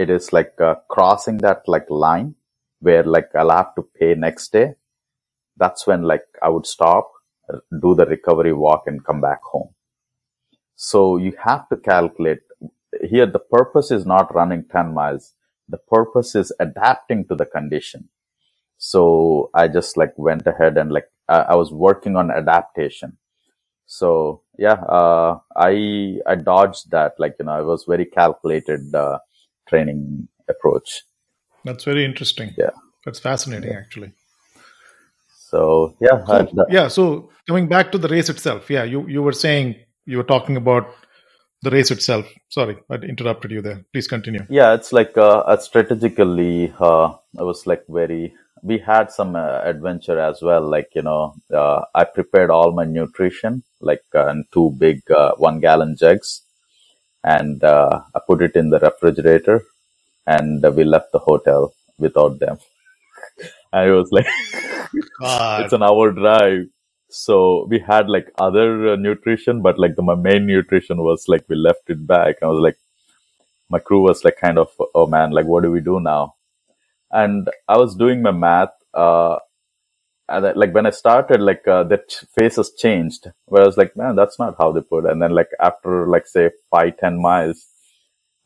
it 0.00 0.10
is 0.10 0.32
like 0.32 0.54
uh, 0.60 0.76
crossing 0.88 1.38
that 1.38 1.62
like 1.66 1.88
line 1.90 2.34
where 2.80 3.04
like 3.04 3.30
I'll 3.36 3.50
have 3.50 3.74
to 3.76 3.82
pay 3.98 4.14
next 4.14 4.52
day. 4.52 4.74
That's 5.56 5.86
when 5.86 6.02
like 6.02 6.24
I 6.42 6.48
would 6.48 6.66
stop, 6.66 7.10
do 7.82 7.94
the 7.94 8.06
recovery 8.06 8.52
walk 8.54 8.84
and 8.86 9.04
come 9.04 9.20
back 9.20 9.42
home. 9.42 9.70
So 10.76 11.18
you 11.18 11.34
have 11.44 11.68
to 11.68 11.76
calculate 11.76 12.40
here. 13.02 13.26
The 13.26 13.40
purpose 13.58 13.90
is 13.90 14.06
not 14.06 14.34
running 14.34 14.64
10 14.70 14.94
miles. 14.94 15.34
The 15.68 15.78
purpose 15.78 16.34
is 16.34 16.52
adapting 16.58 17.26
to 17.28 17.34
the 17.34 17.46
condition. 17.46 18.08
So 18.78 19.50
I 19.54 19.68
just 19.68 19.96
like 19.98 20.14
went 20.16 20.46
ahead 20.46 20.78
and 20.78 20.90
like 20.90 21.08
I, 21.28 21.54
was 21.54 21.72
working 21.72 22.16
on 22.16 22.30
adaptation. 22.30 23.18
So 23.86 24.42
yeah, 24.58 24.80
uh, 24.98 25.38
I 25.56 26.18
I 26.26 26.36
dodged 26.36 26.90
that. 26.92 27.14
Like 27.18 27.36
you 27.38 27.46
know, 27.46 27.52
I 27.52 27.62
was 27.62 27.84
very 27.86 28.06
calculated 28.06 28.94
uh, 28.94 29.18
training 29.68 30.28
approach. 30.48 31.02
That's 31.64 31.84
very 31.84 32.04
interesting. 32.04 32.54
Yeah, 32.56 32.70
that's 33.04 33.18
fascinating, 33.18 33.72
yeah. 33.72 33.78
actually. 33.78 34.12
So 35.34 35.96
yeah, 36.00 36.22
cool. 36.26 36.48
the, 36.52 36.66
yeah. 36.70 36.88
So 36.88 37.30
coming 37.46 37.68
back 37.68 37.92
to 37.92 37.98
the 37.98 38.08
race 38.08 38.28
itself, 38.28 38.70
yeah, 38.70 38.84
you 38.84 39.06
you 39.08 39.22
were 39.22 39.32
saying 39.32 39.76
you 40.06 40.16
were 40.16 40.24
talking 40.34 40.56
about 40.56 40.88
the 41.62 41.70
race 41.70 41.90
itself. 41.90 42.26
Sorry, 42.48 42.78
I 42.88 42.94
interrupted 42.94 43.50
you 43.50 43.60
there. 43.60 43.84
Please 43.92 44.08
continue. 44.08 44.46
Yeah, 44.48 44.74
it's 44.74 44.92
like 44.92 45.18
uh, 45.18 45.56
strategically, 45.58 46.72
uh, 46.78 47.14
I 47.38 47.42
was 47.42 47.66
like 47.66 47.84
very 47.88 48.32
we 48.62 48.78
had 48.78 49.10
some 49.10 49.36
uh, 49.36 49.60
adventure 49.64 50.18
as 50.18 50.42
well. 50.42 50.68
Like, 50.68 50.90
you 50.94 51.02
know, 51.02 51.34
uh, 51.52 51.82
I 51.94 52.04
prepared 52.04 52.50
all 52.50 52.72
my 52.72 52.84
nutrition, 52.84 53.62
like 53.80 54.04
uh, 54.14 54.28
in 54.28 54.44
two 54.52 54.74
big 54.78 55.10
uh, 55.10 55.32
one 55.36 55.60
gallon 55.60 55.96
jugs. 55.96 56.42
And 57.24 57.64
uh, 57.64 58.02
I 58.14 58.20
put 58.26 58.42
it 58.42 58.56
in 58.56 58.70
the 58.70 58.80
refrigerator 58.80 59.64
and 60.26 60.62
we 60.76 60.84
left 60.84 61.12
the 61.12 61.20
hotel 61.20 61.74
without 61.98 62.38
them. 62.40 62.58
and 63.72 63.90
it 63.90 63.94
was 63.94 64.10
like, 64.12 64.26
it's 65.60 65.74
an 65.74 65.82
hour 65.82 66.12
drive. 66.12 66.66
So 67.10 67.66
we 67.70 67.78
had 67.80 68.08
like 68.10 68.32
other 68.38 68.94
uh, 68.94 68.96
nutrition, 68.96 69.62
but 69.62 69.78
like 69.78 69.96
the, 69.96 70.02
my 70.02 70.16
main 70.16 70.46
nutrition 70.46 70.98
was 71.02 71.26
like 71.28 71.44
we 71.48 71.56
left 71.56 71.90
it 71.90 72.06
back. 72.06 72.36
I 72.42 72.46
was 72.46 72.60
like, 72.60 72.78
my 73.70 73.80
crew 73.80 74.02
was 74.02 74.24
like 74.24 74.38
kind 74.40 74.58
of, 74.58 74.70
oh 74.94 75.06
man, 75.06 75.32
like 75.32 75.46
what 75.46 75.62
do 75.64 75.70
we 75.72 75.80
do 75.80 76.00
now? 76.00 76.26
and 77.10 77.48
I 77.68 77.78
was 77.78 77.94
doing 77.96 78.22
my 78.22 78.32
math. 78.32 78.70
Uh, 78.94 79.38
like 80.38 80.74
when 80.74 80.86
I 80.86 80.90
started, 80.90 81.40
like 81.40 81.66
uh, 81.68 81.84
that 81.84 82.12
faces 82.38 82.72
changed. 82.78 83.28
Where 83.46 83.62
I 83.62 83.66
was 83.66 83.76
like, 83.76 83.96
man, 83.96 84.16
that's 84.16 84.38
not 84.38 84.56
how 84.58 84.72
they 84.72 84.80
put. 84.82 85.06
And 85.06 85.22
then 85.22 85.32
like 85.32 85.50
after 85.60 86.06
like 86.08 86.26
say 86.26 86.50
five 86.70 86.98
ten 86.98 87.20
miles, 87.20 87.66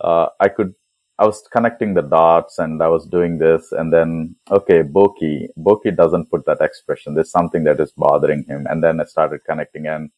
uh, 0.00 0.28
I 0.40 0.48
could 0.48 0.74
I 1.18 1.26
was 1.26 1.42
connecting 1.52 1.94
the 1.94 2.02
dots 2.02 2.58
and 2.58 2.82
I 2.82 2.88
was 2.88 3.06
doing 3.06 3.38
this 3.38 3.72
and 3.72 3.92
then, 3.92 4.36
okay, 4.50 4.82
Boki, 4.84 5.48
Boki 5.58 5.96
doesn't 5.96 6.30
put 6.30 6.46
that 6.46 6.60
expression. 6.60 7.14
There's 7.14 7.30
something 7.32 7.64
that 7.64 7.80
is 7.80 7.92
bothering 7.96 8.44
him. 8.44 8.66
And 8.70 8.84
then 8.84 9.00
I 9.00 9.04
started 9.06 9.40
connecting 9.48 9.86
and 9.86 10.10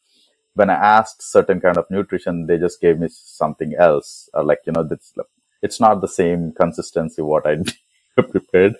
when 0.55 0.71
I 0.71 0.75
asked 0.75 1.23
certain 1.23 1.61
kind 1.61 1.79
of 1.79 1.87
nutrition, 1.91 2.47
they 2.47 2.59
just 2.59 2.81
gave 2.81 2.99
me 3.01 3.09
something 3.11 3.75
else. 3.79 4.29
Or 4.35 4.45
like, 4.45 4.61
you 4.67 4.73
know, 4.73 4.89
it's, 4.91 5.15
it's 5.63 5.81
not 5.81 6.01
the 6.03 6.09
same 6.09 6.53
consistency 6.53 7.23
what 7.23 7.47
I 7.47 7.59
prepared. 8.23 8.77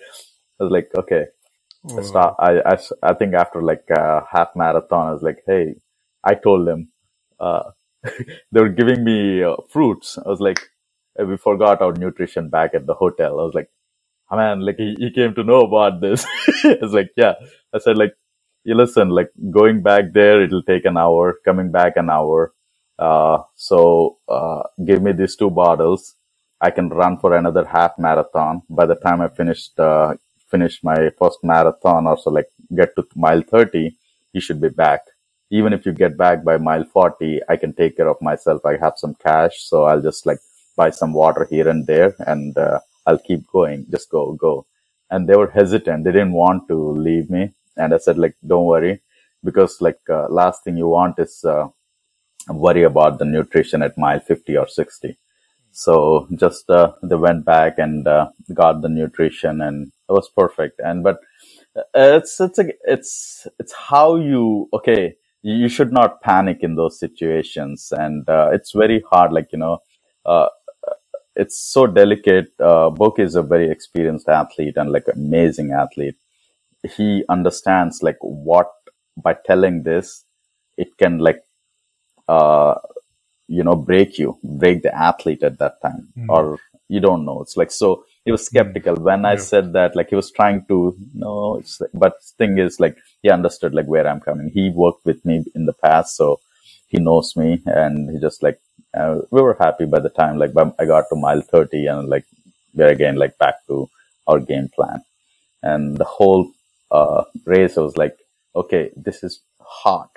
I 0.59 0.63
was 0.65 0.71
like, 0.71 0.91
okay, 0.97 1.27
oh. 1.91 2.01
start. 2.01 2.35
I, 2.39 2.61
I, 2.61 2.77
I 3.03 3.13
think 3.15 3.33
after 3.35 3.61
like 3.63 3.85
a 3.95 4.23
half 4.31 4.49
marathon, 4.55 5.09
I 5.09 5.13
was 5.13 5.23
like, 5.23 5.43
hey, 5.47 5.75
I 6.23 6.35
told 6.35 6.67
them, 6.67 6.89
uh, 7.39 7.71
they 8.51 8.61
were 8.61 8.69
giving 8.69 9.03
me 9.03 9.43
uh, 9.43 9.55
fruits. 9.69 10.17
I 10.17 10.29
was 10.29 10.39
like, 10.41 10.61
we 11.19 11.37
forgot 11.37 11.81
our 11.81 11.93
nutrition 11.93 12.49
back 12.49 12.73
at 12.75 12.85
the 12.85 12.95
hotel. 12.95 13.39
I 13.39 13.43
was 13.43 13.53
like, 13.55 13.69
oh, 14.31 14.37
man, 14.37 14.61
like 14.61 14.77
he, 14.77 14.95
he 14.99 15.11
came 15.11 15.35
to 15.35 15.43
know 15.43 15.61
about 15.61 16.01
this. 16.01 16.25
I 16.65 16.77
was 16.81 16.93
like, 16.93 17.11
yeah. 17.17 17.35
I 17.73 17.79
said 17.79 17.97
like, 17.97 18.13
you 18.63 18.75
listen, 18.75 19.09
like 19.09 19.31
going 19.51 19.81
back 19.83 20.13
there, 20.13 20.43
it'll 20.43 20.63
take 20.63 20.85
an 20.85 20.97
hour, 20.97 21.37
coming 21.45 21.71
back 21.71 21.97
an 21.97 22.09
hour. 22.09 22.53
Uh, 22.99 23.39
so, 23.55 24.17
uh, 24.29 24.63
give 24.85 25.01
me 25.01 25.13
these 25.13 25.35
two 25.35 25.49
bottles. 25.49 26.15
I 26.61 26.71
can 26.71 26.89
run 26.89 27.19
for 27.19 27.35
another 27.35 27.65
half 27.65 27.93
marathon. 27.99 28.63
By 28.69 28.85
the 28.87 28.95
time 28.95 29.21
I 29.21 29.29
finished, 29.29 29.79
uh, 29.79 30.15
finish 30.49 30.83
my 30.83 31.09
first 31.19 31.39
marathon 31.43 32.07
or 32.07 32.17
so 32.17 32.29
like 32.31 32.49
get 32.75 32.95
to 32.95 33.05
mile 33.15 33.41
30, 33.41 33.95
you 34.33 34.41
should 34.41 34.61
be 34.61 34.69
back. 34.69 35.01
Even 35.51 35.73
if 35.73 35.85
you 35.85 35.93
get 35.93 36.17
back 36.17 36.43
by 36.43 36.57
mile 36.57 36.83
40, 36.85 37.41
I 37.49 37.55
can 37.57 37.73
take 37.73 37.97
care 37.97 38.09
of 38.09 38.21
myself. 38.21 38.65
I 38.65 38.77
have 38.77 38.93
some 38.97 39.15
cash. 39.15 39.63
So 39.63 39.83
I'll 39.85 40.01
just 40.01 40.25
like 40.25 40.39
buy 40.75 40.89
some 40.91 41.13
water 41.13 41.47
here 41.49 41.67
and 41.69 41.85
there 41.87 42.15
and, 42.19 42.57
uh, 42.57 42.79
I'll 43.05 43.19
keep 43.19 43.47
going. 43.47 43.85
Just 43.89 44.09
go, 44.09 44.33
go. 44.33 44.65
And 45.09 45.27
they 45.29 45.35
were 45.37 45.51
hesitant. 45.51 46.03
They 46.03 46.11
didn't 46.11 46.33
want 46.33 46.67
to 46.67 46.75
leave 46.91 47.29
me. 47.29 47.53
And 47.77 47.93
I 47.93 47.97
said 47.97 48.17
like, 48.17 48.35
don't 48.45 48.65
worry 48.65 49.01
because 49.43 49.81
like, 49.81 49.99
uh, 50.09 50.27
last 50.29 50.63
thing 50.63 50.77
you 50.77 50.87
want 50.89 51.19
is, 51.19 51.45
uh, 51.45 51.69
worry 52.49 52.83
about 52.83 53.19
the 53.19 53.25
nutrition 53.25 53.81
at 53.81 53.97
mile 53.97 54.19
50 54.19 54.57
or 54.57 54.67
60 54.67 55.17
so 55.71 56.27
just 56.35 56.69
uh, 56.69 56.93
they 57.03 57.15
went 57.15 57.45
back 57.45 57.77
and 57.77 58.07
uh, 58.07 58.29
got 58.53 58.81
the 58.81 58.89
nutrition, 58.89 59.61
and 59.61 59.91
was 60.13 60.29
perfect. 60.35 60.79
And 60.83 61.03
but 61.03 61.19
uh, 61.77 61.83
it's 61.95 62.39
it's 62.39 62.59
a, 62.59 62.65
it's 62.85 63.47
it's 63.59 63.73
how 63.73 64.15
you 64.17 64.69
okay. 64.73 65.15
you 65.43 65.69
should 65.69 65.93
not 65.93 66.21
panic 66.21 66.59
in 66.61 66.75
those 66.75 66.99
situations 66.99 67.93
and 67.97 68.27
uh, 68.29 68.49
it's 68.53 68.73
very 68.73 69.03
hard 69.11 69.31
like 69.33 69.49
you 69.53 69.59
know 69.59 69.79
uh, 70.25 70.47
it's 71.35 71.59
so 71.59 71.87
delicate 71.87 72.47
uh, 72.59 72.89
Boki 72.91 73.21
is 73.21 73.35
a 73.35 73.43
very 73.43 73.69
experienced 73.71 74.29
athlete 74.29 74.75
and 74.77 74.91
like 74.91 75.05
amazing 75.13 75.71
athlete 75.71 76.15
he 76.97 77.23
understands 77.29 78.03
like 78.03 78.17
what 78.21 78.71
by 79.17 79.35
telling 79.45 79.83
this 79.83 80.25
it 80.77 80.97
can 80.97 81.19
like 81.19 81.43
uh 82.27 82.75
you 83.47 83.63
know 83.63 83.75
break 83.75 84.19
you 84.19 84.37
break 84.43 84.83
the 84.83 84.95
athlete 84.95 85.43
at 85.43 85.59
that 85.59 85.81
time 85.81 86.09
Mm. 86.17 86.27
or 86.29 86.59
you 86.89 86.99
don't 86.99 87.25
know 87.25 87.41
it's 87.41 87.57
like 87.57 87.71
so 87.71 88.05
he 88.27 88.33
was 88.33 88.45
skeptical. 88.47 88.95
When 89.09 89.25
i 89.25 89.35
Yeah. 89.35 89.45
said 89.51 89.73
that 89.73 89.97
like 89.97 90.09
he 90.11 90.17
was 90.21 90.31
trying 90.31 90.65
to 90.69 90.97
no 91.15 91.57
it's 91.59 91.81
like, 91.81 91.91
but 92.05 92.15
thing 92.39 92.59
is 92.59 92.79
like 92.85 92.97
he 93.23 93.31
understood 93.31 93.75
like 93.75 93.87
where 93.87 94.07
i'm 94.07 94.21
coming. 94.21 94.51
He 94.59 94.71
worked 94.71 95.05
with 95.05 95.25
me 95.25 95.45
in 95.55 95.67
the 95.67 95.73
past 95.85 96.17
so 96.17 96.41
he 96.89 96.99
knows 96.99 97.35
me 97.37 97.61
and 97.67 98.11
he 98.11 98.19
just 98.21 98.43
like 98.43 98.59
uh, 98.95 99.17
we 99.31 99.41
were 99.41 99.57
happy 99.59 99.85
by 99.87 99.99
the 100.01 100.09
time 100.21 100.39
like 100.39 100.53
i 100.79 100.85
got 100.85 101.05
to 101.11 101.17
mile 101.17 101.41
30 101.41 101.87
and 101.87 102.09
like 102.09 102.25
we're 102.75 102.89
again 102.97 103.17
like 103.17 103.37
back 103.39 103.57
to 103.67 103.89
our 104.27 104.39
game 104.41 104.69
plan. 104.75 105.01
And 105.63 105.97
the 105.97 106.05
whole 106.05 106.51
uh, 106.91 107.25
race 107.45 107.77
I 107.77 107.81
was 107.81 107.97
like 107.97 108.17
okay 108.55 108.91
this 108.97 109.23
is 109.23 109.41
hot 109.61 110.11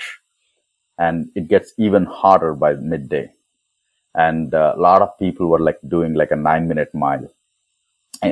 and 0.99 1.31
it 1.37 1.49
gets 1.49 1.75
even 1.79 2.07
hotter 2.07 2.55
by 2.55 2.75
midday. 2.75 3.33
And 4.15 4.55
uh, 4.55 4.75
a 4.77 4.81
lot 4.81 5.03
of 5.03 5.19
people 5.19 5.49
were 5.49 5.61
like 5.61 5.79
doing 5.89 6.15
like 6.15 6.33
a 6.33 6.37
nine 6.37 6.69
minute 6.69 6.95
mile 6.95 7.29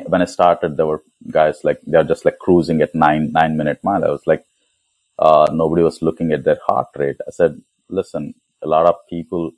when 0.07 0.23
i 0.23 0.27
started 0.27 0.77
there 0.77 0.87
were 0.87 1.03
guys 1.31 1.65
like 1.65 1.81
they're 1.87 2.05
just 2.05 2.25
like 2.25 2.39
cruising 2.39 2.83
at 2.83 2.95
nine 2.95 3.33
nine 3.33 3.57
minute 3.57 3.81
mile. 3.85 4.05
I 4.05 4.11
was 4.11 4.27
like 4.27 4.45
uh, 5.19 5.47
nobody 5.53 5.83
was 5.83 6.03
looking 6.03 6.33
at 6.33 6.45
their 6.45 6.59
heart 6.67 6.89
rate. 6.97 7.17
I 7.27 7.33
said 7.33 7.61
listen 7.91 8.35
a 8.63 8.69
lot 8.69 8.87
of 8.87 8.97
people 9.11 9.53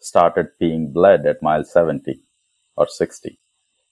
started 0.00 0.48
being 0.60 0.92
bled 0.92 1.26
at 1.26 1.42
mile 1.42 1.64
70 1.64 2.20
or 2.76 2.88
60 2.88 3.38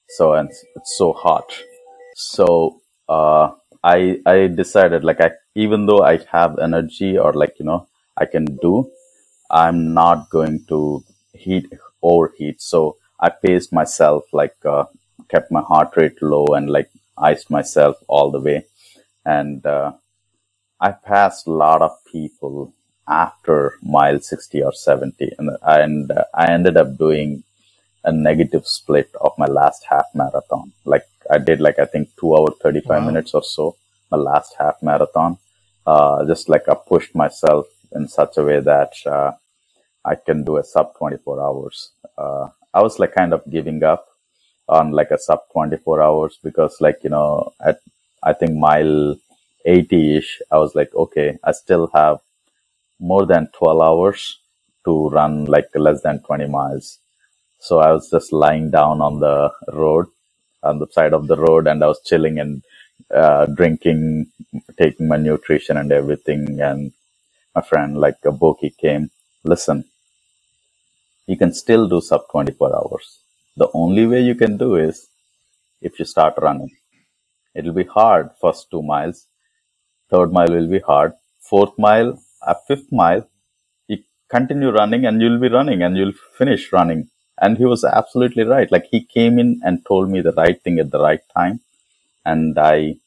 so 0.09 0.34
and 0.34 0.51
it's 0.76 0.97
so 0.99 1.12
hot. 1.12 1.53
So 2.16 2.80
uh, 3.09 3.51
i 3.84 4.18
i 4.26 4.49
decided 4.49 5.05
like 5.05 5.20
i 5.20 5.30
even 5.55 5.86
though 5.86 6.03
i 6.03 6.18
have 6.32 6.59
energy 6.59 7.18
or 7.18 7.32
like 7.34 7.55
you 7.61 7.66
know 7.66 7.86
i 8.16 8.26
can 8.26 8.47
do 8.62 8.91
i'm 9.51 9.95
not 9.95 10.30
going 10.30 10.64
to 10.68 11.05
heat 11.34 11.66
overheat. 12.03 12.62
So 12.62 12.97
i 13.20 13.30
paced 13.30 13.72
myself 13.72 14.24
like 14.32 14.57
uh, 14.64 14.86
kept 15.29 15.51
my 15.53 15.62
heart 15.62 15.91
rate 15.97 16.20
low 16.22 16.47
and 16.57 16.70
like 16.70 16.91
iced 17.18 17.51
myself 17.51 17.97
all 18.09 18.31
the 18.31 18.41
way 18.41 18.64
and 19.24 19.66
uh, 19.66 19.93
i 20.81 20.91
passed 20.93 21.47
a 21.47 21.53
lot 21.53 21.83
of 21.83 21.93
people 22.12 22.72
after 23.09 23.74
mile 23.83 24.20
60 24.20 24.62
or 24.62 24.72
70 24.72 25.33
and, 25.39 25.51
and 25.62 26.11
uh, 26.12 26.24
i 26.35 26.51
ended 26.53 26.76
up 26.76 26.99
doing 26.99 27.43
a 28.05 28.12
negative 28.12 28.66
split 28.66 29.11
of 29.20 29.33
my 29.39 29.47
last 29.47 29.85
half 29.91 30.07
marathon. 30.14 30.72
Like 30.87 31.07
I 31.31 31.39
did 31.39 31.61
like 31.61 31.79
I 31.81 31.87
think 31.87 32.11
two 32.18 32.37
hour 32.37 32.51
thirty 32.62 32.81
five 32.83 33.03
Wow. 33.03 33.05
minutes 33.05 33.35
or 33.35 33.45
so, 33.45 33.76
my 34.11 34.18
last 34.18 34.55
half 34.59 34.83
marathon. 34.83 35.39
Uh, 35.87 36.26
just 36.26 36.49
like 36.51 36.68
I 36.68 36.74
pushed 36.76 37.14
myself 37.14 37.66
in 37.93 38.09
such 38.09 38.39
a 38.39 38.45
way 38.45 38.61
that 38.61 38.95
uh, 39.07 39.33
I 40.05 40.16
can 40.16 40.45
do 40.45 40.59
a 40.59 40.64
sub 40.64 40.97
twenty 40.99 41.18
four 41.18 41.41
hours. 41.43 41.93
Uh, 42.18 42.49
I 42.74 42.83
was 42.83 42.99
like 43.01 43.14
kind 43.14 43.35
of 43.35 43.43
giving 43.51 43.85
up 43.85 44.07
on 44.68 44.92
like 44.92 45.10
a 45.12 45.18
sub 45.18 45.40
twenty 45.52 45.78
four 45.78 46.02
hours 46.02 46.38
because 46.44 46.76
like 46.80 47.00
you 47.04 47.10
know 47.10 47.52
at 47.64 47.80
I 48.22 48.34
think 48.34 48.54
mile 48.56 49.16
eighty 49.66 50.16
ish, 50.18 50.40
I 50.50 50.58
was 50.58 50.74
like 50.74 50.94
okay, 50.94 51.38
I 51.44 51.52
still 51.52 51.88
have 51.94 52.20
more 53.00 53.26
than 53.26 53.48
twelve 53.54 53.82
hours 53.82 54.40
to 54.86 55.10
run 55.10 55.46
like 55.46 55.68
less 55.76 56.02
than 56.02 56.22
twenty 56.22 56.48
miles 56.48 56.98
so 57.60 57.80
I 57.80 57.92
was 57.92 58.10
just 58.10 58.32
lying 58.32 58.70
down 58.70 59.02
on 59.02 59.20
the 59.20 59.52
road, 59.72 60.06
on 60.64 60.78
the 60.80 60.88
side 60.92 61.14
of 61.14 61.28
the 61.28 61.36
road, 61.36 61.66
and 61.66 61.84
I 61.84 61.88
was 61.88 62.00
chilling 62.04 62.38
and 62.40 62.64
uh, 63.14 63.46
drinking, 63.46 64.28
taking 64.78 65.08
my 65.08 65.18
nutrition 65.18 65.76
and 65.76 65.92
everything. 65.92 66.60
And 66.60 66.92
my 67.54 67.62
friend, 67.62 67.98
like 67.98 68.16
a 68.24 68.30
Boki, 68.32 68.76
came. 68.76 69.10
Listen, 69.44 69.84
you 71.26 71.36
can 71.38 71.54
still 71.54 71.88
do 71.88 72.00
sub 72.00 72.22
24 72.32 72.76
hours. 72.76 73.20
The 73.59 73.68
only 73.74 74.06
way 74.06 74.20
you 74.20 74.36
can 74.36 74.56
do 74.56 74.76
is 74.76 75.09
if 75.82 75.98
you 75.98 76.04
start 76.04 76.34
running. 76.40 76.70
It'll 77.56 77.72
be 77.72 77.84
hard 77.84 78.30
first 78.40 78.70
two 78.70 78.82
miles. 78.82 79.26
Third 80.11 80.32
mile 80.32 80.52
will 80.56 80.68
be 80.68 80.78
hard. 80.78 81.14
Fourth 81.40 81.76
mile, 81.76 82.22
a 82.46 82.54
fifth 82.68 82.92
mile, 82.92 83.28
you 83.88 83.98
continue 84.28 84.70
running 84.70 85.06
and 85.06 85.20
you'll 85.20 85.40
be 85.40 85.48
running 85.48 85.82
and 85.82 85.96
you'll 85.96 86.20
finish 86.38 86.72
running. 86.72 87.11
And 87.42 87.59
he 87.59 87.64
was 87.64 87.82
absolutely 87.82 88.44
right. 88.44 88.70
Like 88.70 88.86
he 88.92 89.04
came 89.04 89.40
in 89.40 89.61
and 89.64 89.84
told 89.84 90.09
me 90.09 90.20
the 90.20 90.32
right 90.32 90.62
thing 90.62 90.78
at 90.78 90.92
the 90.92 91.00
right 91.00 91.22
time. 91.36 91.59
And 92.24 92.56
I, 92.61 92.98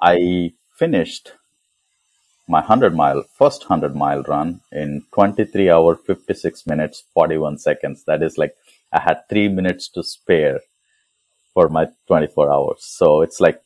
I 0.00 0.52
finished 0.78 1.32
my 2.50 2.60
100 2.60 2.94
mile, 2.94 3.22
first 3.38 3.70
100 3.70 3.94
mile 3.94 4.22
run 4.24 4.60
in 4.72 5.04
23 5.12 5.70
hour, 5.70 5.94
56 5.94 6.66
minutes, 6.66 7.04
41 7.14 7.58
seconds. 7.58 8.04
That 8.04 8.22
is 8.22 8.36
like 8.36 8.54
I 8.92 9.00
had 9.00 9.28
three 9.28 9.48
minutes 9.48 9.88
to 9.90 10.02
spare 10.02 10.60
for 11.54 11.68
my 11.68 11.86
24 12.08 12.52
hours. 12.52 12.84
So 12.84 13.22
it's 13.22 13.40
like, 13.40 13.62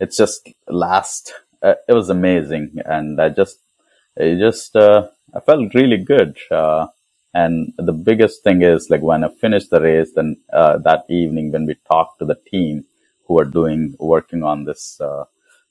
it's 0.00 0.16
just 0.16 0.48
last, 0.68 1.32
uh, 1.62 1.74
it 1.88 1.92
was 1.92 2.10
amazing. 2.10 2.80
And 2.84 3.20
I 3.20 3.28
just, 3.28 3.58
it 4.16 4.38
just, 4.38 4.74
uh, 4.74 5.08
I 5.34 5.40
felt 5.40 5.74
really 5.74 5.98
good. 5.98 6.36
Uh, 6.50 6.88
and 7.32 7.72
the 7.78 7.92
biggest 7.92 8.42
thing 8.42 8.62
is 8.62 8.90
like 8.90 9.02
when 9.02 9.24
I 9.24 9.28
finished 9.28 9.70
the 9.70 9.80
race, 9.80 10.12
then, 10.14 10.38
uh, 10.52 10.78
that 10.78 11.04
evening 11.08 11.52
when 11.52 11.66
we 11.66 11.76
talked 11.88 12.18
to 12.18 12.24
the 12.24 12.38
team 12.50 12.84
who 13.26 13.38
are 13.38 13.44
doing, 13.44 13.94
working 13.98 14.42
on 14.42 14.64
this, 14.64 15.00
uh, 15.00 15.24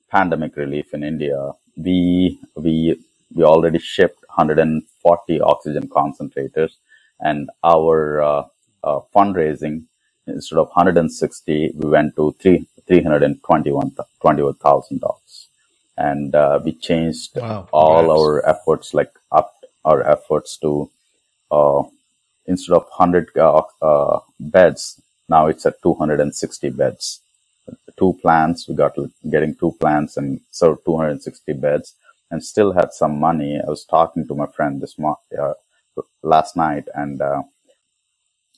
pandemic 0.10 0.56
relief 0.56 0.94
in 0.94 1.04
India, 1.04 1.52
we, 1.78 2.40
we, 2.56 3.00
we 3.36 3.44
already 3.44 3.80
shipped 3.80 4.22
140 4.30 5.42
oxygen 5.42 5.88
concentrators 5.90 6.74
and 7.20 7.50
our, 7.64 8.22
uh, 8.22 8.44
uh, 8.84 9.00
fundraising 9.16 9.84
instead 10.28 10.60
of 10.60 10.68
160 10.70 11.72
we 11.76 11.90
went 11.90 12.16
to 12.16 12.36
three, 12.40 12.68
321 12.88 13.92
dollars 15.00 15.50
and 15.98 16.36
uh, 16.36 16.60
we 16.64 16.74
changed 16.74 17.40
Wow. 17.40 17.70
all 17.72 18.10
Congrats. 18.10 18.12
our 18.12 18.50
efforts 18.50 18.94
like 18.94 19.14
up 19.32 19.54
our 19.86 20.04
efforts 20.10 20.58
to 20.58 20.90
uh, 21.52 21.84
instead 22.48 22.76
of 22.76 22.84
100 22.98 23.38
uh, 23.38 23.64
uh, 23.82 24.20
beds 24.40 25.02
now 25.30 25.48
it's 25.48 25.66
at 25.66 25.82
260 25.84 26.70
beds 26.72 27.22
two 27.98 28.18
plants 28.22 28.68
we 28.68 28.76
got 28.76 28.96
getting 29.32 29.56
two 29.56 29.74
plants 29.80 30.18
and 30.18 30.42
so 30.52 30.76
260 30.86 31.54
beds 31.54 31.96
and 32.32 32.44
still 32.44 32.74
had 32.74 32.94
some 32.94 33.20
money 33.20 33.60
i 33.66 33.70
was 33.70 33.86
talking 33.86 34.28
to 34.28 34.36
my 34.36 34.48
friend 34.48 34.82
this 34.82 34.98
mo- 35.00 35.20
uh, 35.42 35.54
last 36.24 36.56
night 36.58 36.88
and 36.96 37.22
uh, 37.22 37.42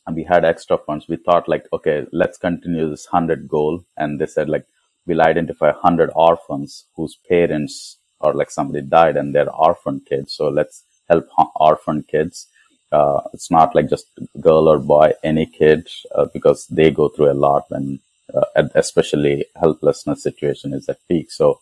and 0.07 0.15
we 0.15 0.23
had 0.23 0.45
extra 0.45 0.77
funds. 0.77 1.07
We 1.07 1.17
thought 1.17 1.49
like, 1.49 1.67
okay, 1.73 2.05
let's 2.11 2.37
continue 2.37 2.89
this 2.89 3.05
hundred 3.05 3.47
goal. 3.47 3.85
And 3.97 4.19
they 4.19 4.25
said 4.25 4.49
like, 4.49 4.65
we'll 5.07 5.21
identify 5.21 5.71
hundred 5.71 6.11
orphans 6.15 6.85
whose 6.95 7.17
parents 7.29 7.99
or 8.19 8.33
like 8.33 8.51
somebody 8.51 8.81
died 8.83 9.17
and 9.17 9.35
they're 9.35 9.51
orphan 9.53 10.01
kids. 10.07 10.33
So 10.33 10.49
let's 10.49 10.83
help 11.09 11.27
orphan 11.57 12.03
kids. 12.03 12.47
Uh, 12.91 13.21
it's 13.33 13.51
not 13.51 13.75
like 13.75 13.89
just 13.89 14.07
girl 14.39 14.69
or 14.69 14.79
boy, 14.79 15.13
any 15.23 15.47
kid, 15.47 15.89
uh, 16.15 16.27
because 16.33 16.67
they 16.67 16.91
go 16.91 17.09
through 17.09 17.31
a 17.31 17.33
lot 17.33 17.65
when, 17.69 17.99
uh, 18.33 18.63
especially 18.75 19.45
helplessness 19.55 20.23
situation 20.23 20.73
is 20.73 20.89
at 20.89 20.97
peak. 21.07 21.31
So, 21.31 21.59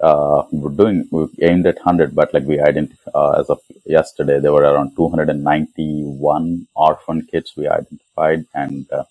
uh, 0.00 0.44
we 0.52 0.60
we're 0.60 0.70
doing, 0.70 1.08
we 1.10 1.28
aimed 1.42 1.66
at 1.66 1.76
100, 1.76 2.14
but 2.14 2.32
like 2.34 2.44
we 2.44 2.60
identified, 2.60 3.12
uh, 3.14 3.32
as 3.40 3.50
of 3.50 3.60
yesterday, 3.86 4.40
there 4.40 4.52
were 4.52 4.62
around 4.62 4.96
291 4.96 6.68
orphan 6.76 7.26
kids 7.30 7.54
we 7.56 7.68
identified 7.68 8.46
and, 8.54 8.90
uh, 8.92 9.04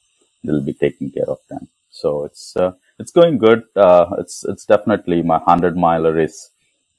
they'll 0.44 0.62
be 0.64 0.74
taking 0.74 1.12
care 1.12 1.30
of 1.30 1.40
them. 1.50 1.68
So 1.92 2.26
it's, 2.26 2.56
uh, 2.58 2.74
it's 3.00 3.12
going 3.12 3.38
good. 3.40 3.64
Uh, 3.76 4.16
it's, 4.20 4.46
it's 4.46 4.66
definitely 4.66 5.22
my 5.24 5.38
100 5.38 5.78
miler 5.78 6.20
is 6.20 6.50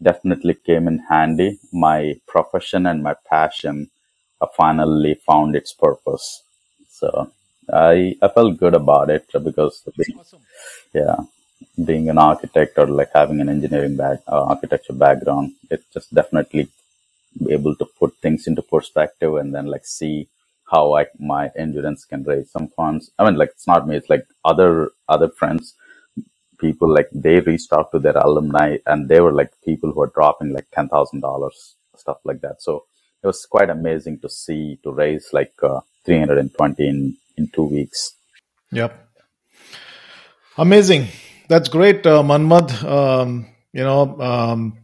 definitely 0.02 0.54
came 0.54 0.88
in 0.88 1.00
handy. 1.11 1.58
My 1.72 2.20
profession 2.28 2.86
and 2.86 3.02
my 3.02 3.14
passion 3.28 3.90
uh, 4.40 4.46
finally 4.56 5.14
found 5.26 5.56
its 5.56 5.72
purpose. 5.72 6.42
So 6.90 7.32
I, 7.72 8.16
I 8.22 8.28
felt 8.28 8.58
good 8.58 8.74
about 8.74 9.10
it 9.10 9.26
because 9.44 9.82
big, 9.96 10.14
Awesome. 10.18 10.40
yeah 10.94 11.16
being 11.84 12.10
an 12.10 12.18
architect 12.18 12.78
or 12.78 12.86
like 12.86 13.10
having 13.14 13.40
an 13.40 13.48
engineering 13.50 13.96
back 13.96 14.20
uh, 14.28 14.44
architecture 14.44 14.94
background 14.94 15.52
it 15.70 15.82
just 15.94 16.14
definitely 16.14 16.68
be 17.44 17.52
able 17.52 17.76
to 17.76 17.86
put 17.98 18.16
things 18.22 18.46
into 18.48 18.62
perspective 18.62 19.34
and 19.36 19.54
then 19.54 19.66
like 19.66 19.86
see 19.86 20.28
how 20.70 20.94
I 20.96 21.06
my 21.18 21.50
endurance 21.56 22.04
can 22.04 22.24
raise 22.24 22.50
some 22.50 22.68
funds. 22.68 23.10
I 23.18 23.24
mean, 23.26 23.36
like 23.36 23.50
it's 23.50 23.66
not 23.66 23.88
me; 23.88 23.96
it's 23.96 24.10
like 24.10 24.26
other 24.44 24.92
other 25.08 25.28
friends, 25.30 25.74
people 26.58 26.88
like 26.92 27.08
they 27.12 27.40
reached 27.40 27.72
out 27.72 27.92
to 27.92 27.98
their 28.00 28.16
alumni 28.18 28.78
and 28.86 29.08
they 29.08 29.20
were 29.20 29.32
like 29.32 29.52
people 29.64 29.92
who 29.92 30.02
are 30.02 30.12
dropping 30.14 30.52
like 30.52 30.68
ten 30.72 30.88
thousand 30.88 31.20
dollars, 31.20 31.76
stuff 31.96 32.18
like 32.24 32.40
that. 32.42 32.62
So 32.62 32.84
it 33.22 33.28
was 33.28 33.46
quite 33.46 33.70
amazing 33.70 34.20
to 34.20 34.28
see 34.30 34.78
to 34.84 34.92
raise 34.92 35.28
like 35.32 35.54
uh, 35.62 35.80
320 36.06 36.88
in 36.88 37.16
in 37.41 37.49
two 37.55 37.64
weeks. 37.64 38.12
Yep, 38.72 39.09
amazing. 40.59 41.09
That's 41.49 41.68
great, 41.68 42.07
uh, 42.07 42.22
Manmad. 42.22 42.84
Um, 42.84 43.47
you 43.72 43.82
know, 43.82 44.20
um, 44.20 44.78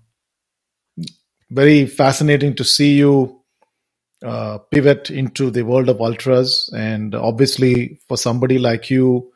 very 1.51 1.87
fascinating 1.87 2.57
to 2.57 2.65
see 2.65 2.97
you 2.97 3.41
uh, 4.25 4.59
pivot 4.73 5.11
into 5.11 5.51
the 5.51 5.63
world 5.63 5.89
of 5.89 6.01
ultras, 6.01 6.71
and 6.75 7.15
obviously 7.15 8.01
for 8.09 8.17
somebody 8.17 8.59
like 8.59 8.91
you 8.91 9.31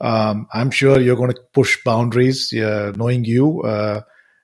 um, 0.00 0.46
I'm 0.52 0.70
sure 0.70 1.00
you're 1.00 1.16
going 1.16 1.32
to 1.32 1.40
push 1.54 1.82
boundaries. 1.84 2.52
Uh, 2.52 2.92
knowing 2.96 3.24
you, 3.24 3.62
uh, 3.62 4.02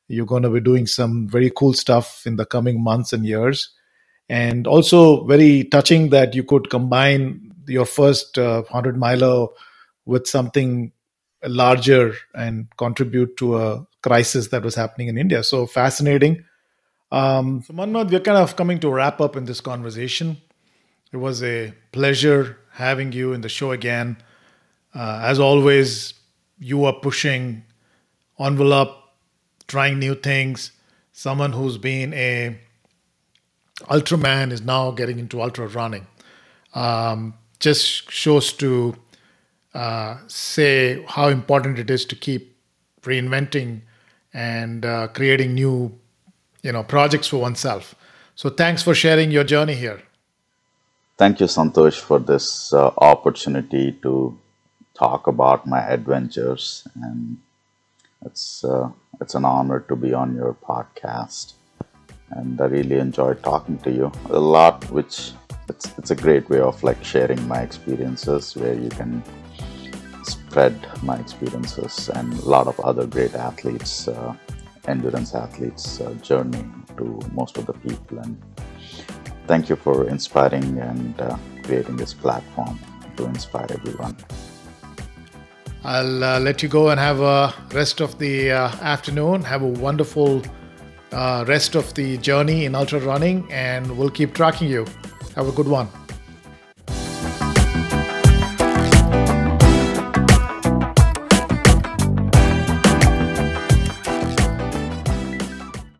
you're 0.09 0.27
going 0.27 0.43
to 0.45 0.51
be 0.51 0.61
doing 0.61 0.87
some 0.87 1.29
very 1.29 1.51
cool 1.55 1.75
stuff 1.75 2.23
in 2.27 2.37
the 2.37 2.47
coming 2.47 2.83
months 2.83 3.13
and 3.13 3.25
years. 3.27 3.71
And 4.29 4.67
also, 4.67 5.25
very 5.27 5.65
touching 5.65 6.11
that 6.11 6.35
you 6.35 6.45
could 6.45 6.71
combine 6.71 7.52
your 7.67 7.87
first 7.87 8.39
uh, 8.39 8.63
100 8.63 8.97
miler 8.97 9.47
with 10.05 10.27
something 10.27 10.93
larger 11.45 12.15
and 12.35 12.69
contribute 12.77 13.37
to 13.37 13.59
a 13.59 13.87
crisis 14.03 14.49
that 14.49 14.63
was 14.63 14.75
happening 14.75 15.09
in 15.09 15.19
India. 15.19 15.43
So 15.43 15.67
fascinating. 15.67 16.45
Um, 17.11 17.63
so, 17.67 17.75
Manmad, 17.75 18.11
we're 18.11 18.21
kind 18.21 18.39
of 18.39 18.57
coming 18.57 18.81
to 18.81 18.91
wrap 18.91 19.21
up 19.21 19.37
in 19.37 19.45
this 19.45 19.61
conversation. 19.61 20.39
It 21.13 21.19
was 21.19 21.43
a 21.43 21.75
pleasure 21.93 22.59
having 22.73 23.13
you 23.13 23.35
in 23.35 23.43
the 23.43 23.49
show 23.51 23.71
again. 23.73 24.17
Uh, 24.95 25.21
as 25.23 25.39
always, 25.39 26.15
you 26.59 26.85
are 26.87 26.95
pushing 26.95 27.65
envelope, 28.39 28.97
trying 29.69 29.99
new 29.99 30.15
things. 30.15 30.73
Someone 31.13 31.53
who's 31.53 31.77
been 31.77 32.15
a 32.15 32.59
ultraman 33.83 34.53
is 34.53 34.63
now 34.63 34.91
getting 34.91 35.19
into 35.19 35.43
ultra 35.43 35.67
running. 35.67 36.07
Um, 36.75 37.35
just 37.63 38.11
shows 38.11 38.53
to 38.55 38.95
uh, 39.75 40.19
say 40.27 41.03
how 41.09 41.29
important 41.29 41.79
it 41.79 41.89
is 41.91 42.05
to 42.07 42.17
keep 42.17 42.57
reinventing 43.03 43.81
and 44.35 44.85
uh, 44.85 45.09
creating 45.09 45.55
new, 45.55 45.99
you 46.63 46.73
know, 46.73 46.83
projects 46.83 47.29
for 47.29 47.39
oneself. 47.39 47.95
So 48.35 48.51
thanks 48.51 48.83
for 48.83 48.95
sharing 48.95 49.31
your 49.31 49.45
journey 49.45 49.75
here. 49.75 50.03
Thank 51.17 51.41
you, 51.41 51.47
Santosh, 51.47 52.01
for 52.01 52.19
this 52.19 52.73
uh, 52.73 52.91
opportunity 52.99 53.93
to 54.03 54.39
talk 54.95 55.27
about 55.27 55.67
my 55.67 55.81
adventures, 55.81 56.87
and 56.95 57.39
it's 58.25 58.65
uh, 58.65 58.91
it's 59.21 59.35
an 59.35 59.45
honor 59.45 59.81
to 59.89 59.95
be 59.95 60.13
on 60.13 60.35
your 60.35 60.55
podcast. 60.55 61.55
And 62.31 62.61
I 62.61 62.65
really 62.65 62.99
enjoyed 62.99 63.43
talking 63.43 63.79
to 63.81 63.91
you. 63.91 64.11
A 64.31 64.39
lot, 64.39 64.91
which 64.91 65.33
it's 65.69 65.93
it's 65.99 66.11
a 66.11 66.17
great 66.17 66.49
way 66.51 66.61
of 66.61 66.83
like 66.83 67.03
sharing 67.05 67.47
my 67.49 67.61
experiences, 67.61 68.57
where 68.57 68.75
you 68.75 68.89
can 68.91 69.23
spread 70.25 70.77
my 71.03 71.17
experiences 71.17 72.09
and 72.11 72.33
a 72.35 72.49
lot 72.49 72.67
of 72.67 72.79
other 72.81 73.07
great 73.07 73.35
athletes, 73.35 74.09
uh, 74.09 74.35
endurance 74.87 75.35
athletes' 75.35 76.01
uh, 76.01 76.13
journey 76.23 76.65
to 76.97 77.21
most 77.33 77.59
of 77.59 77.67
the 77.67 77.73
people. 77.73 78.19
And 78.19 78.37
thank 79.47 79.69
you 79.69 79.77
for 79.77 80.09
inspiring 80.09 80.79
and 80.79 81.21
uh, 81.21 81.37
creating 81.65 81.97
this 81.97 82.15
platform 82.15 82.79
to 83.17 83.25
inspire 83.27 83.67
everyone. 83.71 84.17
I'll 85.85 86.23
uh, 86.23 86.39
let 86.39 86.63
you 86.63 86.69
go 86.69 86.91
and 86.91 87.01
have 87.01 87.21
a 87.21 87.53
rest 87.73 88.01
of 88.01 88.19
the 88.19 88.53
uh, 88.53 88.69
afternoon. 88.83 89.43
Have 89.43 89.63
a 89.63 89.67
wonderful 89.67 90.43
uh, 91.11 91.45
rest 91.49 91.75
of 91.75 91.93
the 91.95 92.19
journey 92.19 92.67
in 92.67 92.75
ultra 92.75 93.01
running, 93.01 93.51
and 93.51 93.99
we'll 93.99 94.11
keep 94.11 94.33
tracking 94.33 94.69
you. 94.69 94.87
Have 95.35 95.49
a 95.49 95.53
good 95.53 95.67
one. 95.67 96.02